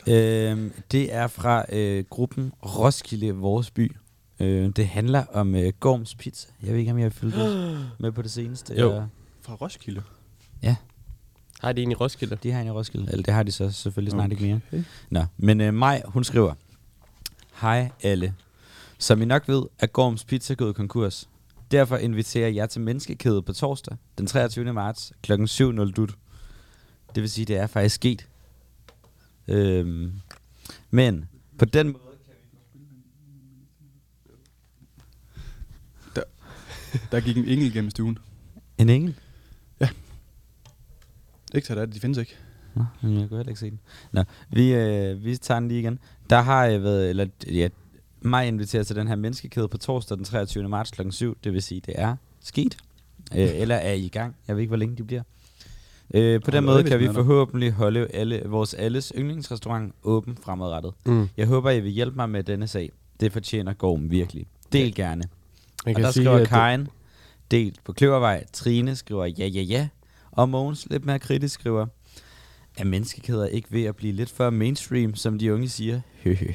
Øhm, 0.06 0.72
det 0.92 1.14
er 1.14 1.26
fra 1.26 1.64
øh, 1.72 2.04
gruppen 2.10 2.52
Roskilde 2.62 3.30
Vores 3.34 3.70
By. 3.70 3.96
Øh, 4.40 4.68
det 4.76 4.86
handler 4.86 5.24
om 5.32 5.54
øh, 5.54 5.72
Gorms 5.80 6.14
Pizza. 6.14 6.48
Jeg 6.62 6.72
ved 6.72 6.78
ikke, 6.78 6.90
om 6.92 6.98
jeg 6.98 7.04
har 7.04 7.10
fulgt 7.10 7.36
med 8.00 8.12
på 8.12 8.22
det 8.22 8.30
seneste. 8.30 8.74
Jo. 8.80 8.88
eller- 8.90 9.06
Fra 9.42 9.54
Roskilde? 9.54 10.02
Har 11.60 11.72
de 11.72 11.82
en 11.82 11.90
i 11.90 11.94
Roskilde? 11.94 12.38
De 12.42 12.52
har 12.52 12.60
en 12.60 12.66
i 12.66 12.70
Roskilde. 12.70 13.12
Eller 13.12 13.22
det 13.22 13.34
har 13.34 13.42
de 13.42 13.52
så 13.52 13.70
selvfølgelig 13.70 14.12
snart 14.12 14.32
ikke 14.32 14.44
mere. 14.44 14.60
Okay. 14.68 14.84
Nå, 15.10 15.24
men 15.36 15.60
øh, 15.60 15.74
Maj, 15.74 16.02
hun 16.06 16.24
skriver. 16.24 16.54
Hej 17.60 17.90
alle. 18.02 18.34
Som 18.98 19.22
I 19.22 19.24
nok 19.24 19.48
ved, 19.48 19.62
er 19.78 19.86
Gorms 19.86 20.24
Pizza 20.24 20.54
gået 20.54 20.76
konkurs. 20.76 21.28
Derfor 21.70 21.96
inviterer 21.96 22.48
jeg 22.48 22.70
til 22.70 22.80
menneskekædet 22.80 23.44
på 23.44 23.52
torsdag, 23.52 23.96
den 24.18 24.26
23. 24.26 24.72
marts, 24.72 25.12
kl. 25.22 25.32
7.00 25.32 25.92
dut. 25.92 26.14
Det 27.14 27.22
vil 27.22 27.30
sige, 27.30 27.44
det 27.44 27.56
er 27.56 27.66
faktisk 27.66 27.94
sket. 27.94 28.28
Øhm, 29.48 30.12
men 30.90 31.28
på 31.58 31.64
den 31.64 31.86
måde... 31.86 32.02
Der 37.10 37.20
gik 37.20 37.36
en 37.36 37.44
engel 37.44 37.72
gennem 37.72 37.90
stuen. 37.90 38.18
En 38.78 38.88
engel? 38.88 39.14
Ikke 41.54 41.66
så 41.66 41.74
der, 41.74 41.86
de 41.86 42.00
findes 42.00 42.18
ikke. 42.18 42.36
Nå, 42.74 42.84
men 43.02 43.20
jeg 43.20 43.28
kunne 43.28 43.38
heller 43.38 43.50
ikke 43.50 43.60
se 43.60 43.70
den. 43.70 43.80
Nå, 44.12 44.22
vi, 44.50 44.74
øh, 44.74 45.24
vi 45.24 45.36
tager 45.36 45.60
den 45.60 45.68
lige 45.68 45.80
igen. 45.80 45.98
Der 46.30 46.40
har 46.40 46.64
jeg 46.64 46.82
været, 46.82 47.10
eller 47.10 47.26
ja, 47.50 47.68
mig 48.20 48.48
inviteret 48.48 48.86
til 48.86 48.96
den 48.96 49.08
her 49.08 49.16
menneskekæde 49.16 49.68
på 49.68 49.78
torsdag 49.78 50.16
den 50.16 50.24
23. 50.24 50.68
marts 50.68 50.90
kl. 50.90 51.10
7. 51.10 51.36
Det 51.44 51.52
vil 51.52 51.62
sige, 51.62 51.80
det 51.86 51.94
er 51.98 52.16
sket. 52.40 52.76
Øh, 53.34 53.50
eller 53.62 53.74
er 53.74 53.92
i 53.92 54.08
gang. 54.08 54.36
Jeg 54.48 54.56
ved 54.56 54.60
ikke, 54.60 54.70
hvor 54.70 54.76
længe 54.76 54.96
de 54.96 55.04
bliver. 55.04 55.22
Øh, 56.14 56.42
på 56.42 56.50
den 56.50 56.64
måde 56.64 56.84
kan 56.84 57.00
vi 57.00 57.08
forhåbentlig 57.08 57.72
holde 57.72 58.06
alle, 58.06 58.42
vores 58.46 58.74
alles 58.74 59.12
yndlingsrestaurant 59.18 59.94
åben 60.04 60.36
fremadrettet. 60.42 60.92
Mm. 61.06 61.28
Jeg 61.36 61.46
håber, 61.46 61.70
I 61.70 61.80
vil 61.80 61.90
hjælpe 61.92 62.16
mig 62.16 62.30
med 62.30 62.42
denne 62.44 62.66
sag. 62.66 62.90
Det 63.20 63.32
fortjener 63.32 63.72
Gorm 63.72 64.10
virkelig. 64.10 64.46
Del 64.72 64.94
gerne. 64.94 65.22
Man 65.86 65.96
Og 65.96 66.02
der 66.02 66.10
skriver 66.10 66.32
at 66.32 66.40
det- 66.40 66.48
Karin, 66.48 66.88
delt 67.50 67.84
på 67.84 67.92
Kløvervej. 67.92 68.44
Trine 68.52 68.96
skriver 68.96 69.24
ja, 69.24 69.46
ja, 69.46 69.60
ja. 69.62 69.88
Og 70.38 70.48
Mogens, 70.48 70.86
lidt 70.90 71.04
mere 71.04 71.18
kritisk, 71.18 71.54
skriver, 71.54 71.86
er 72.76 72.84
menneskekæder 72.84 73.46
ikke 73.46 73.68
ved 73.72 73.84
at 73.84 73.96
blive 73.96 74.12
lidt 74.12 74.30
for 74.30 74.50
mainstream, 74.50 75.14
som 75.14 75.38
de 75.38 75.54
unge 75.54 75.68
siger? 75.68 76.00
Høhø. 76.24 76.46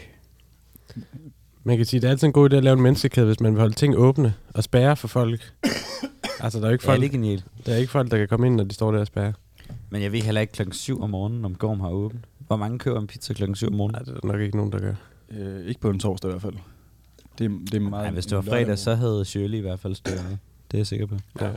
Man 1.64 1.78
kan 1.78 1.86
sige, 1.86 1.98
at 1.98 2.02
det 2.02 2.08
er 2.08 2.12
altid 2.12 2.28
en 2.28 2.34
god 2.34 2.54
idé 2.54 2.56
at 2.56 2.64
lave 2.64 2.74
en 2.78 2.82
menneskekæde, 2.84 3.26
hvis 3.26 3.40
man 3.40 3.54
vil 3.54 3.60
holde 3.60 3.74
ting 3.76 3.96
åbne 3.98 4.34
og 4.54 4.64
spærre 4.64 4.96
for 4.98 5.08
folk. 5.08 5.54
altså, 6.40 6.60
der 6.60 6.66
er 6.66 6.70
jo 6.70 6.74
ikke 6.74 6.86
Ja, 6.86 6.92
folk, 6.92 7.02
det 7.02 7.08
er 7.08 7.12
genialt. 7.12 7.46
der 7.66 7.74
er 7.74 7.78
ikke 7.78 7.92
folk, 7.92 8.12
der 8.12 8.18
kan 8.18 8.28
komme 8.28 8.48
ind, 8.48 8.56
når 8.56 8.64
de 8.64 8.74
står 8.74 8.92
der 8.92 9.00
og 9.00 9.08
spærre. 9.08 9.34
Men 9.90 10.02
jeg 10.02 10.12
ved 10.12 10.22
heller 10.22 10.42
ikke 10.42 10.54
klokken 10.54 10.74
7 10.74 11.02
om 11.02 11.10
morgenen, 11.10 11.46
om 11.46 11.56
Gorm 11.56 11.80
har 11.80 11.90
åbent. 11.90 12.26
Hvor 12.48 12.56
mange 12.56 12.80
køber 12.80 13.00
en 13.02 13.08
pizza 13.08 13.34
klokken 13.34 13.56
7 13.56 13.68
om 13.68 13.74
morgenen? 13.74 13.94
Nej, 13.96 14.04
det 14.04 14.16
er 14.16 14.20
der 14.20 14.28
nok 14.28 14.42
ikke 14.42 14.58
nogen, 14.58 14.72
der 14.72 14.80
gør. 14.80 14.94
Øh, 15.32 15.66
ikke 15.66 15.80
på 15.82 15.90
en 15.90 16.00
torsdag 16.00 16.30
i 16.30 16.32
hvert 16.32 16.42
fald. 16.42 16.54
Det, 17.38 17.46
er- 17.46 17.50
det 17.66 17.74
er 17.74 17.80
meget... 17.80 18.04
Nej, 18.06 18.12
hvis 18.14 18.26
det 18.26 18.36
var 18.36 18.42
fredag, 18.42 18.78
så 18.80 18.96
havde 18.96 19.26
Shirley 19.26 19.58
i 19.58 19.62
hvert 19.62 19.80
fald 19.80 19.96
stået. 19.96 20.18
Det 20.72 20.78
er 20.78 20.80
jeg 20.80 20.88
sikker 20.88 21.06
på. 21.06 21.16
Ja. 21.42 21.50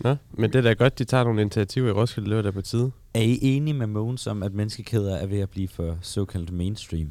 Nå, 0.00 0.16
men 0.32 0.52
det 0.52 0.58
er 0.58 0.62
da 0.62 0.72
godt, 0.72 0.98
de 0.98 1.04
tager 1.04 1.24
nogle 1.24 1.40
initiativer 1.40 1.88
i 1.88 1.92
Roskilde, 1.92 2.28
det 2.28 2.36
var 2.36 2.42
da 2.42 2.50
på 2.50 2.62
tide. 2.62 2.92
Er 3.14 3.20
I 3.20 3.38
enige 3.42 3.74
med 3.74 3.86
Mogens 3.86 4.26
om, 4.26 4.42
at 4.42 4.52
menneskekæder 4.52 5.16
er 5.16 5.26
ved 5.26 5.38
at 5.38 5.50
blive 5.50 5.68
for 5.68 5.98
såkaldt 6.02 6.52
mainstream? 6.52 7.08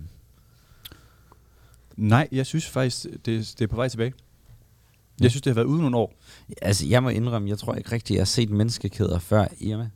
Nej, 1.97 2.27
jeg 2.31 2.45
synes 2.45 2.67
faktisk, 2.67 3.03
det, 3.25 3.25
det 3.59 3.61
er 3.61 3.67
på 3.67 3.75
vej 3.75 3.87
tilbage. 3.89 4.13
Jeg 5.21 5.31
synes, 5.31 5.41
det 5.41 5.49
har 5.49 5.55
været 5.55 5.65
ude 5.65 5.81
nogle 5.81 5.97
år. 5.97 6.13
Altså, 6.61 6.87
jeg 6.87 7.03
må 7.03 7.09
indrømme, 7.09 7.49
jeg 7.49 7.57
tror 7.57 7.75
ikke 7.75 7.91
rigtig, 7.91 8.13
jeg 8.13 8.21
har 8.21 8.25
set 8.25 8.49
menneskekæder 8.49 9.19
før 9.19 9.47
Irma. 9.59 9.89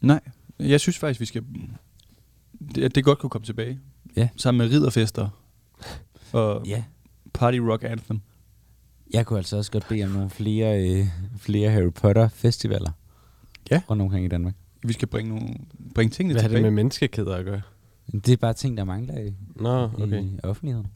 Nej, 0.00 0.20
jeg 0.58 0.80
synes 0.80 0.98
faktisk, 0.98 1.20
vi 1.20 1.26
skal... 1.26 1.44
Det, 2.74 2.94
det 2.94 3.04
godt 3.04 3.18
kunne 3.18 3.30
komme 3.30 3.44
tilbage. 3.46 3.80
Ja. 4.16 4.28
Sammen 4.36 4.58
med 4.58 4.74
ridderfester 4.76 5.28
og 6.32 6.66
Ja. 6.66 6.84
Party 7.34 7.58
Rock 7.58 7.84
Anthem. 7.84 8.20
Jeg 9.12 9.26
kunne 9.26 9.38
altså 9.38 9.56
også 9.56 9.72
godt 9.72 9.88
bede 9.88 10.04
om 10.04 10.10
nogle 10.10 10.30
flere, 10.30 10.88
øh, 10.88 11.06
flere 11.38 11.70
Harry 11.70 11.92
Potter 11.92 12.28
festivaler. 12.28 12.90
Ja. 13.70 13.82
Rundt 13.90 14.02
omkring 14.02 14.24
i 14.24 14.28
Danmark. 14.28 14.54
Vi 14.84 14.92
skal 14.92 15.08
bringe, 15.08 15.28
nogle, 15.28 15.54
bringe 15.94 16.10
tingene 16.10 16.34
Hvad 16.34 16.42
har 16.42 16.48
det 16.48 16.56
tilbage. 16.56 16.70
med 16.70 16.82
menneskekæder 16.82 17.36
at 17.36 17.44
gøre? 17.44 17.62
Det 18.12 18.28
er 18.28 18.36
bare 18.36 18.52
ting, 18.54 18.76
der 18.76 18.84
mangler 18.84 19.18
i, 19.18 19.34
Nå, 19.56 19.90
okay. 19.98 20.22
i 20.22 20.38
offentligheden. 20.42 20.86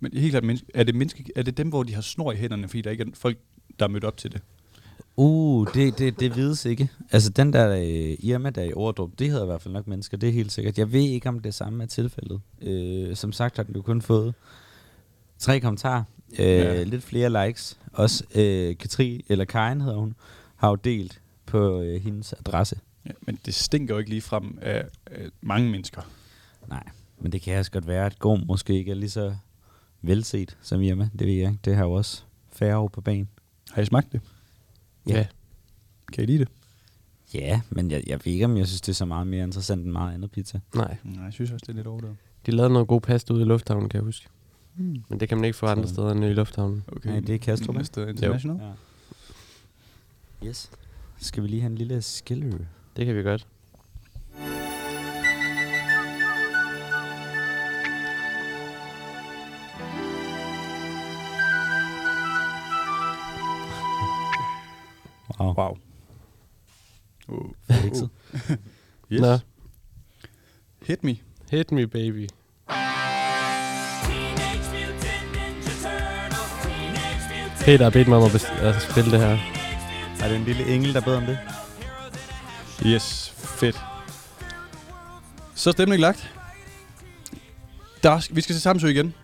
Men 0.00 0.12
helt 0.14 0.30
klart, 0.30 0.62
er, 0.74 0.84
det 0.84 0.94
menneske, 0.94 1.24
er 1.36 1.42
det 1.42 1.56
dem, 1.56 1.68
hvor 1.68 1.82
de 1.82 1.94
har 1.94 2.02
snor 2.02 2.32
i 2.32 2.36
hænderne, 2.36 2.68
fordi 2.68 2.80
der 2.82 2.90
ikke 2.90 3.02
er 3.02 3.08
folk, 3.14 3.38
der 3.78 3.84
er 3.84 3.88
mødt 3.88 4.04
op 4.04 4.16
til 4.16 4.32
det? 4.32 4.40
Uh, 5.16 5.66
det, 5.74 5.98
det, 5.98 6.20
det 6.20 6.36
vides 6.36 6.64
ikke. 6.64 6.88
Altså 7.10 7.30
den 7.30 7.52
der 7.52 7.76
øh, 7.76 8.16
Irma, 8.18 8.50
der 8.50 8.62
er 8.62 8.66
i 8.66 8.72
Ordrup, 8.72 9.10
det 9.18 9.30
hedder 9.30 9.42
i 9.42 9.46
hvert 9.46 9.62
fald 9.62 9.74
nok 9.74 9.86
mennesker, 9.86 10.16
det 10.16 10.28
er 10.28 10.32
helt 10.32 10.52
sikkert. 10.52 10.78
Jeg 10.78 10.92
ved 10.92 11.00
ikke, 11.00 11.28
om 11.28 11.40
det 11.40 11.54
samme 11.54 11.82
er 11.82 11.86
tilfældet. 11.86 12.40
Øh, 12.62 13.16
som 13.16 13.32
sagt 13.32 13.56
har 13.56 13.62
den 13.62 13.74
jo 13.74 13.82
kun 13.82 14.02
fået 14.02 14.34
tre 15.38 15.60
kommentarer, 15.60 16.02
øh, 16.38 16.46
Ja. 16.46 16.82
lidt 16.82 17.02
flere 17.02 17.46
likes. 17.46 17.78
Også 17.92 18.24
øh, 18.34 18.76
Katri, 18.76 19.24
eller 19.28 19.44
Karin 19.44 19.80
hedder 19.80 19.98
hun, 19.98 20.14
har 20.56 20.68
jo 20.68 20.74
delt 20.74 21.20
på 21.46 21.80
øh, 21.80 22.02
hendes 22.02 22.32
adresse. 22.32 22.76
Ja, 23.06 23.10
men 23.20 23.38
det 23.46 23.54
stinker 23.54 23.94
jo 23.94 23.98
ikke 23.98 24.10
lige 24.10 24.22
frem 24.22 24.58
af, 24.62 24.84
af 25.06 25.26
mange 25.40 25.70
mennesker. 25.70 26.02
Nej, 26.68 26.82
men 27.20 27.32
det 27.32 27.42
kan 27.42 27.58
også 27.58 27.70
godt 27.70 27.86
være, 27.86 28.06
at 28.06 28.18
Gorm 28.18 28.42
måske 28.46 28.74
ikke 28.74 28.90
er 28.90 28.94
lige 28.94 29.10
så 29.10 29.34
velset 30.02 30.56
som 30.62 30.80
Irma. 30.82 31.08
Det 31.18 31.26
ved 31.26 31.34
jeg 31.34 31.48
ikke. 31.50 31.60
Det 31.64 31.76
har 31.76 31.84
jo 31.84 31.92
også 31.92 32.22
færre 32.52 32.76
år 32.78 32.88
på 32.88 33.00
banen. 33.00 33.28
Har 33.70 33.82
I 33.82 33.84
smagt 33.84 34.12
det? 34.12 34.20
Ja. 35.06 35.26
Kan 36.12 36.24
I 36.24 36.26
lide 36.26 36.38
det? 36.38 36.48
Ja, 37.34 37.60
men 37.70 37.90
jeg, 37.90 38.02
jeg 38.06 38.20
ved 38.24 38.32
ikke, 38.32 38.44
om 38.44 38.56
jeg 38.56 38.66
synes, 38.66 38.80
det 38.80 38.88
er 38.92 38.94
så 38.94 39.04
meget 39.04 39.26
mere 39.26 39.44
interessant 39.44 39.82
end 39.84 39.92
meget 39.92 40.14
andet 40.14 40.30
pizza. 40.30 40.60
Nej, 40.74 40.96
Nej, 41.04 41.24
jeg 41.24 41.32
synes 41.32 41.50
også, 41.50 41.64
det 41.66 41.72
er 41.72 41.76
lidt 41.76 41.86
overdrevet. 41.86 42.16
de 42.46 42.50
lavede 42.50 42.72
noget 42.72 42.88
god 42.88 43.00
pasta 43.00 43.32
ude 43.32 43.42
i 43.42 43.44
lufthavnen, 43.44 43.88
kan 43.88 43.98
jeg 43.98 44.04
huske. 44.04 44.26
Men 44.76 45.20
det 45.20 45.28
kan 45.28 45.38
man 45.38 45.44
ikke 45.44 45.56
få 45.56 45.66
andre 45.66 45.88
steder 45.88 46.12
end 46.12 46.24
i 46.24 46.32
lufthavnen. 46.32 46.84
Okay. 46.88 47.10
Nej, 47.10 47.20
det 47.20 47.34
er 47.34 47.38
Kastrup? 47.38 47.76
Næste 47.76 48.08
International. 48.08 48.60
Ja. 50.42 50.48
Yes. 50.48 50.70
Skal 51.16 51.42
vi 51.42 51.48
lige 51.48 51.60
have 51.60 51.70
en 51.70 51.78
lille 51.78 52.02
skiller? 52.02 52.58
Det 52.96 53.06
kan 53.06 53.16
vi 53.16 53.22
godt. 53.22 53.46
Wow. 65.40 65.54
Wow. 65.54 65.78
Uh. 67.28 67.50
Fikset. 67.70 68.10
Yes. 69.12 69.20
Nå. 69.20 69.38
Hit 70.82 71.04
me. 71.04 71.16
Hit 71.50 71.72
me, 71.72 71.86
baby. 71.86 72.28
Peter 77.64 77.84
har 77.84 77.90
bedt 77.90 78.08
mig 78.08 78.18
om 78.18 78.24
at, 78.24 78.52
at 78.60 78.82
spille 78.82 79.10
det 79.10 79.20
her. 79.20 79.38
Er 80.20 80.28
det 80.28 80.36
en 80.36 80.44
lille 80.44 80.74
engel, 80.74 80.94
der 80.94 81.00
beder 81.00 81.16
om 81.16 81.26
det? 81.26 81.38
Yes, 82.86 83.34
fedt. 83.36 83.80
Så 85.54 85.70
er 85.70 85.72
stemningen 85.72 86.00
lagt. 86.00 86.34
Der, 88.02 88.28
vi 88.34 88.40
skal 88.40 88.54
til 88.54 88.62
Samsø 88.62 88.88
igen. 88.88 89.14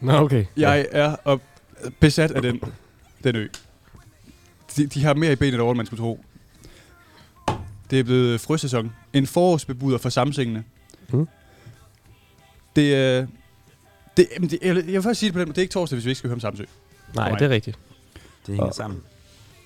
Nå, 0.00 0.12
okay. 0.12 0.44
Jeg 0.56 0.86
er 0.90 1.16
op, 1.24 1.40
besat 2.00 2.30
af 2.30 2.42
den, 2.42 2.60
den 3.24 3.36
ø. 3.36 3.48
De, 4.76 4.86
de 4.86 5.04
har 5.04 5.14
mere 5.14 5.32
i 5.32 5.36
benet 5.36 5.60
over, 5.60 5.72
end 5.72 5.76
man 5.76 5.86
skulle 5.86 6.00
tro. 6.00 6.24
Det 7.90 8.00
er 8.00 8.04
blevet 8.04 8.40
frøsæson. 8.40 8.92
En 9.12 9.26
forårsbebuder 9.26 9.98
for 9.98 10.08
samsingene. 10.08 10.64
Mm. 11.08 11.28
Det 12.76 12.94
er... 12.94 13.26
Det, 14.16 14.28
det, 14.40 14.58
jeg, 14.62 14.76
jeg 14.76 14.84
vil 14.86 15.02
først 15.02 15.20
sige 15.20 15.28
det 15.28 15.34
på 15.34 15.38
den 15.40 15.48
måde. 15.48 15.54
Det 15.54 15.58
er 15.58 15.62
ikke 15.62 15.72
torsdag, 15.72 15.96
hvis 15.96 16.04
vi 16.04 16.10
ikke 16.10 16.18
skal 16.18 16.28
høre 16.28 16.34
om 16.34 16.40
Samsø. 16.40 16.64
Nej, 17.14 17.30
det 17.30 17.42
er 17.42 17.48
rigtigt. 17.48 17.78
Det 18.46 18.54
hænger 18.54 18.64
Og- 18.64 18.74
sammen. 18.74 19.02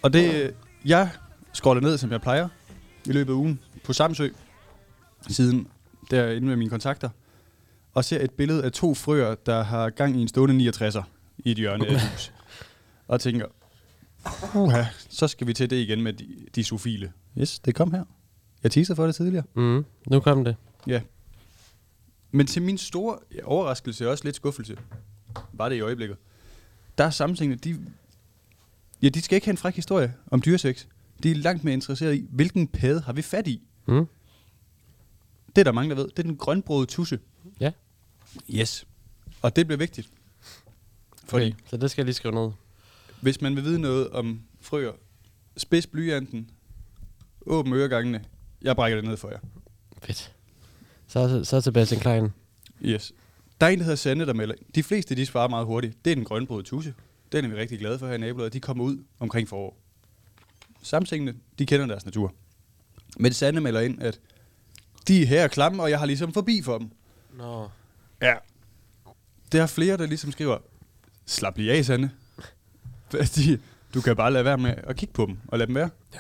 Og 0.02 0.12
det, 0.12 0.54
jeg 0.84 1.10
scroller 1.52 1.80
ned, 1.82 1.98
som 1.98 2.10
jeg 2.12 2.20
plejer, 2.20 2.48
i 3.06 3.12
løbet 3.12 3.32
af 3.32 3.36
ugen 3.36 3.60
på 3.84 3.92
Samsø, 3.92 4.28
siden 5.28 5.68
derinde 6.10 6.46
med 6.46 6.56
mine 6.56 6.70
kontakter, 6.70 7.08
og 7.94 8.04
ser 8.04 8.24
et 8.24 8.30
billede 8.30 8.64
af 8.64 8.72
to 8.72 8.94
frøer, 8.94 9.34
der 9.34 9.62
har 9.62 9.90
gang 9.90 10.16
i 10.16 10.22
en 10.22 10.28
stående 10.28 10.70
69'er 10.70 11.02
i 11.38 11.50
et 11.50 11.56
hjørne 11.56 11.86
af 11.86 11.92
et 11.94 12.00
hus. 12.00 12.32
Og 13.08 13.20
tænker, 13.20 13.46
uha, 14.54 14.84
så 15.08 15.28
skal 15.28 15.46
vi 15.46 15.52
til 15.52 15.70
det 15.70 15.76
igen 15.76 16.02
med 16.02 16.12
de, 16.12 16.26
de 16.54 16.64
sofile. 16.64 17.12
Yes, 17.38 17.58
det 17.58 17.74
kom 17.74 17.92
her. 17.92 18.04
Jeg 18.62 18.70
teaser 18.72 18.94
for 18.94 19.06
det 19.06 19.14
tidligere. 19.14 19.44
Mm. 19.54 19.84
Nu 20.06 20.20
kom 20.20 20.44
det. 20.44 20.56
Men 22.30 22.46
til 22.46 22.62
min 22.62 22.78
store 22.78 23.18
ja, 23.34 23.40
overraskelse 23.44 24.06
og 24.06 24.10
også 24.10 24.24
lidt 24.24 24.36
skuffelse, 24.36 24.76
var 25.52 25.68
det 25.68 25.76
i 25.76 25.80
øjeblikket, 25.80 26.16
der 26.98 27.04
er 27.04 27.10
sammenhængende, 27.10 27.68
de, 27.70 27.86
ja, 29.02 29.08
de 29.08 29.20
skal 29.22 29.34
ikke 29.36 29.46
have 29.46 29.52
en 29.52 29.56
fræk 29.56 29.74
historie 29.76 30.14
om 30.30 30.42
dyresex. 30.42 30.86
De 31.22 31.30
er 31.30 31.34
langt 31.34 31.64
mere 31.64 31.74
interesseret 31.74 32.14
i, 32.14 32.26
hvilken 32.30 32.68
pæde 32.68 33.00
har 33.00 33.12
vi 33.12 33.22
fat 33.22 33.46
i. 33.48 33.62
Mm. 33.86 34.06
Det 35.48 35.58
er 35.58 35.64
der 35.64 35.72
mange, 35.72 35.90
der 35.90 35.96
ved. 35.96 36.08
Det 36.08 36.18
er 36.18 36.22
den 36.22 36.36
grønbrøde 36.36 36.86
tusse. 36.86 37.18
Ja. 37.60 37.72
Yes. 38.50 38.86
Og 39.42 39.56
det 39.56 39.66
bliver 39.66 39.78
vigtigt. 39.78 40.08
Fordi 41.24 41.46
Okay, 41.46 41.56
så 41.66 41.76
det 41.76 41.90
skal 41.90 42.02
jeg 42.02 42.06
lige 42.06 42.14
skrive 42.14 42.34
ned. 42.34 42.50
hvis 43.20 43.40
man 43.40 43.56
vil 43.56 43.64
vide 43.64 43.78
noget 43.80 44.10
om 44.10 44.40
frøer, 44.60 44.92
spids 45.56 45.86
blyanten, 45.86 46.50
åbn 47.46 47.72
øregangene, 47.72 48.24
jeg 48.62 48.76
brækker 48.76 48.96
det 49.00 49.08
ned 49.08 49.16
for 49.16 49.30
jer. 49.30 49.38
Fedt. 50.02 50.32
Så, 51.06 51.44
så 51.44 51.56
er 51.56 51.60
Sebastian 51.60 52.00
Klein. 52.00 52.28
Yes. 52.82 53.12
Der 53.60 53.66
er 53.66 53.70
en, 53.70 53.78
der 53.78 53.84
hedder 53.84 53.96
Sande, 53.96 54.26
der 54.26 54.34
melder. 54.34 54.54
De 54.74 54.82
fleste, 54.82 55.14
de 55.14 55.26
svarer 55.26 55.48
meget 55.48 55.66
hurtigt. 55.66 56.04
Det 56.04 56.10
er 56.10 56.14
den 56.14 56.24
grønbrøde 56.24 56.62
tusse. 56.62 56.94
Den 57.32 57.44
er 57.44 57.48
vi 57.48 57.54
rigtig 57.54 57.78
glade 57.78 57.98
for 57.98 58.06
her 58.06 58.14
i 58.14 58.18
nabolaget. 58.18 58.52
De 58.52 58.60
kommer 58.60 58.84
ud 58.84 58.98
omkring 59.18 59.48
forår. 59.48 59.76
Samsingene, 60.82 61.34
de 61.58 61.66
kender 61.66 61.86
deres 61.86 62.04
natur. 62.04 62.34
Men 63.18 63.32
Sande 63.32 63.60
melder 63.60 63.80
ind, 63.80 64.02
at 64.02 64.20
de 65.08 65.22
er 65.22 65.26
her 65.26 65.48
klamme, 65.48 65.82
og 65.82 65.90
jeg 65.90 65.98
har 65.98 66.06
ligesom 66.06 66.32
forbi 66.32 66.62
for 66.62 66.78
dem. 66.78 66.90
Nå. 67.38 67.68
Ja. 68.22 68.34
Der 69.52 69.62
er 69.62 69.66
flere, 69.66 69.96
der 69.96 70.06
ligesom 70.06 70.32
skriver, 70.32 70.58
slap 71.26 71.58
lige 71.58 71.72
af, 71.72 71.84
Sande. 71.84 72.10
Fordi 73.10 73.56
du 73.94 74.00
kan 74.00 74.16
bare 74.16 74.32
lade 74.32 74.44
være 74.44 74.58
med 74.58 74.74
at 74.76 74.96
kigge 74.96 75.14
på 75.14 75.26
dem 75.26 75.38
og 75.48 75.58
lade 75.58 75.66
dem 75.66 75.74
være. 75.74 75.90
Ja. 76.14 76.18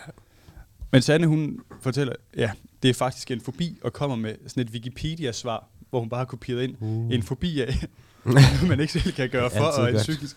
Men 0.90 1.02
Sande, 1.02 1.26
hun 1.26 1.60
fortæller, 1.80 2.14
ja, 2.36 2.52
det 2.82 2.90
er 2.90 2.94
faktisk 2.94 3.30
en 3.30 3.40
fobi, 3.40 3.78
og 3.82 3.92
kommer 3.92 4.16
med 4.16 4.34
sådan 4.46 4.66
et 4.66 4.70
Wikipedia-svar, 4.70 5.68
hvor 5.90 6.00
hun 6.00 6.08
bare 6.08 6.18
har 6.18 6.24
kopieret 6.24 6.62
ind 6.62 6.76
uh. 6.80 7.14
en 7.14 7.22
fobi 7.22 7.60
af, 7.60 7.84
man 8.68 8.80
ikke 8.80 8.92
selv 8.92 9.12
kan 9.12 9.30
gøre 9.30 9.50
for, 9.50 9.64
og 9.64 9.90
en 9.90 9.96
psykisk. 9.96 10.36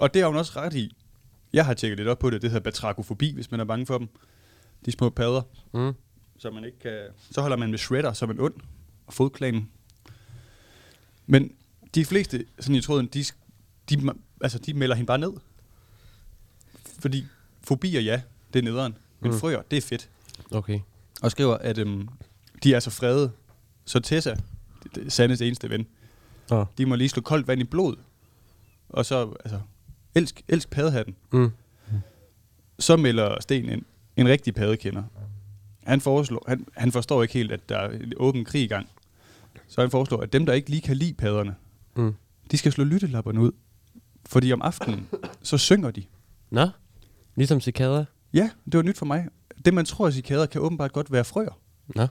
Og 0.00 0.14
det 0.14 0.22
har 0.22 0.28
hun 0.28 0.36
også 0.36 0.52
ret 0.56 0.74
i. 0.74 0.96
Jeg 1.52 1.64
har 1.66 1.74
tjekket 1.74 1.98
lidt 1.98 2.08
op 2.08 2.18
på 2.18 2.30
det, 2.30 2.42
det 2.42 2.50
hedder 2.50 2.64
batrakofobi, 2.64 3.32
hvis 3.34 3.50
man 3.50 3.60
er 3.60 3.64
bange 3.64 3.86
for 3.86 3.98
dem. 3.98 4.08
De 4.86 4.92
små 4.92 5.10
padder, 5.10 5.42
Mm. 5.72 5.92
så 6.38 6.50
man 6.50 6.64
ikke 6.64 6.78
kan... 6.78 7.00
Så 7.30 7.40
holder 7.40 7.56
man 7.56 7.70
med 7.70 7.78
shredder 7.78 8.12
som 8.12 8.30
en 8.30 8.40
ond, 8.40 8.54
og 9.06 9.14
fodklanen. 9.14 9.68
Men 11.26 11.52
de 11.94 12.04
fleste, 12.04 12.44
sådan 12.60 12.76
i 12.76 12.80
tråden, 12.80 13.06
de, 13.06 13.24
de, 13.90 14.12
altså, 14.40 14.58
de 14.58 14.74
melder 14.74 14.96
hende 14.96 15.06
bare 15.06 15.18
ned. 15.18 15.32
Fordi 16.98 17.26
fobier, 17.62 18.00
ja, 18.00 18.22
det 18.52 18.58
er 18.58 18.62
nederen. 18.62 18.94
Men 19.20 19.30
Mm. 19.32 19.38
frøer, 19.38 19.62
det 19.70 19.76
er 19.76 19.80
fedt. 19.82 20.08
Okay. 20.50 20.80
Og 21.22 21.30
skriver, 21.30 21.54
at 21.58 21.78
øhm, 21.78 22.08
de 22.62 22.74
er 22.74 22.80
så 22.80 22.90
frede. 22.90 23.30
Så 23.84 24.00
Tessa, 24.00 24.36
Sandes 25.08 25.40
eneste 25.40 25.70
ven, 25.70 25.86
Nå. 26.50 26.64
de 26.78 26.86
må 26.86 26.94
lige 26.94 27.08
slå 27.08 27.22
koldt 27.22 27.48
vand 27.48 27.60
i 27.60 27.64
blod. 27.64 27.96
Og 28.88 29.06
så, 29.06 29.34
altså, 29.44 29.60
elsk, 30.14 30.42
elsk 30.48 30.70
paddehatten. 30.70 31.14
Mm. 31.32 31.50
Så 32.78 32.96
melder 32.96 33.36
Sten 33.40 33.68
en, 33.68 33.84
en 34.16 34.28
rigtig 34.28 34.54
padekender. 34.54 35.02
Han, 35.84 36.00
foreslår, 36.00 36.44
han, 36.48 36.66
han 36.76 36.92
forstår 36.92 37.22
ikke 37.22 37.34
helt, 37.34 37.52
at 37.52 37.68
der 37.68 37.76
er 37.78 37.90
en 37.90 38.12
åben 38.16 38.44
krig 38.44 38.62
i 38.62 38.66
gang. 38.66 38.88
Så 39.68 39.80
han 39.80 39.90
foreslår, 39.90 40.20
at 40.20 40.32
dem, 40.32 40.46
der 40.46 40.52
ikke 40.52 40.70
lige 40.70 40.82
kan 40.82 40.96
lide 40.96 41.14
padderne, 41.14 41.54
Mm. 41.96 42.14
de 42.50 42.56
skal 42.56 42.72
slå 42.72 42.84
lyttelapperne 42.84 43.40
ud. 43.40 43.52
Fordi 44.26 44.52
om 44.52 44.62
aftenen, 44.62 45.08
så 45.42 45.58
synger 45.58 45.90
de. 45.90 46.04
Nå. 46.50 46.68
Ligesom 47.36 47.60
cikader. 47.60 48.04
Ja, 48.32 48.50
det 48.64 48.74
var 48.76 48.82
nyt 48.82 48.98
for 48.98 49.06
mig. 49.06 49.28
Det, 49.64 49.74
man 49.74 49.84
tror 49.84 50.06
er 50.06 50.10
cikader, 50.10 50.46
kan 50.46 50.60
åbenbart 50.60 50.92
godt 50.92 51.12
være 51.12 51.24
frøer. 51.24 51.60
Nå. 51.94 52.06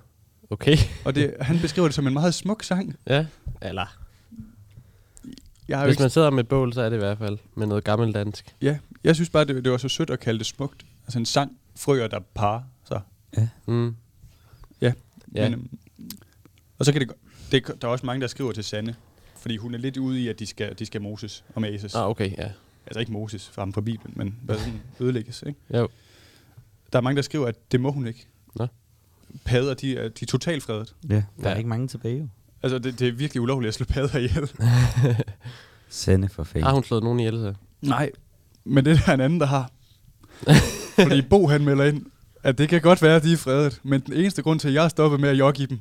Okay. 0.50 0.78
Og 1.06 1.16
det, 1.16 1.36
han 1.41 1.60
beskriver 1.60 1.88
det 1.88 1.96
som 1.96 2.08
en 2.08 2.14
meget 2.14 2.34
smuk 2.34 2.64
sang. 2.64 2.96
ja. 3.08 3.26
Eller. 3.62 3.86
Jeg, 5.68 5.78
har 5.78 5.84
jo 5.84 5.88
Hvis 5.88 5.94
ikke, 5.94 6.04
man 6.04 6.10
sidder 6.10 6.30
med 6.30 6.39
et 6.44 6.48
bål, 6.48 6.74
så 6.74 6.82
er 6.82 6.89
det 6.89 6.96
i 6.96 7.00
hvert 7.00 7.18
fald 7.18 7.38
med 7.56 7.68
noget 7.68 7.84
gammeldansk. 7.84 8.56
ja, 8.62 8.78
jeg 9.04 9.16
synes 9.16 9.30
bare, 9.30 9.46
det, 9.46 9.64
det 9.64 9.72
var 9.72 9.78
så 9.78 9.89
sødt 9.89 10.10
at 10.10 10.20
kalde 10.20 10.39
det 10.39 10.48
smukt. 10.48 10.86
Altså 11.06 11.20
en 11.20 11.26
sang, 11.26 11.58
frøer, 11.76 12.08
der 12.08 12.20
parer 12.34 12.62
sig. 12.88 13.02
Mm. 13.66 13.96
Ja. 14.82 14.94
Ja. 15.36 15.50
Men, 15.50 15.54
øhm, 15.60 15.70
og 16.80 16.86
så 16.86 16.91
kan 16.91 17.02
det, 17.02 17.08
gå- 17.10 17.16
det, 17.52 17.68
der 17.82 17.88
er 17.88 17.91
også 17.91 18.06
mange, 18.06 18.22
der 18.22 18.28
skriver 18.28 18.52
til 18.52 18.64
Sanne, 18.64 18.96
fordi 19.38 19.58
hun 19.58 19.74
er 19.74 19.78
lidt 19.78 19.98
ude 19.98 20.22
i, 20.22 20.28
at 20.28 20.39
de 20.39 20.46
skal, 20.46 20.80
de 20.80 20.86
skal 20.86 21.02
moses 21.02 21.44
og 21.56 21.62
mases. 21.62 21.96
Ah, 21.96 22.10
okay, 22.10 22.32
ja. 22.38 22.52
Altså 22.86 23.00
ikke 23.00 23.12
moses 23.12 23.50
fra 23.50 23.66
fra 23.74 23.82
Bibelen, 23.82 24.14
men 24.18 24.36
bare 24.48 24.58
sådan 24.60 24.82
ødelægges. 25.00 25.44
Ikke? 25.48 25.60
Jo. 25.74 25.88
Der 26.94 27.00
er 27.00 27.02
mange, 27.04 27.16
der 27.16 27.22
skriver, 27.22 27.48
at 27.48 27.72
det 27.72 27.82
må 27.82 27.91
hun 27.91 28.08
ikke. 28.08 28.28
Nå. 28.56 28.68
Padder, 29.46 29.74
de 29.74 29.98
er, 29.98 30.10
de 30.10 30.20
er 30.22 30.26
totalt 30.26 30.64
fredet. 30.64 30.96
Ja, 31.10 31.14
der 31.16 31.22
Ja. 31.44 31.50
er 31.50 31.56
ikke 31.56 31.70
mange 31.70 31.88
tilbage 31.88 32.18
jo. 32.20 32.28
Altså, 32.64 32.80
det, 32.80 33.00
det 33.00 33.08
er 33.08 33.12
virkelig 33.12 33.42
ulovligt 33.42 33.68
at 33.68 33.74
slå 33.74 33.86
padder 33.86 34.18
ihjel. 34.20 34.50
Sende 35.90 36.30
for 36.30 36.44
fanden. 36.44 36.64
Har 36.64 36.74
hun 36.74 36.84
slået 36.84 37.04
nogen 37.04 37.20
ihjel, 37.20 37.34
så? 37.34 37.54
Nej, 37.82 38.12
men 38.66 38.86
det 38.86 38.92
er 39.00 39.06
der 39.06 39.14
en 39.14 39.22
anden, 39.22 39.40
der 39.40 39.46
har. 39.46 39.72
Fordi 41.02 41.22
Bo 41.22 41.48
han 41.48 41.64
melder 41.66 41.86
ind, 41.86 42.06
at 42.44 42.58
det 42.58 42.70
kan 42.70 42.82
godt 42.82 43.02
være, 43.02 43.16
at 43.16 43.24
de 43.24 43.34
er 43.34 43.38
fredet, 43.38 43.80
men 43.84 44.02
den 44.02 44.14
eneste 44.14 44.42
grund 44.42 44.60
til, 44.60 44.68
at 44.68 44.74
jeg 44.74 44.84
er 44.86 44.88
stoppet 44.88 45.20
med 45.20 45.30
at 45.30 45.40
jogge 45.40 45.64
i 45.64 45.66
dem, 45.66 45.80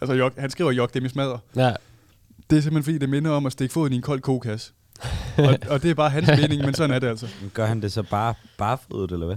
altså 0.00 0.14
jog, 0.14 0.32
han 0.38 0.50
skriver 0.50 0.70
jogge 0.72 0.94
dem 0.94 1.04
i 1.04 1.08
smadder, 1.08 1.38
Ja. 1.56 1.72
det 2.50 2.58
er 2.58 2.62
simpelthen 2.62 2.82
fordi, 2.82 2.98
det 2.98 3.08
minder 3.08 3.30
om 3.30 3.46
at 3.46 3.52
stikke 3.52 3.72
foden 3.72 3.92
i 3.92 3.96
en 3.96 4.02
kold 4.02 4.20
kokasse. 4.20 4.72
og, 5.38 5.58
og 5.70 5.82
det 5.82 5.90
er 5.90 5.94
bare 5.94 6.10
hans 6.10 6.28
mening, 6.40 6.64
men 6.64 6.74
sådan 6.74 6.90
er 6.94 6.98
det 6.98 7.06
altså. 7.06 7.28
Gør 7.54 7.66
han 7.66 7.82
det 7.82 7.92
så 7.92 8.02
bare 8.02 8.34
barfodet, 8.58 9.12
eller 9.12 9.26
hvad? 9.26 9.36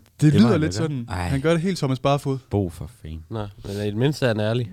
Det, 0.00 0.20
Det 0.20 0.32
lyder 0.34 0.48
han 0.48 0.60
lidt 0.60 0.72
gøre. 0.72 0.82
sådan. 0.82 1.06
Ej. 1.08 1.28
Han 1.28 1.40
gør 1.40 1.50
det 1.52 1.60
helt 1.60 1.78
Thomas 1.78 1.98
Barfod. 2.00 2.38
Bo 2.50 2.70
for 2.70 2.86
fanden, 3.02 3.24
Nå, 3.30 3.46
men 3.64 3.72
i 3.76 3.86
det 3.86 3.96
mindste 3.96 4.24
er 4.26 4.28
han 4.30 4.40
ærlig. 4.40 4.72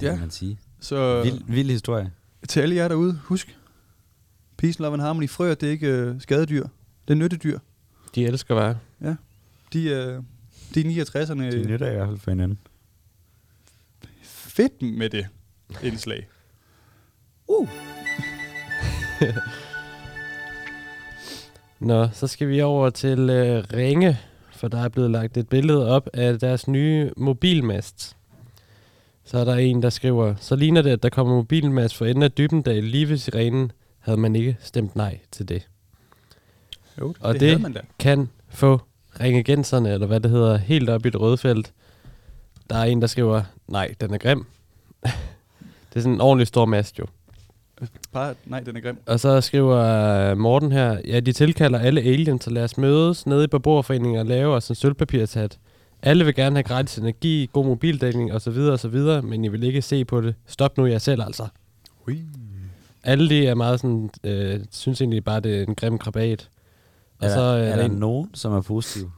det 0.00 0.06
Ja. 0.06 0.10
kan 0.10 0.20
man 0.20 0.30
sige. 0.30 0.58
Så 0.80 1.22
Vild, 1.22 1.42
vild 1.46 1.70
historie. 1.70 2.12
til 2.48 2.60
alle 2.60 2.74
jer 2.74 2.88
derude, 2.88 3.20
husk. 3.24 3.56
Peace, 4.56 4.82
love 4.82 4.92
and 4.92 5.02
harmony. 5.02 5.28
Frøer, 5.28 5.54
det 5.54 5.66
er 5.66 5.70
ikke 5.70 5.88
øh, 5.88 6.20
skadedyr. 6.20 6.62
Det 7.08 7.14
er 7.14 7.18
nyttedyr. 7.18 7.58
De 8.14 8.26
elsker 8.26 8.54
bare. 8.54 8.78
De, 9.72 9.84
øh, 9.84 10.22
de 10.74 10.80
er 10.80 11.04
69'erne. 11.04 11.42
De 11.42 11.64
nytter 11.66 11.90
i 11.90 11.94
hvert 11.94 12.08
fald 12.08 12.18
for 12.18 12.30
hinanden. 12.30 12.58
fedt 14.22 14.82
med 14.82 15.10
det 15.10 15.26
indslag. 15.82 16.28
Nå, 21.80 22.08
så 22.12 22.26
skal 22.26 22.48
vi 22.48 22.60
over 22.60 22.90
til 22.90 23.30
øh, 23.30 23.64
Ringe, 23.72 24.18
for 24.52 24.68
der 24.68 24.78
er 24.84 24.88
blevet 24.88 25.10
lagt 25.10 25.36
et 25.36 25.48
billede 25.48 25.88
op 25.88 26.08
af 26.14 26.38
deres 26.38 26.68
nye 26.68 27.10
mobilmast. 27.16 28.16
Så 29.24 29.38
er 29.38 29.44
der 29.44 29.54
en, 29.54 29.82
der 29.82 29.90
skriver, 29.90 30.34
så 30.40 30.56
ligner 30.56 30.82
det, 30.82 30.90
at 30.90 31.02
der 31.02 31.08
kommer 31.08 31.34
mobilmast 31.34 31.96
for 31.96 32.04
enden 32.06 32.22
af 32.22 32.32
Dybendal 32.32 32.84
lige 32.84 33.08
ved 33.08 33.16
sirenen, 33.16 33.72
havde 33.98 34.18
man 34.20 34.36
ikke 34.36 34.56
stemt 34.60 34.96
nej 34.96 35.18
til 35.30 35.48
det. 35.48 35.68
Jo, 37.00 37.14
Og 37.20 37.32
det, 37.32 37.40
det- 37.40 37.48
havde 37.48 37.62
man 37.62 37.72
da. 37.72 37.80
Kan 37.98 38.28
få 38.48 38.80
ringegenserne, 39.20 39.92
eller 39.92 40.06
hvad 40.06 40.20
det 40.20 40.30
hedder, 40.30 40.56
helt 40.56 40.90
op 40.90 41.04
i 41.04 41.08
et 41.08 41.20
rødfelt. 41.20 41.72
Der 42.70 42.76
er 42.76 42.84
en, 42.84 43.00
der 43.00 43.06
skriver, 43.06 43.42
nej, 43.68 43.94
den 44.00 44.14
er 44.14 44.18
grim. 44.18 44.46
det 45.90 45.96
er 45.96 46.00
sådan 46.00 46.12
en 46.12 46.20
ordentlig 46.20 46.46
stor 46.46 46.64
mast 46.64 46.98
jo. 46.98 47.06
Bare, 48.12 48.34
nej, 48.46 48.60
den 48.60 48.76
er 48.76 48.80
grim. 48.80 48.96
Og 49.06 49.20
så 49.20 49.40
skriver 49.40 49.76
øh, 50.30 50.38
Morten 50.38 50.72
her, 50.72 51.00
ja, 51.06 51.20
de 51.20 51.32
tilkalder 51.32 51.78
alle 51.78 52.00
aliens, 52.00 52.44
så 52.44 52.50
lad 52.50 52.64
os 52.64 52.78
mødes 52.78 53.26
nede 53.26 53.44
i 53.44 53.46
beboerforeningen 53.46 54.18
og 54.20 54.26
lave 54.26 54.54
os 54.54 54.68
en 54.68 54.74
sølvpapirshat. 54.74 55.58
Alle 56.02 56.24
vil 56.24 56.34
gerne 56.34 56.56
have 56.56 56.62
gratis 56.62 56.98
energi, 56.98 57.50
god 57.52 57.64
mobildækning 57.66 58.32
osv. 58.32 58.58
osv., 58.58 58.96
men 59.22 59.44
I 59.44 59.48
vil 59.48 59.62
ikke 59.62 59.82
se 59.82 60.04
på 60.04 60.20
det. 60.20 60.34
Stop 60.46 60.78
nu 60.78 60.86
jer 60.86 60.98
selv 60.98 61.22
altså. 61.22 61.46
Ui. 62.08 62.22
alle 63.04 63.28
de 63.28 63.46
er 63.46 63.54
meget 63.54 63.80
sådan, 63.80 64.10
øh, 64.24 64.60
synes 64.70 65.00
egentlig 65.00 65.24
bare, 65.24 65.40
det 65.40 65.58
er 65.58 65.62
en 65.66 65.74
grim 65.74 65.98
krabat. 65.98 66.48
Og 67.18 67.26
Er, 67.26 67.34
så 67.34 67.40
der, 67.56 67.64
øh, 67.64 67.68
er 67.70 67.76
der 67.76 67.84
en- 67.84 67.90
nogen, 67.90 68.30
som 68.34 68.52
er 68.52 68.60
positive? 68.60 69.10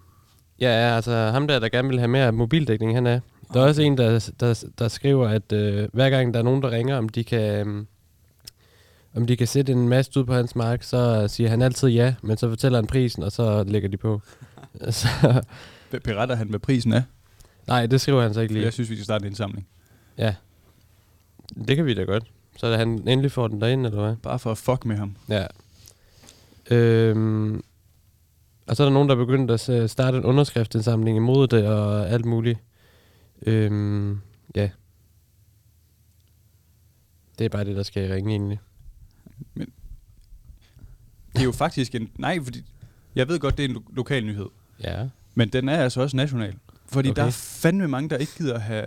Ja, 0.60 0.88
ja, 0.88 0.96
altså 0.96 1.12
ham 1.12 1.48
der, 1.48 1.58
der 1.58 1.68
gerne 1.68 1.88
vil 1.88 1.98
have 1.98 2.08
mere 2.08 2.32
mobildækning, 2.32 2.94
han 2.94 3.06
er. 3.06 3.20
Der 3.54 3.60
er 3.60 3.64
også 3.66 3.82
en, 3.82 3.98
der, 3.98 4.30
der, 4.40 4.64
der 4.78 4.88
skriver, 4.88 5.28
at 5.28 5.52
øh, 5.52 5.88
hver 5.92 6.10
gang 6.10 6.34
der 6.34 6.40
er 6.40 6.44
nogen, 6.44 6.62
der 6.62 6.70
ringer, 6.70 6.96
om 6.96 7.08
de 7.08 7.24
kan... 7.24 7.86
Om 9.14 9.26
de 9.26 9.36
kan 9.36 9.46
sætte 9.46 9.72
en 9.72 9.88
masse 9.88 10.20
ud 10.20 10.24
på 10.24 10.34
hans 10.34 10.56
mark, 10.56 10.82
så 10.82 11.28
siger 11.28 11.50
han 11.50 11.62
altid 11.62 11.88
ja, 11.88 12.14
men 12.22 12.36
så 12.36 12.48
fortæller 12.48 12.78
han 12.78 12.86
prisen, 12.86 13.22
og 13.22 13.32
så 13.32 13.64
lægger 13.64 13.88
de 13.88 13.96
på. 13.96 14.22
så, 14.90 15.08
Be- 15.90 16.00
Beretter 16.00 16.34
han, 16.34 16.48
hvad 16.48 16.60
prisen 16.60 16.92
er? 16.92 17.02
nej, 17.66 17.86
det 17.86 18.00
skriver 18.00 18.22
han 18.22 18.34
så 18.34 18.40
ikke 18.40 18.54
lige. 18.54 18.64
jeg 18.64 18.72
synes, 18.72 18.90
vi 18.90 18.94
skal 18.96 19.04
starte 19.04 19.22
en 19.22 19.26
indsamling. 19.26 19.66
Ja, 20.18 20.34
det 21.66 21.76
kan 21.76 21.86
vi 21.86 21.94
da 21.94 22.02
godt. 22.02 22.24
Så 22.56 22.66
er 22.66 22.76
han 22.76 22.88
endelig 23.08 23.32
får 23.32 23.48
den 23.48 23.60
derind, 23.60 23.86
eller 23.86 24.00
hvad? 24.04 24.16
Bare 24.16 24.38
for 24.38 24.50
at 24.50 24.58
fuck 24.58 24.84
med 24.84 24.96
ham. 24.96 25.16
Ja. 25.28 25.46
Øhm, 26.70 27.62
og 28.66 28.76
så 28.76 28.82
er 28.82 28.86
der 28.86 28.92
nogen, 28.92 29.08
der 29.08 29.14
er 29.14 29.18
begyndt 29.26 29.50
at 29.70 29.90
starte 29.90 30.18
en 30.18 30.24
underskriftsindsamling 30.24 31.16
imod 31.16 31.46
det 31.48 31.66
og 31.68 32.08
alt 32.10 32.24
muligt. 32.24 32.58
Øhm, 33.46 34.20
ja. 34.54 34.70
Det 37.38 37.44
er 37.44 37.48
bare 37.48 37.64
det, 37.64 37.76
der 37.76 37.82
skal 37.82 38.12
ringe 38.12 38.30
egentlig. 38.30 38.60
Det 41.32 41.40
er 41.40 41.44
jo 41.44 41.52
faktisk 41.52 41.94
en... 41.94 42.10
Nej, 42.18 42.40
fordi... 42.44 42.64
Jeg 43.14 43.28
ved 43.28 43.38
godt, 43.38 43.56
det 43.58 43.64
er 43.64 43.68
en 43.68 43.74
lo- 43.74 43.84
lokal 43.92 44.24
nyhed. 44.26 44.46
Ja. 44.84 45.08
Men 45.34 45.48
den 45.48 45.68
er 45.68 45.76
altså 45.76 46.00
også 46.00 46.16
national. 46.16 46.54
Fordi 46.86 47.08
okay. 47.08 47.10
Okay. 47.10 47.20
der 47.22 47.26
er 47.26 47.30
fandme 47.30 47.88
mange, 47.88 48.10
der 48.10 48.16
ikke 48.16 48.32
gider 48.38 48.58
have, 48.58 48.86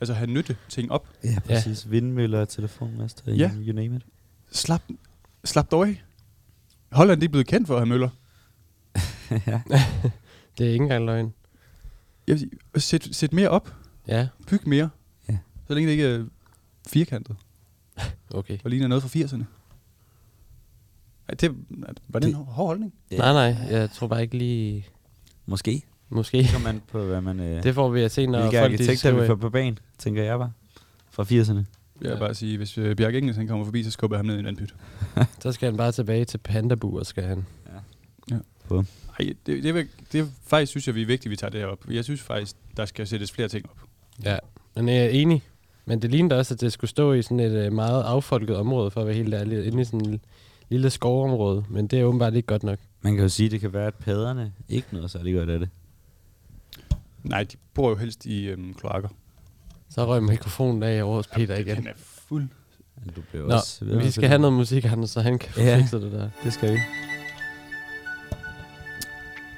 altså 0.00 0.14
have 0.14 0.30
nytte 0.30 0.56
ting 0.68 0.92
op. 0.92 1.08
Ja, 1.24 1.38
præcis. 1.46 1.84
Ja. 1.84 1.90
Vindmøller, 1.90 2.44
telefonmaster, 2.44 3.34
Ja. 3.34 3.50
you 3.54 3.72
name 3.72 3.96
it. 3.96 4.02
Slap, 4.52 4.82
slap 5.44 5.70
dog 5.70 5.86
af. 5.88 6.02
Holland 6.92 7.20
de 7.20 7.24
er 7.24 7.28
blevet 7.30 7.46
kendt 7.46 7.66
for 7.66 7.74
at 7.74 7.80
have 7.80 7.88
møller. 7.88 8.08
ja. 9.46 9.62
Det 10.58 10.66
er 10.66 10.70
ikke 10.72 10.82
engang 10.82 11.04
løgn. 11.04 11.32
Jeg 12.26 12.32
vil 12.34 12.38
sige, 12.40 12.50
sæt, 12.76 13.08
sæt 13.16 13.32
mere 13.32 13.48
op. 13.48 13.74
Ja, 14.08 14.28
Byg 14.48 14.68
mere. 14.68 14.90
Ja. 15.28 15.38
Så 15.68 15.74
længe 15.74 15.86
det 15.86 15.92
ikke 15.92 16.04
er 16.04 16.24
firkantet. 16.88 17.36
okay. 18.30 18.58
Og 18.64 18.70
ligner 18.70 18.88
noget 18.88 19.02
fra 19.02 19.18
80'erne. 19.18 19.44
Det, 21.40 21.50
var 22.08 22.18
det, 22.20 22.28
en 22.28 22.34
Det- 22.34 22.44
hård 22.46 22.66
holdning? 22.66 22.94
Ja. 23.10 23.16
Nej, 23.16 23.32
nej, 23.52 23.56
jeg 23.78 23.90
tror 23.90 24.06
bare 24.06 24.22
ikke 24.22 24.38
lige... 24.38 24.86
Måske. 25.46 25.82
Måske. 26.08 26.38
Det 26.38 26.50
kommer 26.52 26.72
man 26.72 26.82
på, 26.92 27.02
hvad 27.04 27.20
man... 27.20 27.40
Øh, 27.40 27.62
Det 27.62 27.74
får 27.74 27.88
vi 27.88 28.00
at 28.02 28.10
se, 28.10 28.26
når 28.26 28.38
hvilke 28.40 28.58
folk 28.58 28.70
de 28.70 28.74
arkitekter 28.74 29.12
vi 29.20 29.26
får 29.26 29.34
på 29.34 29.50
banen, 29.50 29.78
tænker 29.98 30.22
jeg 30.22 30.38
bare. 30.38 30.52
Fra 31.10 31.22
80'erne. 31.22 31.30
Jeg 31.54 31.64
vil 32.00 32.08
Ja. 32.08 32.18
bare 32.18 32.34
sige, 32.34 32.56
hvis 32.56 32.78
øh, 32.78 32.96
Bjarke 32.96 33.18
Engels 33.18 33.36
han 33.36 33.46
kommer 33.48 33.64
forbi, 33.64 33.82
så 33.82 33.90
skubber 33.90 34.16
jeg 34.16 34.18
ham 34.18 34.26
ned 34.26 34.36
i 34.36 34.38
en 34.38 34.44
vandpyt. 34.44 34.74
Så 35.42 35.52
skal 35.52 35.66
han 35.70 35.76
bare 35.76 35.92
tilbage 35.92 36.24
til 36.24 36.38
Pandabu, 36.38 36.98
og 36.98 37.06
skal 37.06 37.24
han. 37.24 37.44
Ej, 39.18 39.32
det, 39.46 39.62
det, 39.62 39.74
vil, 39.74 39.86
det 40.12 40.20
er 40.20 40.26
faktisk 40.46 40.70
synes 40.70 40.86
jeg, 40.86 40.94
vi 40.94 41.02
er 41.02 41.06
vigtigt, 41.06 41.26
at 41.26 41.30
vi 41.30 41.36
tager 41.36 41.50
det 41.50 41.60
her 41.60 41.66
op. 41.66 41.90
Jeg 41.90 42.04
synes 42.04 42.20
faktisk, 42.22 42.56
der 42.76 42.84
skal 42.84 43.06
sættes 43.06 43.32
flere 43.32 43.48
ting 43.48 43.66
op. 43.70 43.78
Ja, 44.24 44.36
men 44.76 44.88
jeg 44.88 44.96
er 45.04 45.08
enig. 45.08 45.42
Men 45.84 46.02
det 46.02 46.10
lignede 46.10 46.38
også, 46.38 46.54
at 46.54 46.60
det 46.60 46.72
skulle 46.72 46.90
stå 46.90 47.12
i 47.12 47.22
sådan 47.22 47.40
et 47.40 47.52
øh, 47.52 47.72
meget 47.72 48.02
affolket 48.02 48.56
område, 48.56 48.90
for 48.90 49.00
at 49.00 49.06
være 49.06 49.16
helt 49.16 49.34
ærlig. 49.34 49.66
Inde 49.66 49.80
i 49.80 49.84
sådan 49.84 50.20
lille 50.70 50.90
skovområde. 50.90 51.64
Men 51.68 51.86
det 51.86 52.00
er 52.00 52.04
åbenbart 52.04 52.34
ikke 52.34 52.46
godt 52.46 52.62
nok. 52.62 52.78
Man 53.02 53.14
kan 53.14 53.22
jo 53.22 53.28
sige, 53.28 53.46
at 53.46 53.52
det 53.52 53.60
kan 53.60 53.72
være, 53.72 53.86
at 53.86 53.94
paderne 53.94 54.52
ikke 54.68 54.88
noget 54.92 55.10
særlig 55.10 55.34
godt 55.34 55.50
af 55.50 55.58
det. 55.58 55.68
Nej, 57.24 57.42
de 57.44 57.56
bor 57.74 57.88
jo 57.88 57.96
helst 57.96 58.26
i 58.26 58.46
øhm, 58.46 58.74
kloakker. 58.74 59.08
Så 59.90 60.06
røg 60.06 60.22
mikrofonen 60.22 60.82
af 60.82 61.02
over 61.02 61.14
hos 61.16 61.26
Peter 61.26 61.54
Den 61.56 61.66
igen. 61.66 61.86
er 61.86 61.92
fuld. 61.96 62.48
Du 63.16 63.20
bliver 63.30 63.46
Nå, 63.46 63.54
også 63.54 63.84
ved 63.84 64.02
vi 64.02 64.10
skal 64.10 64.28
have 64.28 64.38
noget 64.38 64.56
musik, 64.56 64.84
Anders, 64.84 65.10
så 65.10 65.20
han 65.20 65.38
kan 65.38 65.64
Ja. 65.64 65.78
fikset 65.78 66.02
det 66.02 66.12
der. 66.12 66.28
Det 66.44 66.52
skal 66.52 66.72
vi. 66.74 66.78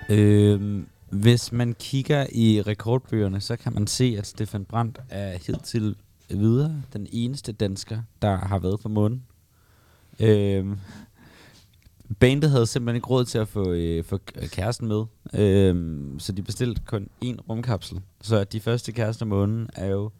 Øhm, 0.08 0.86
hvis 1.10 1.52
man 1.52 1.74
kigger 1.78 2.26
i 2.32 2.62
rekordbøgerne, 2.62 3.40
så 3.40 3.56
kan 3.56 3.72
man 3.72 3.86
se, 3.86 4.14
at 4.18 4.26
Stefan 4.26 4.64
Brandt 4.64 5.00
er 5.08 5.38
helt 5.46 5.64
til 5.64 5.96
videre 6.30 6.82
den 6.92 7.06
eneste 7.12 7.52
dansker, 7.52 7.98
der 8.22 8.36
har 8.36 8.58
været 8.58 8.80
på 8.80 8.88
månen. 8.88 9.22
Øhm, 10.20 10.78
bandet 12.18 12.50
havde 12.50 12.66
simpelthen 12.66 12.96
ikke 12.96 13.08
råd 13.08 13.24
til 13.24 13.38
at 13.38 13.48
få, 13.48 13.72
øh, 13.72 14.04
få 14.04 14.18
kæresten 14.52 14.88
med, 14.88 15.04
øhm, 15.34 16.18
så 16.18 16.32
de 16.32 16.42
bestilte 16.42 16.82
kun 16.86 17.08
én 17.24 17.36
rumkapsel. 17.48 18.00
Så 18.20 18.36
at 18.36 18.52
de 18.52 18.60
første 18.60 18.92
kærester 18.92 19.24
på 19.24 19.28
månen 19.28 19.68
er 19.74 19.86
jo 19.86 20.10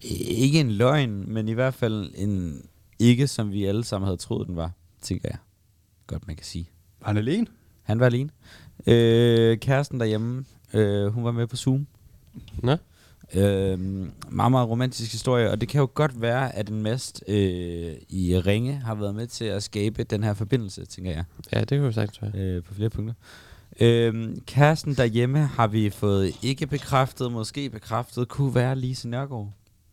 ikke 0.00 0.60
en 0.60 0.70
løgn, 0.70 1.32
men 1.32 1.48
i 1.48 1.52
hvert 1.52 1.74
fald 1.74 2.10
en 2.14 2.62
ikke, 2.98 3.26
som 3.26 3.52
vi 3.52 3.64
alle 3.64 3.84
sammen 3.84 4.06
havde 4.06 4.16
troet, 4.16 4.48
den 4.48 4.56
var, 4.56 4.70
tænker 5.02 5.28
jeg. 5.28 5.38
Godt, 6.06 6.26
man 6.26 6.36
kan 6.36 6.44
sige. 6.44 6.68
Var 7.00 7.06
han 7.06 7.16
alene? 7.16 7.46
Han 7.82 8.00
var 8.00 8.06
alene. 8.06 8.30
Øh, 8.86 9.58
kæresten 9.58 10.00
derhjemme, 10.00 10.44
øh, 10.74 11.06
hun 11.06 11.24
var 11.24 11.32
med 11.32 11.46
på 11.46 11.56
Zoom. 11.56 11.86
Nå? 12.62 12.76
Øh, 13.34 13.78
meget, 14.30 14.50
meget 14.50 14.68
romantisk 14.68 15.12
historie, 15.12 15.50
og 15.50 15.60
det 15.60 15.68
kan 15.68 15.80
jo 15.80 15.88
godt 15.94 16.20
være, 16.20 16.54
at 16.54 16.68
en 16.68 16.82
mest 16.82 17.24
øh, 17.28 17.94
i 18.08 18.38
Ringe 18.38 18.74
har 18.74 18.94
været 18.94 19.14
med 19.14 19.26
til 19.26 19.44
at 19.44 19.62
skabe 19.62 20.02
den 20.04 20.22
her 20.24 20.34
forbindelse, 20.34 20.84
tænker 20.86 21.10
jeg, 21.10 21.24
Ja, 21.52 21.60
det 21.60 21.68
kunne 21.78 21.86
vi 21.86 21.92
sagtens 21.92 22.22
være. 22.22 22.32
øh, 22.44 22.62
på 22.62 22.74
flere 22.74 22.90
punkter. 22.90 23.14
Øh, 23.80 24.36
kæresten 24.46 24.94
derhjemme 24.94 25.38
har 25.38 25.66
vi 25.66 25.90
fået 25.90 26.32
ikke 26.42 26.66
bekræftet, 26.66 27.32
måske 27.32 27.70
bekræftet, 27.70 28.28
kunne 28.28 28.54
være 28.54 28.76
Lise 28.76 29.08
Nørgaard, 29.08 29.52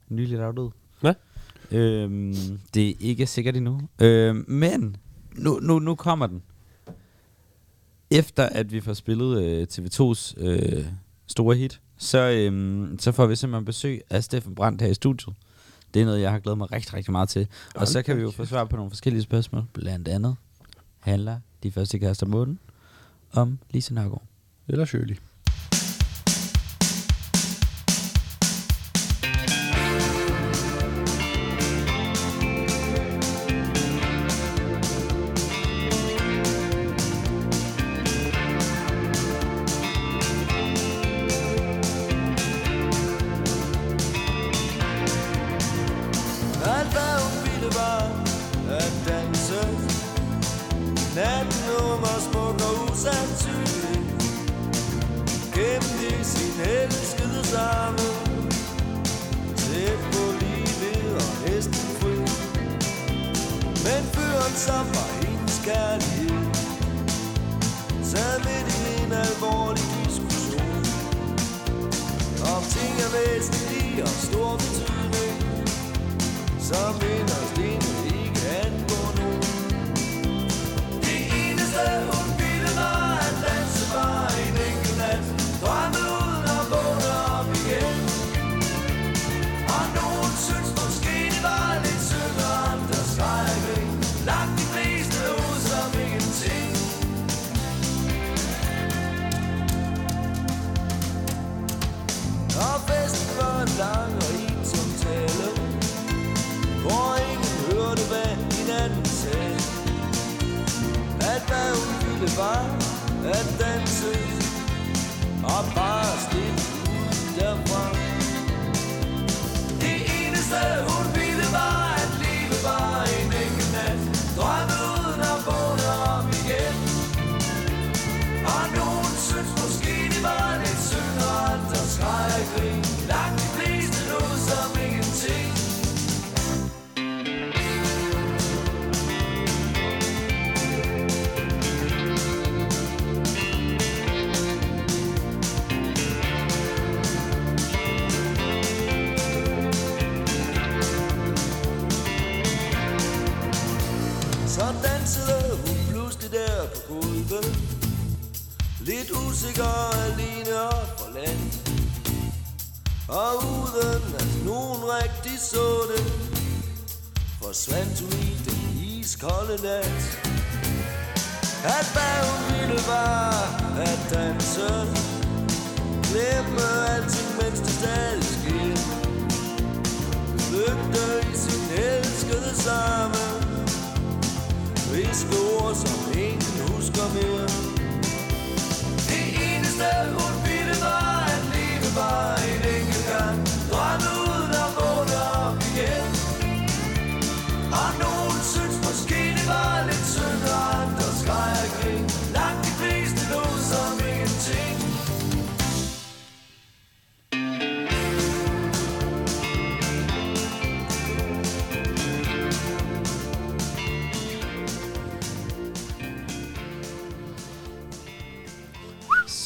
nyligt 0.10 0.42
afdød. 0.42 0.70
Hvad? 1.02 1.14
Øh, 1.72 2.36
det 2.74 2.90
er 2.90 2.94
ikke 3.00 3.28
sikkert 3.28 3.56
endnu. 3.58 3.82
Øh, 4.02 4.50
men 4.50 4.96
nu, 5.36 5.60
nu, 5.62 5.80
nu 5.80 5.96
kommer 5.96 6.28
den. 6.28 6.42
Efter 8.12 8.44
at 8.46 8.72
vi 8.72 8.80
får 8.82 8.94
spillet 8.94 9.44
øh, 9.44 9.68
TV2's 9.72 10.34
øh, 10.38 10.86
store 11.28 11.56
hit, 11.56 11.82
så, 12.02 12.30
øhm, 12.30 13.00
så 13.00 13.12
får 13.12 13.26
vi 13.26 13.36
simpelthen 13.36 13.66
besøg 13.66 14.02
af 14.10 14.24
Steffen 14.24 14.56
Brandt 14.56 14.82
her 14.82 14.90
i 14.90 14.94
studiet. 14.94 15.36
Det 15.94 16.02
er 16.02 16.06
noget, 16.06 16.22
jeg 16.22 16.32
har 16.32 16.40
glædet 16.40 16.58
mig 16.58 16.72
rigtig, 16.72 16.94
rigtig 16.94 17.12
meget 17.12 17.30
til. 17.30 17.48
Og 17.76 17.88
så 17.88 18.02
kan 18.02 18.18
vi 18.18 18.22
jo 18.22 18.32
få 18.32 18.46
svar 18.46 18.64
på 18.66 18.76
nogle 18.76 18.92
forskellige 18.92 19.24
spørgsmål. 19.24 19.64
Blandt 19.74 20.08
andet 20.08 20.36
handler 21.00 21.40
de 21.64 21.72
første 21.72 22.00
kærester 22.00 22.26
måden 22.26 22.60
om 23.32 23.60
Lise 23.72 23.94
Nørgaard. 23.94 24.24
Eller 24.68 24.86
Shirley. 24.86 25.16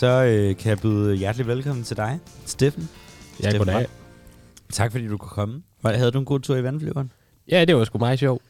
Så 0.06 0.24
øh, 0.24 0.56
kan 0.58 0.70
jeg 0.70 0.80
byde 0.80 1.16
hjertelig 1.16 1.47
velkommen 1.47 1.84
til 1.84 1.97
dig, 1.97 2.20
Steffen. 2.45 2.89
Ja, 3.39 3.49
Steffen 3.49 3.58
goddag. 3.58 3.74
Brandt. 3.74 3.89
Tak 4.74 4.91
fordi 4.91 5.08
du 5.08 5.18
kunne 5.18 5.30
komme. 5.30 5.62
Var- 5.82 5.93
Havde 5.93 6.12
du 6.12 6.20
en 6.20 6.26
god 6.26 6.39
tur 6.39 6.56
i 6.56 6.64
vandflyveren? 6.64 7.12
Ja, 7.51 7.66
det 7.66 7.76
var 7.76 7.84
sgu 7.84 7.97
meget 7.97 8.20
sjovt. 8.20 8.41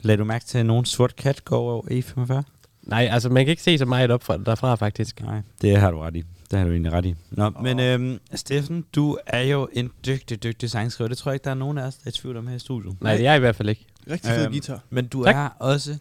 Lad 0.00 0.16
du 0.16 0.24
mærke 0.24 0.44
til, 0.44 0.58
at 0.58 0.66
nogen 0.66 0.84
sort 0.84 1.16
kat 1.16 1.44
går 1.44 1.58
over 1.58 1.82
E45? 1.82 2.42
Nej, 2.82 3.08
altså 3.12 3.28
man 3.28 3.44
kan 3.44 3.50
ikke 3.50 3.62
se 3.62 3.78
så 3.78 3.84
meget 3.86 4.10
op 4.10 4.22
fra, 4.22 4.36
derfra 4.38 4.74
faktisk. 4.74 5.20
Nej, 5.20 5.40
det 5.62 5.76
har 5.76 5.90
du 5.90 5.98
ret 5.98 6.16
i. 6.16 6.22
Det 6.50 6.58
har 6.58 6.66
du 6.66 6.72
egentlig 6.72 6.92
ret 6.92 7.04
i. 7.06 7.14
Nå, 7.30 7.44
oh. 7.56 7.62
men 7.62 7.80
øhm, 7.80 8.18
Steffen, 8.34 8.84
du 8.94 9.18
er 9.26 9.40
jo 9.42 9.68
en 9.72 9.90
dygtig, 10.06 10.42
dygtig 10.42 10.70
sangskriver. 10.70 11.08
Det 11.08 11.18
tror 11.18 11.30
jeg 11.30 11.34
ikke, 11.34 11.44
der 11.44 11.50
er 11.50 11.54
nogen 11.54 11.78
af 11.78 11.82
os, 11.86 11.94
der 11.94 12.02
er 12.04 12.08
i 12.10 12.12
tvivl 12.12 12.36
om 12.36 12.46
her 12.46 12.56
i 12.56 12.58
studiet. 12.58 12.96
Nej, 13.00 13.12
det 13.16 13.20
er 13.26 13.30
jeg 13.30 13.36
i 13.36 13.40
hvert 13.40 13.56
fald 13.56 13.68
ikke. 13.68 13.86
Rigtig 14.10 14.30
fed 14.30 14.42
Øhm, 14.44 14.52
guitar. 14.52 14.80
Men 14.90 15.06
du 15.06 15.24
Tak. 15.24 15.34
er 15.36 15.48
også, 15.58 15.96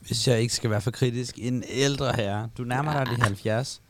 hvis 0.00 0.28
jeg 0.28 0.40
ikke 0.40 0.54
skal 0.54 0.70
være 0.70 0.80
for 0.80 0.90
kritisk, 0.90 1.38
en 1.42 1.64
ældre 1.70 2.12
herre. 2.16 2.48
Du 2.58 2.64
nærmer 2.64 3.04
dig 3.04 3.16
de 3.16 3.22
70. 3.22 3.82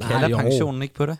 Kalder 0.00 0.28
jo. 0.28 0.36
pensionen 0.36 0.82
ikke 0.82 0.94
på 0.94 1.06
dig? 1.06 1.16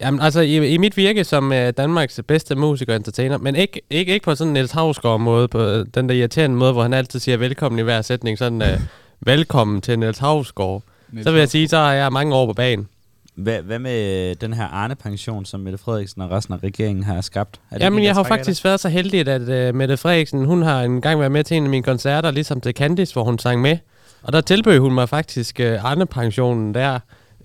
Jamen 0.00 0.20
altså, 0.20 0.40
i, 0.40 0.74
i 0.74 0.78
mit 0.78 0.96
virke 0.96 1.24
som 1.24 1.50
uh, 1.50 1.68
Danmarks 1.76 2.20
bedste 2.28 2.54
musiker 2.54 2.92
og 2.92 2.96
entertainer, 2.96 3.38
men 3.38 3.56
ikke, 3.56 3.80
ikke, 3.90 4.12
ikke 4.14 4.24
på 4.24 4.34
sådan 4.34 4.48
en 4.48 4.54
Niels 4.54 4.72
Havsgaard 4.72 5.20
måde, 5.20 5.48
på 5.48 5.60
øh, 5.60 5.86
den 5.94 6.08
der 6.08 6.14
irriterende 6.14 6.56
måde, 6.56 6.72
hvor 6.72 6.82
han 6.82 6.92
altid 6.92 7.20
siger 7.20 7.36
velkommen 7.36 7.78
i 7.78 7.82
hver 7.82 8.02
sætning, 8.02 8.38
sådan 8.38 8.62
uh, 8.62 8.68
velkommen 9.32 9.80
til 9.80 9.98
Niels 9.98 10.18
Havsgaard. 10.18 10.82
Så 11.22 11.30
vil 11.30 11.38
jeg 11.38 11.48
sige, 11.48 11.68
så 11.68 11.76
har 11.76 11.92
jeg 11.92 12.12
mange 12.12 12.34
år 12.34 12.46
på 12.46 12.52
banen. 12.52 12.88
Hvad, 13.34 13.62
hvad 13.62 13.78
med 13.78 14.34
den 14.34 14.52
her 14.52 14.64
Arne-pension, 14.64 15.44
som 15.44 15.60
Mette 15.60 15.78
Frederiksen 15.78 16.22
og 16.22 16.30
resten 16.30 16.54
af 16.54 16.62
regeringen 16.62 17.04
har 17.04 17.20
skabt? 17.20 17.60
Er 17.70 17.78
det 17.78 17.84
Jamen, 17.84 18.04
jeg 18.04 18.14
har 18.14 18.22
faktisk 18.22 18.64
været 18.64 18.80
så 18.80 18.88
heldig, 18.88 19.28
at 19.28 19.68
uh, 19.68 19.74
Mette 19.74 19.96
Frederiksen, 19.96 20.44
hun 20.44 20.62
har 20.62 20.82
en 20.82 21.00
gang 21.00 21.20
været 21.20 21.32
med 21.32 21.44
til 21.44 21.56
en 21.56 21.64
af 21.64 21.70
mine 21.70 21.82
koncerter, 21.82 22.30
ligesom 22.30 22.60
til 22.60 22.72
Candice, 22.74 23.12
hvor 23.12 23.24
hun 23.24 23.38
sang 23.38 23.60
med. 23.60 23.78
Og 24.22 24.32
der 24.32 24.40
tilbød 24.40 24.78
hun 24.78 24.94
mig 24.94 25.08
faktisk 25.08 25.60
uh, 25.60 25.90
Arne-pensionen 25.90 26.74
der. 26.74 26.98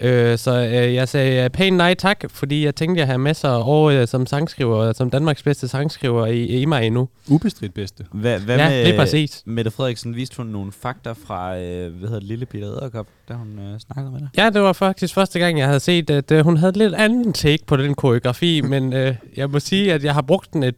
Uh, 0.03 0.37
så 0.37 0.63
uh, 0.65 0.93
jeg 0.93 1.07
sagde 1.07 1.45
uh, 1.45 1.51
pænt 1.51 1.77
nej 1.77 1.93
tak, 1.93 2.23
fordi 2.29 2.65
jeg 2.65 2.75
tænkte, 2.75 2.99
jeg 2.99 3.07
havde 3.07 3.19
masser 3.19 3.49
af 3.49 3.63
år 3.65 4.01
uh, 4.01 4.07
som 4.07 4.25
sangskriver, 4.25 4.93
som 4.93 5.09
Danmarks 5.09 5.43
bedste 5.43 5.67
sangskriver 5.67 6.25
i, 6.25 6.45
i 6.45 6.65
mig 6.65 6.87
endnu. 6.87 7.09
Ubestridt 7.29 7.73
bedste. 7.73 8.03
dig? 8.03 8.21
Hvad, 8.21 8.39
ja, 8.39 8.69
med 8.69 8.85
det 8.85 8.93
er 8.93 8.97
præcis. 8.97 9.43
Mette 9.45 9.71
Frederiksen? 9.71 10.15
Viste 10.15 10.37
hun 10.37 10.45
nogle 10.45 10.71
fakta 10.71 11.11
fra, 11.11 11.57
øh, 11.57 11.93
hvad 11.93 12.09
hedder 12.09 12.19
det, 12.19 12.27
Lille 12.27 12.45
Peter 12.45 12.67
Edderkop, 12.67 13.07
da 13.29 13.33
hun 13.33 13.59
øh, 13.59 13.79
snakkede 13.79 14.11
med 14.11 14.19
dig? 14.19 14.29
Ja, 14.37 14.49
det 14.49 14.61
var 14.61 14.73
faktisk 14.73 15.13
første 15.13 15.39
gang, 15.39 15.59
jeg 15.59 15.67
havde 15.67 15.79
set, 15.79 16.09
at 16.09 16.31
uh, 16.31 16.39
hun 16.39 16.57
havde 16.57 16.77
lidt 16.77 16.93
anden 16.93 17.33
take 17.33 17.65
på 17.65 17.77
den 17.77 17.95
koreografi, 17.95 18.61
men 18.73 18.93
uh, 18.93 19.15
jeg 19.37 19.49
må 19.49 19.59
sige, 19.59 19.93
at 19.93 20.03
jeg 20.03 20.13
har 20.13 20.21
brugt 20.21 20.53
den 20.53 20.63
et 20.63 20.75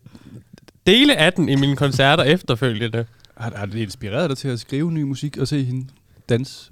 dele 0.88 1.15
af 1.15 1.34
den 1.34 1.49
i 1.49 1.55
mine 1.55 1.76
koncerter 1.76 2.24
efterfølgende. 2.36 3.05
Har, 3.38 3.51
har 3.55 3.65
det 3.65 3.80
inspireret 3.80 4.30
dig 4.30 4.38
til 4.38 4.47
at 4.47 4.59
skrive 4.59 4.91
ny 4.91 5.01
musik 5.01 5.38
og 5.38 5.47
se 5.47 5.63
hende 5.63 5.88
dans? 6.30 6.71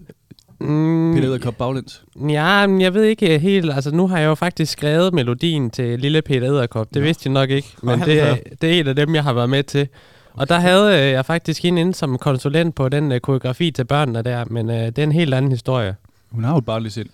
Mm, 0.62 1.14
Peter 1.16 1.28
Edderkop 1.28 1.56
baglæns. 1.58 2.04
Ja, 2.30 2.68
men 2.68 2.82
jeg 2.82 2.94
ved 2.94 3.04
ikke 3.04 3.40
helt. 3.40 3.72
Altså, 3.72 3.92
nu 3.92 4.08
har 4.08 4.20
jeg 4.20 4.28
jo 4.28 4.36
faktisk 4.36 4.72
skrevet 4.72 5.14
melodien 5.14 5.70
til 5.70 6.00
Lille 6.00 6.22
Peter 6.22 6.48
Edderkop. 6.48 6.88
Det 6.94 6.96
Nå. 6.96 7.06
vidste 7.06 7.28
jeg 7.28 7.34
nok 7.34 7.50
ikke, 7.50 7.68
men 7.84 8.00
det, 8.00 8.20
er 8.22 8.38
det 8.62 8.76
er 8.76 8.80
en 8.80 8.88
af 8.88 8.96
dem, 8.96 9.16
jeg 9.16 9.24
har 9.24 9.34
været 9.34 9.50
med 9.50 9.64
til. 9.64 9.88
Og 10.34 10.50
der 10.50 10.60
havde 10.60 10.94
øh, 10.94 11.12
jeg 11.12 11.26
faktisk 11.26 11.64
hende 11.64 11.82
inde 11.82 11.94
som 11.94 12.18
konsulent 12.18 12.76
på 12.76 12.90
den 12.90 13.12
øh, 13.12 13.20
koreografi 13.20 13.72
til 13.72 13.86
børnene 13.86 14.22
der, 14.22 14.46
men 14.46 14.70
øh, 14.70 14.76
det 14.76 14.98
er 15.00 15.04
en 15.04 15.12
helt 15.12 15.34
anden 15.34 15.52
historie. 15.52 15.96
Hun 16.32 16.44
har 16.44 16.52
jo 16.52 16.58
et 16.58 16.66
barnligt 16.66 16.94
sind. 16.94 17.10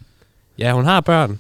Ja, 0.60 0.74
hun 0.74 0.86
har 0.86 1.02
børn. 1.02 1.40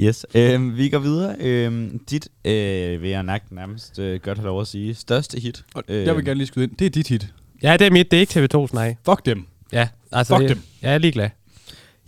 Yes. 0.00 0.26
Øhm, 0.34 0.76
vi 0.76 0.88
går 0.88 0.98
videre. 0.98 1.36
Øhm, 1.40 2.00
dit, 2.10 2.28
øh, 2.44 3.02
vil 3.02 3.10
jeg 3.10 3.22
nok 3.22 3.40
nærmest 3.50 3.98
øh, 3.98 4.20
godt 4.20 4.38
have 4.38 4.46
lov 4.46 4.60
at 4.60 4.66
sige, 4.66 4.94
største 4.94 5.40
hit. 5.40 5.64
Og 5.74 5.82
Øh, 5.88 6.06
jeg 6.06 6.16
vil 6.16 6.24
gerne 6.24 6.38
lige 6.38 6.46
skyde 6.46 6.64
ind. 6.64 6.76
Det 6.76 6.86
er 6.86 6.90
dit 6.90 7.08
hit. 7.08 7.32
Ja, 7.64 7.76
det 7.76 7.86
er 7.86 7.90
mit. 7.90 8.10
Det 8.10 8.16
er 8.16 8.20
ikke 8.20 8.58
TV2's 8.58 8.68
nej. 8.72 8.96
Fuck 9.04 9.26
dem. 9.26 9.46
Ja, 9.72 9.88
altså, 10.12 10.34
Fuck 10.36 10.42
jeg, 10.42 10.48
dem. 10.56 10.62
jeg 10.82 10.94
er 10.94 10.98
ligeglad. 10.98 11.28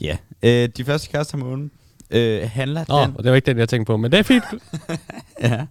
Ja. 0.01 0.17
Øh, 0.43 0.69
de 0.77 0.85
første 0.85 1.09
kærester 1.09 1.39
måneden 1.39 1.71
øh, 2.11 2.51
handler 2.51 2.85
Nå, 2.89 3.03
den... 3.03 3.17
det 3.17 3.31
var 3.31 3.35
ikke 3.35 3.47
den, 3.47 3.59
jeg 3.59 3.69
tænkte 3.69 3.91
på, 3.91 3.97
men 3.97 4.13
det 4.13 4.19
er 4.19 4.23
fint. 4.23 4.45
ja. 5.43 5.67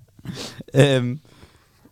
øhm, 0.74 1.20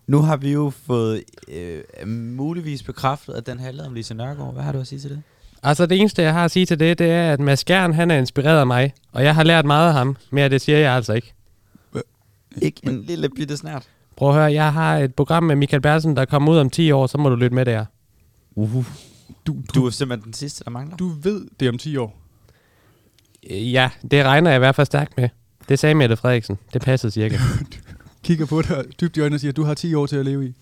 nu 0.07 0.21
har 0.21 0.37
vi 0.37 0.51
jo 0.51 0.71
fået 0.87 1.23
øh, 1.47 2.07
muligvis 2.07 2.83
bekræftet, 2.83 3.33
at 3.33 3.45
den 3.45 3.59
handlede 3.59 3.87
om 3.87 3.93
Lise 3.93 4.13
Nørgaard. 4.13 4.53
Hvad 4.53 4.63
har 4.63 4.71
du 4.71 4.79
at 4.79 4.87
sige 4.87 4.99
til 4.99 5.09
det? 5.09 5.21
Altså, 5.63 5.85
det 5.85 5.99
eneste, 5.99 6.21
jeg 6.21 6.33
har 6.33 6.45
at 6.45 6.51
sige 6.51 6.65
til 6.65 6.79
det, 6.79 6.99
det 6.99 7.11
er, 7.11 7.33
at 7.33 7.39
Mads 7.39 7.59
Skjern, 7.59 7.93
han 7.93 8.11
er 8.11 8.17
inspireret 8.17 8.59
af 8.59 8.67
mig, 8.67 8.93
og 9.11 9.23
jeg 9.23 9.35
har 9.35 9.43
lært 9.43 9.65
meget 9.65 9.87
af 9.87 9.93
ham. 9.93 10.17
Mere 10.31 10.49
det 10.49 10.61
siger 10.61 10.77
jeg 10.77 10.93
altså 10.93 11.13
ikke. 11.13 11.33
Ikke 12.61 12.81
en 12.83 13.01
lille 13.01 13.29
bitte 13.29 13.57
snært. 13.57 13.83
Prøv 14.15 14.29
at 14.29 14.35
høre, 14.35 14.53
jeg 14.53 14.73
har 14.73 14.97
et 14.97 15.15
program 15.15 15.43
med 15.43 15.55
Michael 15.55 15.81
Bersen, 15.81 16.15
der 16.15 16.25
kommer 16.25 16.51
ud 16.51 16.57
om 16.57 16.69
10 16.69 16.91
år, 16.91 17.07
så 17.07 17.17
må 17.17 17.29
du 17.29 17.35
lytte 17.35 17.55
med 17.55 17.65
der. 17.65 17.85
Uh. 18.55 18.85
Du, 19.47 19.55
Du 19.75 19.85
er 19.85 19.89
simpelthen 19.89 20.25
den 20.25 20.33
sidste, 20.33 20.63
der 20.63 20.71
mangler. 20.71 20.97
du 20.97 21.07
ved 21.07 21.45
det 21.59 21.69
om 21.69 21.77
10 21.77 21.97
år. 21.97 22.19
Ja, 23.49 23.89
det 24.11 24.25
regner 24.25 24.51
jeg 24.51 24.57
i 24.57 24.59
hvert 24.59 24.75
fald 24.75 24.85
stærkt 24.85 25.17
med. 25.17 25.29
Det 25.69 25.79
sagde 25.79 25.95
Mette 25.95 26.15
Frederiksen. 26.17 26.57
Det 26.73 26.81
passede 26.81 27.11
cirka. 27.11 27.37
Kigger 28.23 28.45
på 28.45 28.61
dig 28.61 28.85
dybt 29.01 29.17
i 29.17 29.19
øjnene 29.19 29.35
og 29.35 29.39
siger, 29.39 29.51
du 29.51 29.63
har 29.63 29.73
10 29.73 29.93
år 29.93 30.05
til 30.05 30.15
at 30.15 30.25
leve 30.25 30.45
i. 30.47 30.53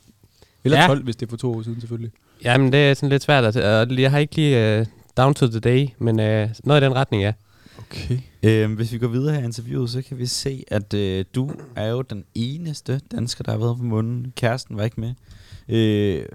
Eller 0.63 0.81
Ja. 0.81 0.87
12, 0.87 1.03
hvis 1.03 1.15
det 1.15 1.25
er 1.25 1.29
for 1.29 1.37
to 1.37 1.53
år 1.53 1.61
siden 1.61 1.79
selvfølgelig. 1.81 2.11
Jamen, 2.43 2.71
det 2.73 2.89
er 2.89 2.93
sådan 2.93 3.09
lidt 3.09 3.23
svært. 3.23 3.43
At, 3.43 3.89
og 3.89 3.99
jeg 3.99 4.11
har 4.11 4.19
ikke 4.19 4.35
lige 4.35 4.79
uh, 4.79 4.85
down 5.17 5.33
to 5.33 5.47
the 5.47 5.59
day, 5.59 5.87
men 5.99 6.19
uh, 6.19 6.49
noget 6.63 6.81
i 6.81 6.85
den 6.85 6.95
retning, 6.95 7.23
ja. 7.23 7.33
Okay. 7.91 8.17
Øhm, 8.43 8.73
hvis 8.73 8.93
vi 8.93 8.97
går 8.97 9.07
videre 9.07 9.35
her 9.35 9.41
i 9.41 9.45
interviewet, 9.45 9.89
så 9.89 10.01
kan 10.01 10.17
vi 10.17 10.25
se, 10.25 10.63
at 10.67 10.93
øh, 10.93 11.25
du 11.35 11.51
er 11.75 11.87
jo 11.87 12.01
den 12.01 12.23
eneste 12.35 13.01
dansker, 13.11 13.43
der 13.43 13.51
har 13.51 13.59
været 13.59 13.77
på 13.77 13.83
månen. 13.83 14.33
Kæresten 14.37 14.77
var 14.77 14.83
ikke 14.83 15.01
med. 15.01 15.13
Øh, 15.69 16.25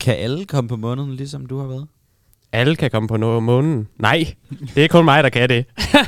kan 0.00 0.16
alle 0.16 0.44
komme 0.44 0.68
på 0.68 0.76
månen, 0.76 1.14
ligesom 1.14 1.46
du 1.46 1.58
har 1.58 1.66
været? 1.66 1.86
Alle 2.52 2.76
kan 2.76 2.90
komme 2.90 3.08
på 3.08 3.40
månen. 3.40 3.88
Nej, 3.98 4.34
det 4.74 4.84
er 4.84 4.88
kun 4.88 5.04
mig, 5.04 5.22
der 5.22 5.28
kan 5.28 5.48
det. 5.48 5.64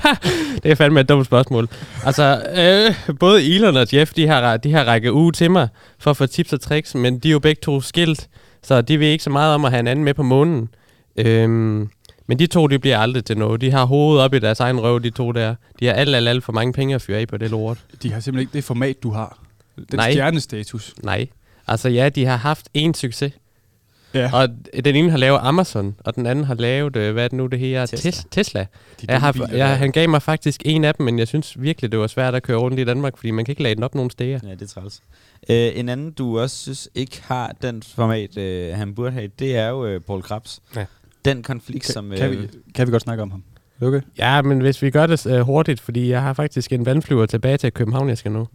det 0.62 0.70
er 0.70 0.74
fandme 0.74 1.00
et 1.00 1.08
dumt 1.08 1.26
spørgsmål. 1.26 1.68
Altså, 2.04 2.42
øh, 2.56 3.16
både 3.18 3.54
Elon 3.54 3.76
og 3.76 3.86
Jeff, 3.94 4.12
de 4.12 4.26
har, 4.26 4.56
de 4.56 4.72
har 4.72 4.84
rækket 4.84 5.10
uge 5.10 5.32
til 5.32 5.50
mig 5.50 5.68
for 5.98 6.10
at 6.10 6.16
få 6.16 6.26
tips 6.26 6.52
og 6.52 6.60
tricks, 6.60 6.94
men 6.94 7.18
de 7.18 7.28
er 7.28 7.32
jo 7.32 7.38
begge 7.38 7.60
to 7.60 7.80
skilt, 7.80 8.28
så 8.62 8.82
de 8.82 9.00
ved 9.00 9.06
ikke 9.06 9.24
så 9.24 9.30
meget 9.30 9.54
om 9.54 9.64
at 9.64 9.70
have 9.70 9.80
en 9.80 9.86
anden 9.86 10.04
med 10.04 10.14
på 10.14 10.22
månen. 10.22 10.68
Øhm, 11.16 11.88
men 12.26 12.38
de 12.38 12.46
to, 12.46 12.66
de 12.66 12.78
bliver 12.78 12.98
aldrig 12.98 13.24
til 13.24 13.38
noget. 13.38 13.60
De 13.60 13.70
har 13.70 13.84
hovedet 13.84 14.24
op 14.24 14.34
i 14.34 14.38
deres 14.38 14.60
egen 14.60 14.80
røv, 14.80 15.00
de 15.02 15.10
to 15.10 15.32
der. 15.32 15.54
De 15.80 15.86
har 15.86 15.92
alt, 15.92 16.14
alt, 16.14 16.28
alt 16.28 16.44
for 16.44 16.52
mange 16.52 16.72
penge 16.72 16.94
at 16.94 17.02
fyre 17.02 17.18
af 17.18 17.28
på 17.28 17.36
det 17.36 17.50
lort. 17.50 17.78
De 18.02 18.12
har 18.12 18.20
simpelthen 18.20 18.40
ikke 18.40 18.52
det 18.52 18.64
format, 18.64 19.02
du 19.02 19.10
har. 19.10 19.38
Den 19.76 19.84
Nej. 19.92 20.10
stjernestatus. 20.10 20.94
Nej. 21.02 21.26
Altså 21.66 21.88
ja, 21.88 22.08
de 22.08 22.24
har 22.24 22.36
haft 22.36 22.68
én 22.78 22.92
succes. 22.92 23.32
Ja. 24.14 24.30
Og 24.32 24.48
den 24.84 24.96
ene 24.96 25.10
har 25.10 25.18
lavet 25.18 25.38
Amazon, 25.42 25.96
og 25.98 26.14
den 26.16 26.26
anden 26.26 26.44
har 26.44 26.54
lavet, 26.54 26.96
øh, 26.96 27.12
hvad 27.12 27.24
er 27.24 27.28
det 27.28 27.36
nu, 27.36 27.46
det 27.46 27.58
her? 27.58 27.86
Tesla. 27.86 28.10
Tesla. 28.10 28.24
Tesla. 28.30 28.66
De 29.00 29.06
Jeg 29.08 29.20
har, 29.20 29.32
biler 29.32 29.48
jeg, 29.56 29.78
han 29.78 29.92
gav 29.92 30.08
mig 30.08 30.22
faktisk 30.22 30.62
en 30.64 30.84
af 30.84 30.94
dem, 30.94 31.04
men 31.04 31.18
jeg 31.18 31.28
synes 31.28 31.62
virkelig, 31.62 31.92
det 31.92 32.00
var 32.00 32.06
svært 32.06 32.34
at 32.34 32.42
køre 32.42 32.56
rundt 32.58 32.78
i 32.78 32.84
Danmark, 32.84 33.16
fordi 33.16 33.30
man 33.30 33.44
kan 33.44 33.52
ikke 33.52 33.62
lade 33.62 33.74
den 33.74 33.82
op 33.82 33.94
nogen 33.94 34.10
steder. 34.10 34.38
Ja, 34.42 34.50
det 34.50 34.62
er 34.62 34.66
træls. 34.66 35.00
Øh, 35.50 35.70
en 35.74 35.88
anden, 35.88 36.12
du 36.12 36.40
også 36.40 36.56
synes 36.56 36.88
ikke 36.94 37.22
har 37.24 37.54
den 37.62 37.82
format, 37.82 38.36
øh, 38.36 38.74
han 38.76 38.94
burde 38.94 39.12
have, 39.12 39.30
det 39.38 39.56
er 39.56 39.68
jo 39.68 39.86
øh, 39.86 40.00
Paul 40.00 40.22
Krabs. 40.22 40.60
Ja. 40.76 40.84
Den 41.24 41.42
konflikt, 41.42 41.86
som... 41.86 42.08
Kan, 42.08 42.18
kan, 42.18 42.30
vi, 42.30 42.48
kan 42.74 42.86
vi 42.86 42.92
godt 42.92 43.02
snakke 43.02 43.22
om 43.22 43.30
ham? 43.30 43.42
Okay. 43.82 44.00
Ja, 44.18 44.42
men 44.42 44.60
hvis 44.60 44.82
vi 44.82 44.90
gør 44.90 45.06
det 45.06 45.26
øh, 45.26 45.40
hurtigt, 45.40 45.80
fordi 45.80 46.08
jeg 46.08 46.22
har 46.22 46.32
faktisk 46.32 46.72
en 46.72 46.86
vandflyver 46.86 47.26
tilbage 47.26 47.56
til 47.56 47.72
København, 47.72 48.08
jeg 48.08 48.18
skal 48.18 48.32
nu. 48.32 48.48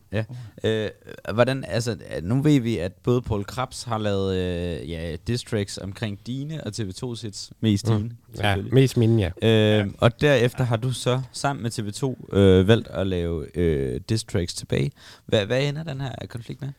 Øh, 0.63 0.89
hvordan, 1.34 1.63
altså, 1.68 1.91
øh, 1.91 2.24
nu 2.24 2.41
ved 2.41 2.59
vi, 2.59 2.78
at 2.78 2.91
både 3.03 3.22
Paul 3.22 3.43
Krabs 3.43 3.84
har 3.84 3.97
lavet 3.97 4.36
øh, 4.36 4.89
ja, 4.89 5.15
districts 5.28 5.78
omkring 5.78 6.20
dine 6.28 6.63
og 6.63 6.72
TV2 6.76 7.15
sits 7.15 7.51
mest 7.61 7.89
Mm. 7.89 7.97
dine, 7.97 8.11
Ja, 8.38 8.55
mest 8.72 8.97
mine, 8.97 9.32
ja. 9.43 9.80
Øh, 9.82 9.88
og 9.97 10.22
derefter 10.22 10.63
har 10.63 10.78
du 10.78 10.91
så 10.91 11.22
sammen 11.32 11.63
med 11.63 11.72
TV2 11.72 12.36
øh, 12.38 12.68
valgt 12.68 12.88
at 12.88 13.07
lave 13.07 13.57
øh, 13.57 13.99
districts 14.09 14.55
tilbage. 14.55 14.91
Hvad, 15.26 15.45
hvad 15.45 15.63
ender 15.63 15.84
den 15.84 16.01
her 16.01 16.11
konflikt 16.30 16.61
med? 16.61 16.70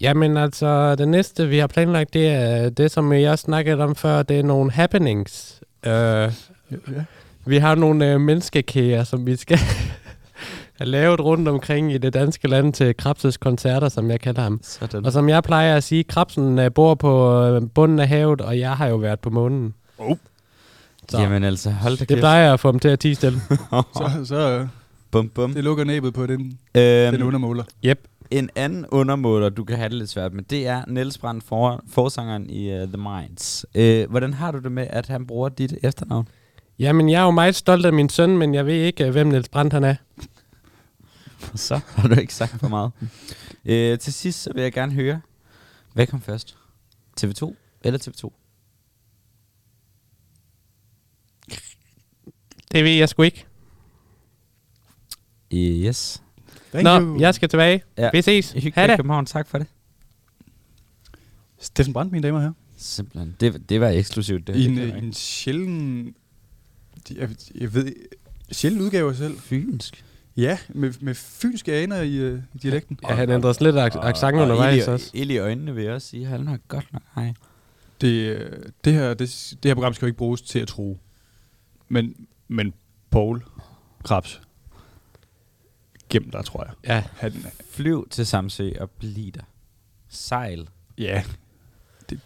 Jamen 0.00 0.36
altså, 0.36 0.94
det 0.94 1.08
næste, 1.08 1.48
vi 1.48 1.58
har 1.58 1.66
planlagt, 1.66 2.14
det 2.14 2.28
er 2.28 2.70
det, 2.70 2.90
som 2.90 3.12
jeg 3.12 3.38
snakkede 3.38 3.80
om 3.84 3.94
før, 3.94 4.22
det 4.22 4.38
er 4.38 4.42
nogle 4.42 4.70
happenings. 4.70 5.60
Øh, 5.86 5.92
Ja. 5.92 6.76
vi 7.46 7.56
har 7.56 7.74
nogle 7.74 8.12
øh, 8.12 8.20
menneskekager, 8.20 9.04
som 9.04 9.26
vi 9.26 9.36
skal 9.36 9.58
have 10.78 10.88
lavet 10.88 11.20
rundt 11.20 11.48
omkring 11.48 11.92
i 11.92 11.98
det 11.98 12.14
danske 12.14 12.48
land 12.48 12.72
til 12.72 12.96
Krabses 12.96 13.36
koncerter, 13.36 13.88
som 13.88 14.10
jeg 14.10 14.20
kalder 14.20 14.42
ham. 14.42 14.60
Sådan. 14.62 15.04
Og 15.06 15.12
som 15.12 15.28
jeg 15.28 15.42
plejer 15.42 15.76
at 15.76 15.82
sige, 15.84 16.04
Krabsen 16.04 16.58
øh, 16.58 16.72
bor 16.72 16.94
på 16.94 17.42
øh, 17.44 17.62
bunden 17.74 17.98
af 17.98 18.08
havet, 18.08 18.40
og 18.40 18.58
jeg 18.58 18.76
har 18.76 18.86
jo 18.86 18.96
været 18.96 19.20
på 19.20 19.30
månen. 19.30 19.74
Oh. 19.98 20.16
Så 21.08 21.18
Jamen 21.20 21.44
altså, 21.44 21.70
hold 21.70 21.92
da 21.94 21.98
det 21.98 22.08
kæft. 22.08 22.18
plejer 22.18 22.44
jeg 22.44 22.52
at 22.52 22.60
få 22.60 22.72
dem 22.72 22.78
til 22.80 22.88
at 22.88 23.00
tige 23.00 23.14
stille. 23.14 23.40
Så, 23.96 24.10
så 24.24 24.66
Bum, 25.10 25.28
bum. 25.28 25.54
det 25.54 25.64
lukker 25.64 25.84
næbet 25.84 26.14
på 26.14 26.26
den, 26.26 26.58
den 26.74 27.14
Øhm, 27.14 27.26
undermåler. 27.26 27.64
Yep. 27.84 27.98
En 28.30 28.50
anden 28.54 28.86
undermåler, 28.86 29.48
du 29.48 29.64
kan 29.64 29.76
have 29.76 29.88
det 29.88 29.98
lidt 29.98 30.10
svært 30.10 30.32
med, 30.32 30.42
det 30.42 30.66
er 30.66 30.84
Niels 30.88 31.18
Brandt, 31.18 31.44
for, 31.44 31.84
forsangeren 31.88 32.50
i 32.50 32.82
uh, 32.82 32.88
The 32.88 32.96
Minds. 32.96 33.66
Øh, 33.74 34.10
hvordan 34.10 34.34
har 34.34 34.50
du 34.50 34.58
det 34.58 34.72
med, 34.72 34.86
at 34.90 35.06
han 35.06 35.26
bruger 35.26 35.48
dit 35.48 35.74
efternavn? 35.82 36.28
Jamen, 36.78 37.08
jeg 37.08 37.20
er 37.20 37.24
jo 37.24 37.30
meget 37.30 37.54
stolt 37.54 37.86
af 37.86 37.92
min 37.92 38.08
søn, 38.08 38.38
men 38.38 38.54
jeg 38.54 38.66
ved 38.66 38.74
ikke, 38.74 39.04
øh, 39.04 39.10
hvem 39.10 39.26
Niels 39.26 39.48
Brandt 39.48 39.72
han 39.72 39.84
er. 39.84 39.94
Så 41.54 41.80
har 41.86 42.08
du 42.08 42.20
ikke 42.20 42.34
sagt 42.34 42.60
for 42.60 42.68
meget. 42.68 42.92
øh, 43.64 43.98
til 43.98 44.12
sidst 44.12 44.42
så 44.42 44.52
vil 44.54 44.62
jeg 44.62 44.72
gerne 44.72 44.92
høre, 44.92 45.20
hvad 45.92 46.06
kom 46.06 46.20
først? 46.20 46.56
TV2 47.20 47.54
eller 47.84 47.98
TV2? 47.98 48.30
Det 52.72 52.84
ved 52.84 52.90
jeg 52.90 53.08
sgu 53.08 53.22
ikke. 53.22 53.46
Yes. 55.54 56.22
Thank 56.72 56.84
Nå, 56.84 57.00
you. 57.00 57.20
jeg 57.20 57.34
skal 57.34 57.48
tilbage. 57.48 57.82
Ja. 57.98 58.10
Vi 58.12 58.22
ses. 58.22 58.50
Ha' 58.74 58.86
det. 58.86 58.96
København, 58.96 59.26
tak 59.26 59.48
for 59.48 59.58
det. 59.58 59.66
Steffen 61.58 61.92
Brandt, 61.92 62.12
mine 62.12 62.26
damer 62.26 62.38
og 62.38 62.42
herrer. 62.42 62.54
Simpelthen. 62.76 63.36
Det, 63.40 63.68
det 63.68 63.80
var 63.80 63.88
eksklusivt. 63.88 64.46
Det, 64.46 64.56
I 64.56 64.64
en, 64.64 64.70
det 64.70 64.78
kan 64.78 64.88
øh, 64.88 64.94
jeg 64.94 65.04
en 65.04 65.12
sjælden... 65.12 66.14
Jeg, 67.16 67.28
jeg 67.54 67.74
ved... 67.74 67.92
Sjælden 68.52 68.80
udgave 68.80 69.10
af 69.10 69.16
sig 69.16 69.26
selv. 69.30 69.38
Fynsk. 69.40 70.04
Ja, 70.36 70.58
med, 70.68 70.92
med 71.00 71.14
fynske 71.14 71.72
aner 71.74 72.00
i, 72.00 72.16
øh, 72.16 72.40
i 72.54 72.58
dialekten. 72.58 72.98
Ja, 73.08 73.14
han 73.14 73.30
ændrer 73.30 73.62
lidt 73.62 73.76
ak- 73.76 74.06
accent 74.06 74.36
undervejs 74.36 74.76
ild, 74.76 74.88
også. 74.88 75.10
ild 75.14 75.30
i 75.30 75.38
øjnene 75.38 75.74
vil 75.74 75.84
jeg 75.84 75.92
også 75.92 76.08
sige. 76.08 76.26
Han 76.26 76.46
har 76.46 76.58
godt 76.68 76.92
nok 76.92 77.02
hej. 77.14 77.34
Det, 78.00 78.08
øh, 78.08 78.50
det, 78.84 78.92
her, 78.92 79.08
det, 79.14 79.54
det 79.62 79.68
her 79.68 79.74
program 79.74 79.94
skal 79.94 80.06
jo 80.06 80.08
ikke 80.08 80.18
bruges 80.18 80.42
til 80.42 80.58
at 80.58 80.68
tro. 80.68 80.98
Men, 81.88 82.14
men 82.48 82.72
Paul 83.10 83.44
Krabs, 84.04 84.40
gem 86.08 86.30
der, 86.30 86.42
tror 86.42 86.64
jeg. 86.64 86.74
Ja, 86.84 87.04
Han, 87.16 87.32
Flyv 87.70 88.08
til 88.08 88.26
Samsø 88.26 88.70
og 88.80 88.90
bliv 88.90 89.32
der. 89.32 89.40
Sejl. 90.08 90.68
ja, 90.98 91.24
det, 92.10 92.20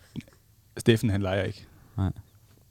Steffen 0.78 1.10
han 1.10 1.22
leger 1.22 1.42
ikke. 1.42 1.66
Nej. 1.96 2.12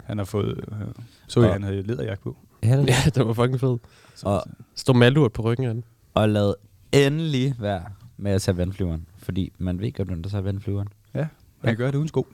Han 0.03 0.17
har 0.17 0.25
fået... 0.25 0.57
Øh, 0.71 0.87
så 1.27 1.39
jeg, 1.39 1.49
Og- 1.49 1.55
han 1.55 1.63
havde 1.63 1.81
lederjagt 1.81 2.21
på. 2.21 2.37
Ja, 2.63 2.77
det 2.77 2.87
ja 2.89 2.95
det 3.15 3.27
var 3.27 3.33
fucking 3.33 3.59
fedt. 3.59 3.81
Så, 4.15 4.25
Og, 4.27 4.43
Stod 4.75 4.95
malurt 4.95 5.33
på 5.33 5.41
ryggen 5.41 5.65
af 5.67 5.73
den. 5.73 5.83
og 6.13 6.29
lad 6.29 6.53
endelig 6.91 7.55
være 7.59 7.85
med 8.17 8.31
at 8.31 8.41
tage 8.41 8.57
vandflyveren. 8.57 9.05
Fordi 9.17 9.51
man 9.57 9.79
ved 9.79 9.91
godt, 9.93 10.07
hvem 10.07 10.23
der 10.23 10.29
tager 10.29 10.41
vandflyveren. 10.41 10.87
ja, 11.13 11.27
han 11.63 11.75
gør 11.75 11.91
det 11.91 11.97
uden 11.97 12.07
sko. 12.07 12.27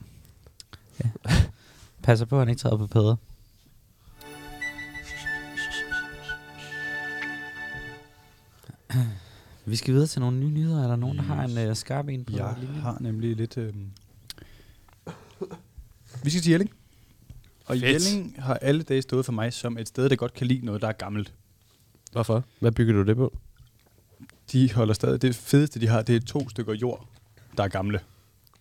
Passer 2.02 2.26
på, 2.26 2.36
at 2.36 2.40
han 2.40 2.48
ikke 2.48 2.60
træder 2.60 2.76
på 2.76 2.86
pæder. 2.86 3.16
Vi 9.66 9.76
skal 9.76 9.94
videre 9.94 10.06
til 10.06 10.20
nogle 10.20 10.38
nye 10.38 10.50
nyheder. 10.50 10.84
Er 10.84 10.88
der 10.88 10.96
nogen, 10.96 11.16
der 11.16 11.22
har 11.22 11.44
en 11.44 11.68
uh, 11.70 11.76
skarp 11.76 12.08
en 12.08 12.24
på 12.24 12.32
Jeg 12.36 12.54
linjen? 12.60 12.80
har 12.80 12.96
nemlig 13.00 13.36
lidt... 13.36 13.56
Øh... 13.58 13.74
Vi 16.22 16.30
skal 16.30 16.42
til 16.42 16.50
Jelling. 16.50 16.70
Og 17.66 17.76
Fedt. 17.76 17.84
Jelling 17.84 18.34
har 18.38 18.54
alle 18.54 18.82
dage 18.82 19.02
stået 19.02 19.24
for 19.24 19.32
mig 19.32 19.52
som 19.52 19.78
et 19.78 19.88
sted, 19.88 20.08
der 20.08 20.16
godt 20.16 20.34
kan 20.34 20.46
lide 20.46 20.66
noget, 20.66 20.82
der 20.82 20.88
er 20.88 20.92
gammelt. 20.92 21.34
Hvorfor? 22.12 22.44
Hvad 22.60 22.72
bygger 22.72 22.94
du 22.94 23.02
det 23.04 23.16
på? 23.16 23.36
De 24.52 24.72
holder 24.72 24.94
stadig... 24.94 25.22
Det 25.22 25.34
fedeste, 25.34 25.80
de 25.80 25.86
har, 25.88 26.02
det 26.02 26.16
er 26.16 26.20
to 26.20 26.48
stykker 26.48 26.74
jord, 26.74 27.08
der 27.56 27.62
er 27.64 27.68
gamle. 27.68 28.00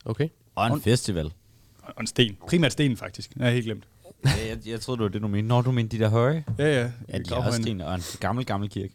Okay. 0.06 0.30
Og 0.56 0.68
en 0.68 0.82
festival. 0.82 1.32
Og 1.82 1.94
en 2.02 2.08
sten. 2.08 2.38
Primært 2.48 2.72
sten, 2.72 2.98
faktisk. 2.98 3.32
Jeg 3.36 3.46
har 3.46 3.52
helt 3.52 3.66
glemt. 3.66 3.88
ja, 4.26 4.48
jeg, 4.48 4.68
jeg 4.68 4.82
troede, 4.82 4.98
det 4.98 5.04
var 5.04 5.10
det, 5.10 5.22
du 5.22 5.28
mente. 5.28 5.48
Når 5.48 5.62
du 5.62 5.72
mente 5.72 5.98
de 5.98 6.04
der 6.04 6.10
høje? 6.10 6.44
Ja, 6.58 6.82
ja. 6.82 6.92
Ja, 7.10 7.18
de 7.18 7.24
er 7.32 7.36
også 7.36 7.62
sten 7.62 7.82
og 7.82 7.96
en 7.96 8.02
gammel, 8.20 8.46
gammel 8.46 8.70
kirke. 8.70 8.94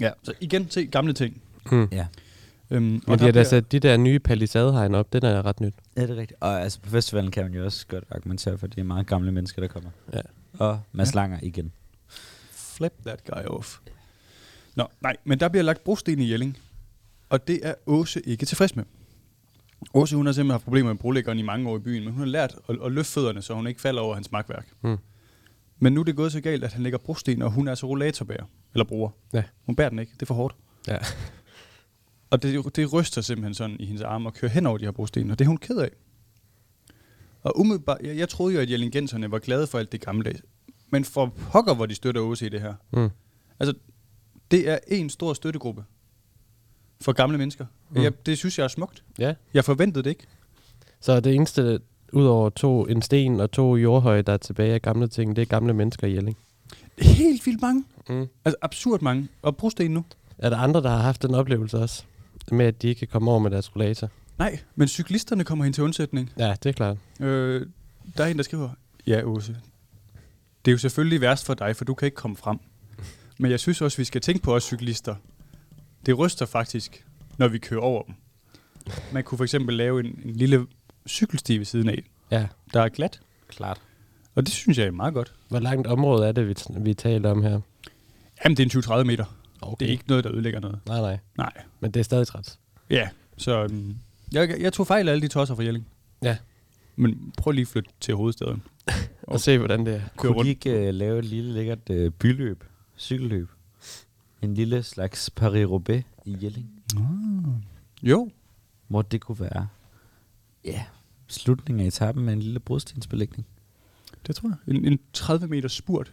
Ja, 0.00 0.10
så 0.22 0.32
igen 0.40 0.70
se 0.70 0.86
gamle 0.86 1.12
ting. 1.12 1.42
Hmm. 1.66 1.88
Ja. 1.92 2.06
Øhm, 2.70 2.82
Men 2.82 3.02
og 3.06 3.06
de 3.06 3.10
har 3.10 3.16
der 3.16 3.26
da 3.26 3.30
bliver- 3.32 3.44
sat 3.44 3.72
de 3.72 3.80
der 3.80 3.96
nye 3.96 4.18
palisadehegn 4.18 4.94
op. 4.94 5.12
Den 5.12 5.24
er 5.24 5.46
ret 5.46 5.60
nyt. 5.60 5.74
Ja, 5.96 6.02
det 6.02 6.10
er 6.10 6.16
rigtigt. 6.16 6.40
Og 6.42 6.60
altså 6.62 6.80
på 6.80 6.90
festivalen 6.90 7.30
kan 7.30 7.42
man 7.44 7.54
jo 7.54 7.64
også 7.64 7.86
godt 7.86 8.04
argumentere 8.10 8.58
for, 8.58 8.66
at 8.66 8.74
det 8.74 8.80
er 8.80 8.84
meget 8.84 9.06
gamle 9.06 9.32
mennesker, 9.32 9.62
der 9.62 9.68
kommer. 9.68 9.90
Ja. 10.12 10.20
Og 10.58 10.80
Mads 10.92 11.14
Ja. 11.14 11.20
Langer 11.20 11.38
igen. 11.42 11.72
Flip 12.50 12.92
that 13.06 13.24
guy 13.24 13.44
off. 13.46 13.76
Nå, 14.74 14.86
nej, 15.00 15.16
men 15.24 15.40
der 15.40 15.48
bliver 15.48 15.62
lagt 15.62 15.84
brosten 15.84 16.18
i 16.18 16.30
Jelling. 16.30 16.58
Og 17.28 17.48
det 17.48 17.60
er 17.62 17.74
Åse 17.86 18.20
ikke 18.20 18.46
tilfreds 18.46 18.76
med. 18.76 18.84
Åse, 19.94 20.16
hun 20.16 20.26
har 20.26 20.32
simpelthen 20.32 20.50
haft 20.50 20.64
problemer 20.64 20.90
med 20.92 20.98
brolæggeren 20.98 21.38
i 21.38 21.42
mange 21.42 21.70
år 21.70 21.76
i 21.76 21.80
byen, 21.80 22.04
men 22.04 22.12
hun 22.12 22.18
har 22.20 22.26
lært 22.26 22.54
at, 22.68 22.76
at 22.84 22.92
løfte 22.92 23.12
fødderne, 23.12 23.42
så 23.42 23.54
hun 23.54 23.66
ikke 23.66 23.80
falder 23.80 24.00
over 24.02 24.14
hans 24.14 24.32
magtværk. 24.32 24.66
Mm. 24.82 24.96
Men 25.78 25.92
nu 25.92 26.00
er 26.00 26.04
det 26.04 26.16
gået 26.16 26.32
så 26.32 26.40
galt, 26.40 26.64
at 26.64 26.72
han 26.72 26.82
lægger 26.82 26.98
brosten, 26.98 27.42
og 27.42 27.50
hun 27.50 27.68
er 27.68 27.74
så 27.74 27.86
rollatorbærer. 27.86 28.44
Eller 28.74 28.84
bruger. 28.84 29.10
Ja. 29.32 29.42
Hun 29.66 29.76
bærer 29.76 29.88
den 29.88 29.98
ikke. 29.98 30.12
Det 30.12 30.22
er 30.22 30.26
for 30.26 30.34
hårdt. 30.34 30.56
Ja. 30.88 30.98
Og 32.30 32.42
det, 32.42 32.76
det 32.76 32.92
ryster 32.92 33.20
simpelthen 33.20 33.54
sådan 33.54 33.76
i 33.80 33.86
hendes 33.86 34.02
arme 34.02 34.28
og 34.28 34.34
kører 34.34 34.52
hen 34.52 34.66
over 34.66 34.78
de 34.78 34.84
her 34.84 34.92
brosten, 34.92 35.30
og 35.30 35.38
det 35.38 35.44
er 35.44 35.48
hun 35.48 35.56
ked 35.56 35.76
af. 35.76 35.90
Og 37.42 37.60
umiddelbart, 37.60 37.98
jeg, 38.02 38.16
jeg 38.16 38.28
troede 38.28 38.54
jo, 38.54 38.60
at 38.60 38.70
jellingenserne 38.70 39.30
var 39.30 39.38
glade 39.38 39.66
for 39.66 39.78
alt 39.78 39.92
det 39.92 40.00
gammeldags. 40.00 40.42
Men 40.90 41.04
for 41.04 41.26
pokker, 41.26 41.74
hvor 41.74 41.86
de 41.86 41.94
støtter 41.94 42.20
Åse 42.20 42.46
i 42.46 42.48
det 42.48 42.60
her. 42.60 42.74
Mm. 42.90 43.10
Altså, 43.60 43.74
det 44.50 44.68
er 44.68 44.78
en 44.86 45.10
stor 45.10 45.34
støttegruppe 45.34 45.84
for 47.00 47.12
gamle 47.12 47.38
mennesker. 47.38 47.66
Mm. 47.90 48.02
Jeg, 48.02 48.26
det 48.26 48.38
synes 48.38 48.58
jeg 48.58 48.64
er 48.64 48.68
smukt. 48.68 49.04
Ja. 49.18 49.34
Jeg 49.54 49.64
forventede 49.64 50.04
det 50.04 50.10
ikke. 50.10 50.26
Så 51.00 51.20
det 51.20 51.34
eneste, 51.34 51.80
udover 52.12 52.50
to, 52.50 52.86
en 52.86 53.02
sten 53.02 53.40
og 53.40 53.50
to 53.50 53.76
jordhøje, 53.76 54.22
der 54.22 54.32
er 54.32 54.36
tilbage 54.36 54.74
af 54.74 54.82
gamle 54.82 55.08
ting, 55.08 55.36
det 55.36 55.42
er 55.42 55.46
gamle 55.46 55.74
mennesker 55.74 56.06
i 56.06 56.14
Jelling. 56.14 56.36
Helt 56.98 57.46
vildt 57.46 57.62
mange. 57.62 57.84
Mm. 58.08 58.26
Altså 58.44 58.56
absurd 58.62 59.02
mange. 59.02 59.28
Og 59.42 59.56
brosten 59.56 59.90
nu. 59.90 60.04
Er 60.38 60.50
der 60.50 60.56
andre, 60.56 60.82
der 60.82 60.88
har 60.88 61.02
haft 61.02 61.22
den 61.22 61.34
oplevelse 61.34 61.78
også? 61.78 62.04
Med 62.52 62.66
at 62.66 62.82
de 62.82 62.88
ikke 62.88 62.98
kan 62.98 63.08
komme 63.08 63.30
over 63.30 63.40
med 63.40 63.50
deres 63.50 63.76
rollator? 63.76 64.10
Nej, 64.38 64.58
men 64.74 64.88
cyklisterne 64.88 65.44
kommer 65.44 65.64
hen 65.64 65.72
til 65.72 65.84
undsætning. 65.84 66.32
Ja, 66.38 66.54
det 66.62 66.68
er 66.68 66.72
klart. 66.72 66.96
Øh, 67.20 67.66
der 68.16 68.24
er 68.24 68.28
en, 68.28 68.36
der 68.36 68.42
skriver, 68.42 68.70
ja 69.06 69.22
Åse, 69.24 69.56
det 70.64 70.70
er 70.70 70.72
jo 70.72 70.78
selvfølgelig 70.78 71.20
værst 71.20 71.46
for 71.46 71.54
dig, 71.54 71.76
for 71.76 71.84
du 71.84 71.94
kan 71.94 72.06
ikke 72.06 72.14
komme 72.14 72.36
frem. 72.36 72.58
Men 73.38 73.50
jeg 73.50 73.60
synes 73.60 73.82
også, 73.82 73.96
vi 73.96 74.04
skal 74.04 74.20
tænke 74.20 74.42
på 74.42 74.54
os 74.54 74.62
cyklister. 74.62 75.14
Det 76.06 76.18
ryster 76.18 76.46
faktisk, 76.46 77.06
når 77.38 77.48
vi 77.48 77.58
kører 77.58 77.80
over 77.80 78.02
dem. 78.02 78.14
Man 79.12 79.24
kunne 79.24 79.36
for 79.36 79.44
eksempel 79.44 79.76
lave 79.76 80.00
en, 80.00 80.20
en 80.24 80.30
lille 80.30 80.66
cykelsti 81.08 81.58
ved 81.58 81.64
siden 81.64 81.88
af, 81.88 82.02
Ja. 82.30 82.46
der 82.72 82.82
er 82.82 82.88
glat. 82.88 83.20
Klart. 83.48 83.80
Og 84.34 84.42
det 84.46 84.52
synes 84.52 84.78
jeg 84.78 84.86
er 84.86 84.90
meget 84.90 85.14
godt. 85.14 85.34
Hvor 85.48 85.58
langt 85.58 85.86
område 85.86 86.26
er 86.28 86.32
det, 86.32 86.48
vi, 86.48 86.54
vi 86.80 86.94
taler 86.94 87.30
om 87.30 87.42
her? 87.42 87.60
Jamen, 88.44 88.56
det 88.56 88.74
er 88.74 88.78
en 88.78 89.00
20-30 89.00 89.04
meter. 89.04 89.24
Okay. 89.60 89.76
Det 89.80 89.88
er 89.88 89.92
ikke 89.92 90.04
noget, 90.08 90.24
der 90.24 90.32
ødelægger 90.32 90.60
noget. 90.60 90.78
Nej, 90.86 91.00
nej. 91.00 91.18
Nej. 91.36 91.52
Men 91.80 91.90
det 91.90 92.00
er 92.00 92.04
stadig 92.04 92.26
træt. 92.26 92.58
Ja, 92.90 93.08
så 93.36 93.64
um, 93.64 93.96
jeg, 94.32 94.56
jeg 94.60 94.72
tog 94.72 94.86
fejl 94.86 95.08
af 95.08 95.12
alle 95.12 95.22
de 95.22 95.28
tosser 95.28 95.54
fra 95.54 95.62
Jelling. 95.62 95.86
Ja. 96.22 96.36
Men 96.96 97.32
prøv 97.38 97.50
lige 97.50 97.62
at 97.62 97.68
flytte 97.68 97.90
til 98.00 98.14
hovedstaden. 98.14 98.62
Og 99.22 99.40
se, 99.40 99.58
hvordan 99.58 99.86
det 99.86 99.94
er. 99.94 100.00
Kunne 100.16 100.32
de 100.32 100.36
rundt. 100.36 100.48
ikke 100.48 100.88
uh, 100.88 100.94
lave 100.94 101.18
et 101.18 101.24
lille 101.24 101.52
lækkert 101.52 101.90
uh, 101.90 102.08
byløb? 102.12 102.64
Cykelløb? 102.98 103.48
En 104.42 104.54
lille 104.54 104.82
slags 104.82 105.30
Paris-Roubaix 105.40 106.02
i 106.24 106.36
Jelling? 106.42 106.70
Jo. 108.02 108.30
Hvor 108.88 109.02
det 109.02 109.20
kunne 109.20 109.40
være... 109.40 109.68
Ja, 110.64 110.84
slutningen 111.28 111.84
af 111.84 111.88
etappen 111.88 112.24
med 112.24 112.32
en 112.32 112.40
lille 112.40 112.60
brudstensbelægning. 112.60 113.46
Det 114.26 114.36
tror 114.36 114.48
jeg. 114.66 114.74
En, 114.74 114.84
en 114.84 114.98
30 115.12 115.46
meter 115.46 115.68
spurt. 115.68 116.12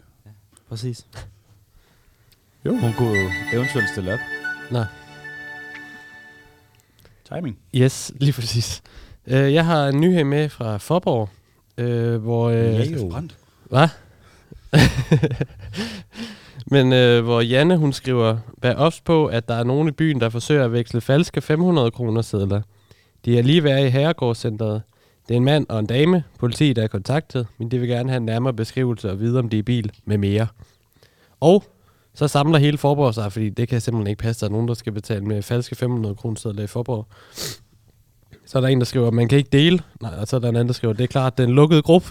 Præcis. 0.69 1.05
Jo. 2.65 2.77
Hun 2.77 2.93
kunne 2.93 3.19
jo 3.19 3.29
eventuelt 3.53 3.89
stille 3.89 4.13
op. 4.13 4.19
Nå, 4.71 4.83
Timing. 7.33 7.57
yes, 7.75 8.11
lige 8.19 8.33
præcis. 8.33 8.81
Øh, 9.27 9.53
jeg 9.53 9.65
har 9.65 9.87
en 9.87 10.01
nyhed 10.01 10.23
med 10.23 10.49
fra 10.49 10.77
Forborg, 10.77 11.29
øh, 11.77 12.15
hvor... 12.21 12.49
Øh, 12.49 12.55
Ja, 12.57 12.81
er. 12.81 13.27
Hvad? 13.69 13.87
Men 16.71 16.93
øh, 16.93 17.23
hvor 17.23 17.41
Janne, 17.41 17.77
hun 17.77 17.93
skriver, 17.93 18.37
vær 18.61 18.73
ops 18.75 19.01
på, 19.01 19.25
at 19.25 19.47
der 19.47 19.53
er 19.55 19.63
nogen 19.63 19.87
i 19.87 19.91
byen, 19.91 20.21
der 20.21 20.29
forsøger 20.29 20.65
at 20.65 20.71
veksle 20.71 21.01
falske 21.01 21.41
500 21.41 21.91
kroner 21.91 22.21
sedler. 22.21 22.61
De 23.25 23.39
er 23.39 23.43
lige 23.43 23.63
været 23.63 23.87
i 23.87 23.89
Herregårdscenteret. 23.89 24.81
Det 25.27 25.33
er 25.33 25.37
en 25.37 25.45
mand 25.45 25.65
og 25.69 25.79
en 25.79 25.85
dame. 25.85 26.23
Politiet 26.39 26.77
er 26.77 26.87
kontaktet, 26.87 27.47
men 27.57 27.71
de 27.71 27.79
vil 27.79 27.87
gerne 27.89 28.09
have 28.09 28.17
en 28.17 28.25
nærmere 28.25 28.53
beskrivelse 28.53 29.11
og 29.11 29.19
vide, 29.19 29.39
om 29.39 29.49
de 29.49 29.57
er 29.57 29.59
i 29.59 29.63
bil 29.63 29.91
med 30.05 30.17
mere. 30.17 30.47
Og 31.39 31.63
så 32.13 32.27
samler 32.27 32.59
hele 32.59 32.77
Forborg 32.77 33.13
sig, 33.13 33.31
fordi 33.31 33.49
det 33.49 33.67
kan 33.67 33.81
simpelthen 33.81 34.07
ikke 34.09 34.19
passe, 34.23 34.45
at 34.45 34.49
der 34.49 34.53
er 34.53 34.57
nogen, 34.57 34.67
der 34.67 34.73
skal 34.73 34.93
betale 34.93 35.25
med 35.25 35.41
falske 35.41 35.75
500 35.75 36.15
kroner 36.15 36.59
i 36.63 36.67
Forborg. 36.67 37.07
Så 38.45 38.57
er 38.57 38.61
der 38.61 38.67
en, 38.67 38.79
der 38.79 38.85
skriver, 38.85 39.11
man 39.11 39.27
kan 39.27 39.37
ikke 39.37 39.49
dele. 39.51 39.79
Nej, 40.01 40.11
og 40.19 40.27
så 40.27 40.35
er 40.35 40.39
der 40.39 40.49
en 40.49 40.55
anden, 40.55 40.67
der 40.67 40.73
skriver, 40.73 40.93
det 40.93 41.03
er 41.03 41.07
klart, 41.07 41.37
det 41.37 41.43
er 41.43 41.47
en 41.47 41.53
lukket 41.53 41.83
gruppe. 41.83 42.07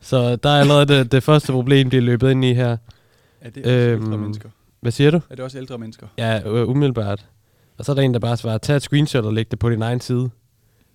Så 0.00 0.36
der 0.36 0.48
er 0.50 0.60
allerede 0.60 0.86
det, 0.86 1.12
det 1.12 1.22
første 1.22 1.52
problem, 1.52 1.90
de 1.90 1.96
er 1.96 2.00
løbet 2.00 2.30
ind 2.30 2.44
i 2.44 2.54
her. 2.54 2.76
Er 3.40 3.50
det 3.50 3.62
også 3.64 3.70
ældre 3.70 4.12
Øhm, 4.12 4.20
mennesker? 4.20 4.48
Hvad 4.80 4.92
siger 4.92 5.10
du? 5.10 5.20
Er 5.30 5.34
det 5.34 5.44
også 5.44 5.58
ældre 5.58 5.78
mennesker? 5.78 6.06
Ja, 6.18 6.40
umiddelbart. 6.64 7.26
Og 7.78 7.84
så 7.84 7.92
er 7.92 7.94
der 7.94 8.02
en, 8.02 8.12
der 8.14 8.20
bare 8.20 8.36
svarer, 8.36 8.58
tag 8.58 8.76
et 8.76 8.82
screenshot 8.82 9.24
og 9.24 9.32
læg 9.34 9.50
det 9.50 9.58
på 9.58 9.70
din 9.70 9.82
egen 9.82 10.00
side. 10.00 10.30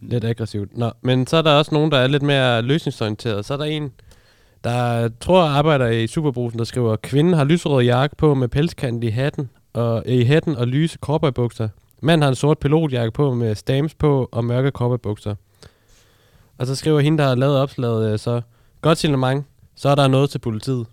Lidt 0.10 0.24
aggressivt. 0.24 0.78
Nå, 0.78 0.92
men 1.02 1.28
så 1.28 1.38
er 1.38 1.42
der 1.42 1.52
også 1.52 1.76
nogen, 1.76 1.92
der 1.92 1.98
er 1.98 2.08
lidt 2.08 2.24
mere 2.24 2.62
løsningsorienteret. 2.62 3.46
Så 3.46 3.54
er 3.54 3.58
der 3.58 3.66
en, 3.66 3.92
der 4.64 5.10
tror 5.20 5.44
arbejder 5.44 5.88
i 5.88 6.08
Superbrusen, 6.08 6.60
der 6.60 6.66
skriver, 6.66 6.96
kvinden 6.96 7.34
har 7.34 7.44
lyserød 7.44 7.84
jakke 7.84 8.16
på 8.16 8.34
med 8.34 8.48
pelskant 8.48 9.04
i 9.04 9.10
hatten 9.10 9.50
og, 9.74 10.04
i 10.06 10.24
hatten 10.24 10.56
og 10.56 10.68
lyse 10.68 10.98
cowboybukser. 11.02 11.70
Manden 12.02 12.22
har 12.22 12.30
en 12.30 12.36
sort 12.36 12.60
pilotjakke 12.60 13.12
på 13.12 13.34
med 13.34 13.56
stamps 13.56 13.94
på 13.94 14.30
og 14.32 14.46
mørke 14.46 14.70
cowboybukser. 14.70 15.36
Og 16.58 16.68
så 16.68 16.76
skriver 16.76 17.00
hende, 17.00 17.18
der 17.18 17.28
har 17.28 17.36
lavet 17.36 17.58
opslaget, 17.58 18.14
øh, 18.14 18.20
så 18.20 18.42
godt 18.82 18.98
signalement, 18.98 19.46
så 19.76 19.90
er 19.90 19.96
der 19.96 20.08
noget 20.08 20.30
til 20.30 20.40
politiet. 20.40 20.86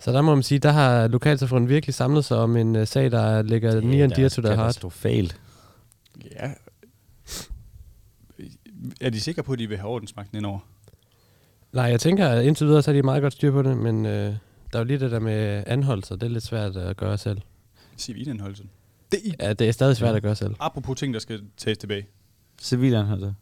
Så 0.00 0.12
der 0.12 0.22
må 0.22 0.34
man 0.34 0.42
sige, 0.42 0.58
der 0.58 0.70
har 0.70 1.08
lokalsamfundet 1.08 1.68
virkelig 1.68 1.94
samlet 1.94 2.24
sig 2.24 2.36
om 2.36 2.56
en 2.56 2.76
uh, 2.76 2.86
sag, 2.86 3.10
der 3.10 3.42
ligger 3.42 3.80
near 3.80 4.04
and 4.04 4.12
dear 4.12 4.28
to 4.28 4.42
their 4.42 4.54
heart. 4.54 4.66
Katastrofalt. 4.66 5.36
Ja. 6.32 6.50
Er 9.00 9.10
de 9.10 9.20
sikre 9.20 9.42
på, 9.42 9.52
at 9.52 9.58
de 9.58 9.68
vil 9.68 9.78
have 9.78 9.88
ordensmagten 9.90 10.36
indover? 10.36 10.58
Nej, 11.72 11.84
jeg 11.84 12.00
tænker, 12.00 12.28
at 12.28 12.44
indtil 12.44 12.66
videre, 12.66 12.82
så 12.82 12.90
er 12.90 12.94
de 12.94 13.02
meget 13.02 13.22
godt 13.22 13.32
styr 13.32 13.50
på 13.50 13.62
det, 13.62 13.76
men 13.76 14.06
øh, 14.06 14.12
der 14.12 14.36
er 14.72 14.78
jo 14.78 14.84
lige 14.84 14.98
det 14.98 15.10
der 15.10 15.18
med 15.18 15.64
anholdelser, 15.66 16.16
det 16.16 16.22
er 16.22 16.30
lidt 16.30 16.44
svært 16.44 16.76
at 16.76 16.96
gøre 16.96 17.18
selv. 17.18 17.40
Civilanholdelsen. 17.98 18.70
Det 19.12 19.20
er 19.26 19.46
Ja, 19.46 19.52
det 19.52 19.68
er 19.68 19.72
stadig 19.72 19.96
svært 19.96 20.14
at 20.14 20.22
gøre 20.22 20.34
selv. 20.34 20.54
Apropos 20.60 20.98
ting, 20.98 21.14
der 21.14 21.20
skal 21.20 21.42
tages 21.56 21.78
tilbage. 21.78 22.06
Civilanholder. 22.60 23.32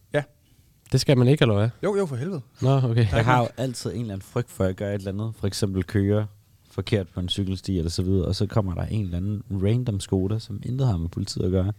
Det 0.92 1.00
skal 1.00 1.18
man 1.18 1.28
ikke, 1.28 1.42
eller 1.42 1.54
hvad? 1.54 1.68
Jo, 1.84 1.96
jo, 1.96 2.06
for 2.06 2.16
helvede. 2.16 2.40
Nå, 2.62 2.76
okay. 2.76 3.06
Jeg 3.12 3.24
har 3.24 3.38
jo 3.38 3.48
altid 3.56 3.90
en 3.90 4.00
eller 4.00 4.12
anden 4.14 4.24
frygt 4.24 4.50
for 4.50 4.64
at 4.64 4.76
gøre 4.76 4.94
et 4.94 4.98
eller 4.98 5.12
andet. 5.12 5.34
For 5.36 5.46
eksempel 5.46 5.84
køre 5.84 6.26
forkert 6.70 7.08
på 7.08 7.20
en 7.20 7.28
cykelsti 7.28 7.78
eller 7.78 7.90
så 7.90 8.02
videre, 8.02 8.26
og 8.26 8.34
så 8.36 8.46
kommer 8.46 8.74
der 8.74 8.82
en 8.82 9.04
eller 9.04 9.16
anden 9.16 9.42
random 9.50 10.00
Skoda, 10.00 10.38
som 10.38 10.62
intet 10.64 10.86
har 10.86 10.96
med 10.96 11.08
politiet 11.08 11.44
at 11.44 11.50
gøre, 11.50 11.72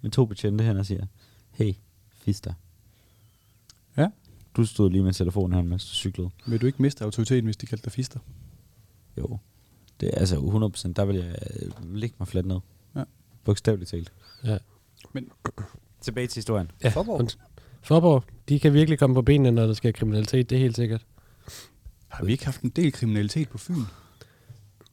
med 0.00 0.10
to 0.10 0.24
betjente 0.24 0.64
hen 0.64 0.76
og 0.76 0.86
siger, 0.86 1.06
hey, 1.50 1.72
fister. 2.14 2.52
Du 4.56 4.64
stod 4.66 4.90
lige 4.90 5.02
med 5.02 5.12
telefonen 5.12 5.54
her, 5.54 5.62
mens 5.62 5.84
du 5.84 5.94
cyklede. 5.94 6.30
Vil 6.46 6.60
du 6.60 6.66
ikke 6.66 6.82
miste 6.82 7.04
autoriteten, 7.04 7.44
hvis 7.44 7.56
de 7.56 7.66
kalder 7.66 7.82
dig 7.82 7.92
fister? 7.92 8.18
Jo. 9.18 9.38
Det 10.00 10.10
er 10.14 10.18
altså 10.18 10.36
100%, 10.86 10.92
der 10.92 11.04
vil 11.04 11.16
jeg 11.16 11.34
øh, 11.62 11.94
lægge 11.94 12.16
mig 12.18 12.28
fladt 12.28 12.46
ned. 12.46 12.58
Ja. 12.96 13.02
Bogstaveligt 13.44 13.90
talt. 13.90 14.12
Ja. 14.44 14.58
Men- 15.12 15.30
Tilbage 16.00 16.26
til 16.26 16.36
historien. 16.36 16.70
Ja, 16.84 16.88
Forborg. 16.88 17.28
Forborg, 17.82 18.24
de 18.48 18.60
kan 18.60 18.72
virkelig 18.72 18.98
komme 18.98 19.14
på 19.14 19.22
benene, 19.22 19.50
når 19.50 19.66
der 19.66 19.74
sker 19.74 19.92
kriminalitet, 19.92 20.50
det 20.50 20.56
er 20.56 20.60
helt 20.60 20.76
sikkert. 20.76 21.06
Har 22.08 22.24
vi 22.24 22.32
ikke 22.32 22.44
haft 22.44 22.60
en 22.62 22.70
del 22.70 22.92
kriminalitet 22.92 23.48
på 23.48 23.58
Fyn? 23.58 23.74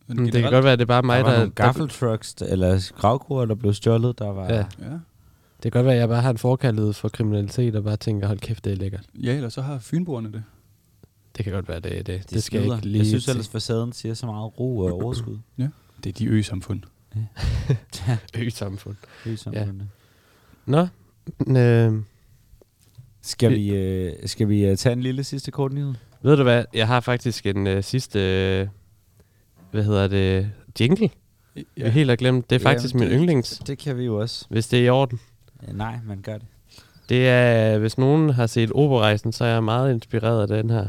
Mm, 0.08 0.26
det 0.32 0.34
kan 0.42 0.52
godt 0.52 0.64
være, 0.64 0.74
at 0.74 0.80
det 0.80 0.86
er 0.86 0.88
bare 0.88 1.02
mig, 1.04 1.18
der 1.18 1.24
var 1.24 1.32
der... 1.32 1.38
nogle 1.38 1.54
der 1.58 1.64
gaffeltrucks, 1.64 2.36
eller 2.42 2.92
gravkroer, 2.96 3.46
der 3.46 3.56
blev 3.56 3.74
stjålet. 3.74 4.20
Der 4.20 4.28
var... 4.28 4.54
Ja. 4.54 4.66
Ja. 4.80 4.98
Det 5.64 5.72
kan 5.72 5.80
godt 5.80 5.86
være, 5.86 5.94
at 5.96 6.00
jeg 6.00 6.10
bare 6.10 6.22
har 6.22 6.30
en 6.30 6.38
forkærlighed 6.38 6.94
for 6.94 7.10
kriminalitet, 7.10 7.76
og 7.76 7.84
bare 7.84 7.98
tænker, 7.98 8.28
hold 8.28 8.40
kæft, 8.40 8.66
det 8.66 8.72
er 8.74 8.78
lækkert. 8.78 9.06
ja, 9.24 9.36
eller 9.36 9.50
så 9.50 9.62
har 9.62 9.80
Fynboerne 9.80 10.32
det. 10.32 10.44
Det 11.38 11.44
kan 11.46 11.54
godt 11.54 11.70
være, 11.70 11.80
det 11.80 11.98
er 12.00 12.04
det. 12.04 12.30
De 12.30 12.36
Det 12.36 12.44
skal 12.44 12.62
jeg 12.64 12.74
ikke 12.76 12.88
lige 12.88 12.98
Jeg 13.00 13.06
synes 13.06 13.28
ellers, 13.28 13.48
facaden 13.48 13.94
siger 13.94 14.14
så 14.14 14.26
meget 14.26 14.60
ro 14.60 14.78
og 14.78 14.92
overskud. 15.04 15.38
Det 16.04 16.10
er 16.10 16.14
de 16.14 16.26
ø-samfund. 16.26 16.82
Ø-samfund. 18.38 18.96
ja. 19.54 19.68
Nå, 20.66 20.88
øh, 21.58 21.94
Skal 23.22 23.52
vi, 23.52 23.70
øh, 23.76 24.14
skal 24.26 24.50
vi 24.50 24.66
øh, 24.66 24.78
tage 24.78 24.94
en 24.94 25.02
lille 25.04 25.24
sidste 25.24 25.52
kort 25.52 25.74
nyhed? 25.74 25.94
ved 26.22 26.38
du 26.38 26.44
hvad, 26.44 26.66
jeg 26.74 26.88
har 26.88 27.00
faktisk 27.00 27.46
en 27.46 27.68
øh, 27.68 27.84
sidste, 27.84 28.20
øh, 28.20 28.68
hvad 29.72 29.84
hedder 29.84 30.08
det, 30.08 30.52
jingle, 30.80 31.10
ja. 31.56 31.62
vi 31.84 31.90
helt 31.90 32.10
har 32.10 32.16
glemt. 32.16 32.50
Det 32.50 32.56
er 32.56 32.60
Ja, 32.70 32.74
faktisk 32.76 32.94
men 32.96 33.00
min 33.02 33.10
det- 33.10 33.18
yndlings, 33.20 33.62
Det 33.68 33.78
kan 33.78 33.98
vi 33.98 34.04
jo 34.04 34.20
også. 34.22 34.46
hvis 34.50 34.68
det 34.68 34.80
er 34.80 34.84
i 34.84 34.90
orden. 34.90 35.20
Øh, 35.68 35.78
nej, 35.78 35.96
man 36.08 36.22
gør 36.22 36.34
det. 36.34 36.48
Det 37.10 37.30
er, 37.30 37.78
hvis 37.78 37.98
nogen 37.98 38.30
har 38.30 38.48
set 38.48 38.72
Operarejsen, 38.76 39.32
så 39.32 39.46
er 39.46 39.50
jeg 39.54 39.64
meget 39.64 39.94
inspireret 39.94 40.42
af 40.42 40.48
den 40.48 40.70
her. 40.70 40.86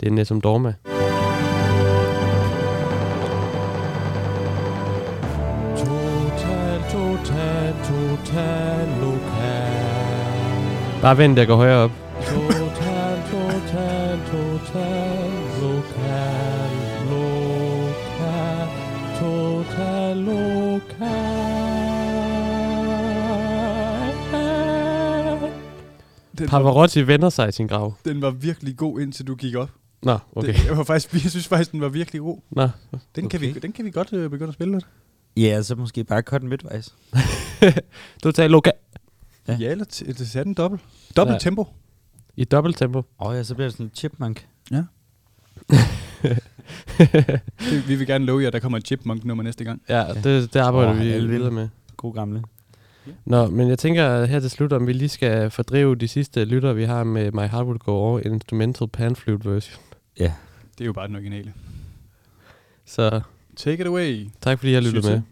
Det 0.00 0.06
er 0.08 0.12
Nesum 0.12 0.40
Dorma. 0.40 0.74
Total, 5.76 6.80
total, 6.90 7.74
total 7.84 8.88
lokal. 9.00 9.86
Bare 11.02 11.18
vent, 11.18 11.38
jeg 11.38 11.46
går 11.46 11.56
højere 11.56 11.78
op. 11.78 11.90
Den, 26.46 26.52
var, 26.52 26.58
Pavarotti 26.58 27.06
vender 27.06 27.30
sig 27.30 27.48
i 27.48 27.52
sin 27.52 27.66
grav. 27.66 27.94
den 28.04 28.22
var 28.22 28.30
virkelig 28.30 28.76
god, 28.76 29.00
indtil 29.00 29.26
du 29.26 29.34
gik 29.34 29.54
op. 29.54 29.70
Nå, 30.02 30.18
okay. 30.36 30.48
Det, 30.48 30.64
jeg, 30.66 30.76
var 30.76 30.84
faktisk, 30.84 31.12
jeg 31.24 31.30
synes 31.30 31.48
faktisk, 31.48 31.72
den 31.72 31.80
var 31.80 31.88
virkelig 31.88 32.20
god. 32.20 32.38
Nå, 32.50 32.68
Den, 33.16 33.28
kan, 33.28 33.40
vi, 33.40 33.50
Okay. 33.50 33.60
den 33.60 33.72
kan 33.72 33.84
vi 33.84 33.90
godt 33.90 34.12
øh, 34.12 34.30
begynde 34.30 34.48
at 34.48 34.54
spille 34.54 34.72
lidt. 34.74 34.86
Ja, 35.36 35.62
så 35.62 35.74
måske 35.74 36.04
bare 36.04 36.22
cut 36.22 36.40
den 36.40 36.48
midtvejs. 36.48 36.94
total 38.22 38.50
lokal. 38.50 38.72
Ja. 39.48 39.52
Ja, 39.52 39.58
ja 39.60 39.70
eller 39.70 39.84
t- 39.84 40.24
sætte 40.24 40.48
en 40.48 40.54
dobbelt. 40.54 40.82
Dobbelt 41.16 41.34
Ja. 41.34 41.38
tempo. 41.38 41.66
I 42.36 42.44
dobbelt 42.44 42.76
tempo. 42.78 42.98
Åh 42.98 43.04
oh, 43.28 43.36
ja, 43.36 43.42
så 43.42 43.54
bliver 43.54 43.66
det 43.68 43.72
sådan 43.72 43.86
en 43.86 43.90
chipmunk. 43.94 44.46
Det, 47.70 47.88
vi 47.88 47.94
vil 47.94 48.06
gerne 48.06 48.24
love 48.24 48.40
jer, 48.40 48.46
at 48.46 48.52
der 48.52 48.58
kommer 48.58 48.78
et 48.78 48.86
chipmunk-nummer 48.86 49.44
næste 49.44 49.64
gang. 49.64 49.82
Ja, 49.88 50.04
det, 50.24 50.54
det 50.54 50.56
arbejder 50.60 50.90
Åh, 50.92 50.98
vi 50.98 51.04
videre 51.26 51.50
med. 51.50 51.68
God 51.96 52.14
gamle. 52.14 52.42
Nå, 53.24 53.46
men 53.46 53.68
jeg 53.68 53.78
tænker 53.78 54.24
her 54.24 54.40
til 54.40 54.50
slut, 54.50 54.72
om 54.72 54.86
vi 54.86 54.92
lige 54.92 55.08
skal 55.08 55.50
fordrive 55.50 55.96
de 55.96 56.08
sidste 56.08 56.44
lytter, 56.44 56.72
vi 56.72 56.84
har 56.84 57.04
med 57.04 57.32
My 57.32 57.40
Heart 57.40 57.66
Will 57.66 57.78
Go 57.78 58.14
On, 58.14 58.22
Instrumental 58.32 58.88
Pan 58.88 59.16
Flute 59.16 59.50
version. 59.50 59.82
Det 60.18 60.30
er 60.80 60.84
jo 60.84 60.92
bare 60.92 61.06
den 61.08 61.16
originale. 61.16 61.52
Så 62.84 63.20
Take 63.56 63.80
it 63.80 63.86
away. 63.86 64.26
tak 64.40 64.58
fordi 64.58 64.70
I 64.70 64.74
har 64.74 64.80
lyttet 64.80 65.04
Succes. 65.04 65.10
med. 65.14 65.22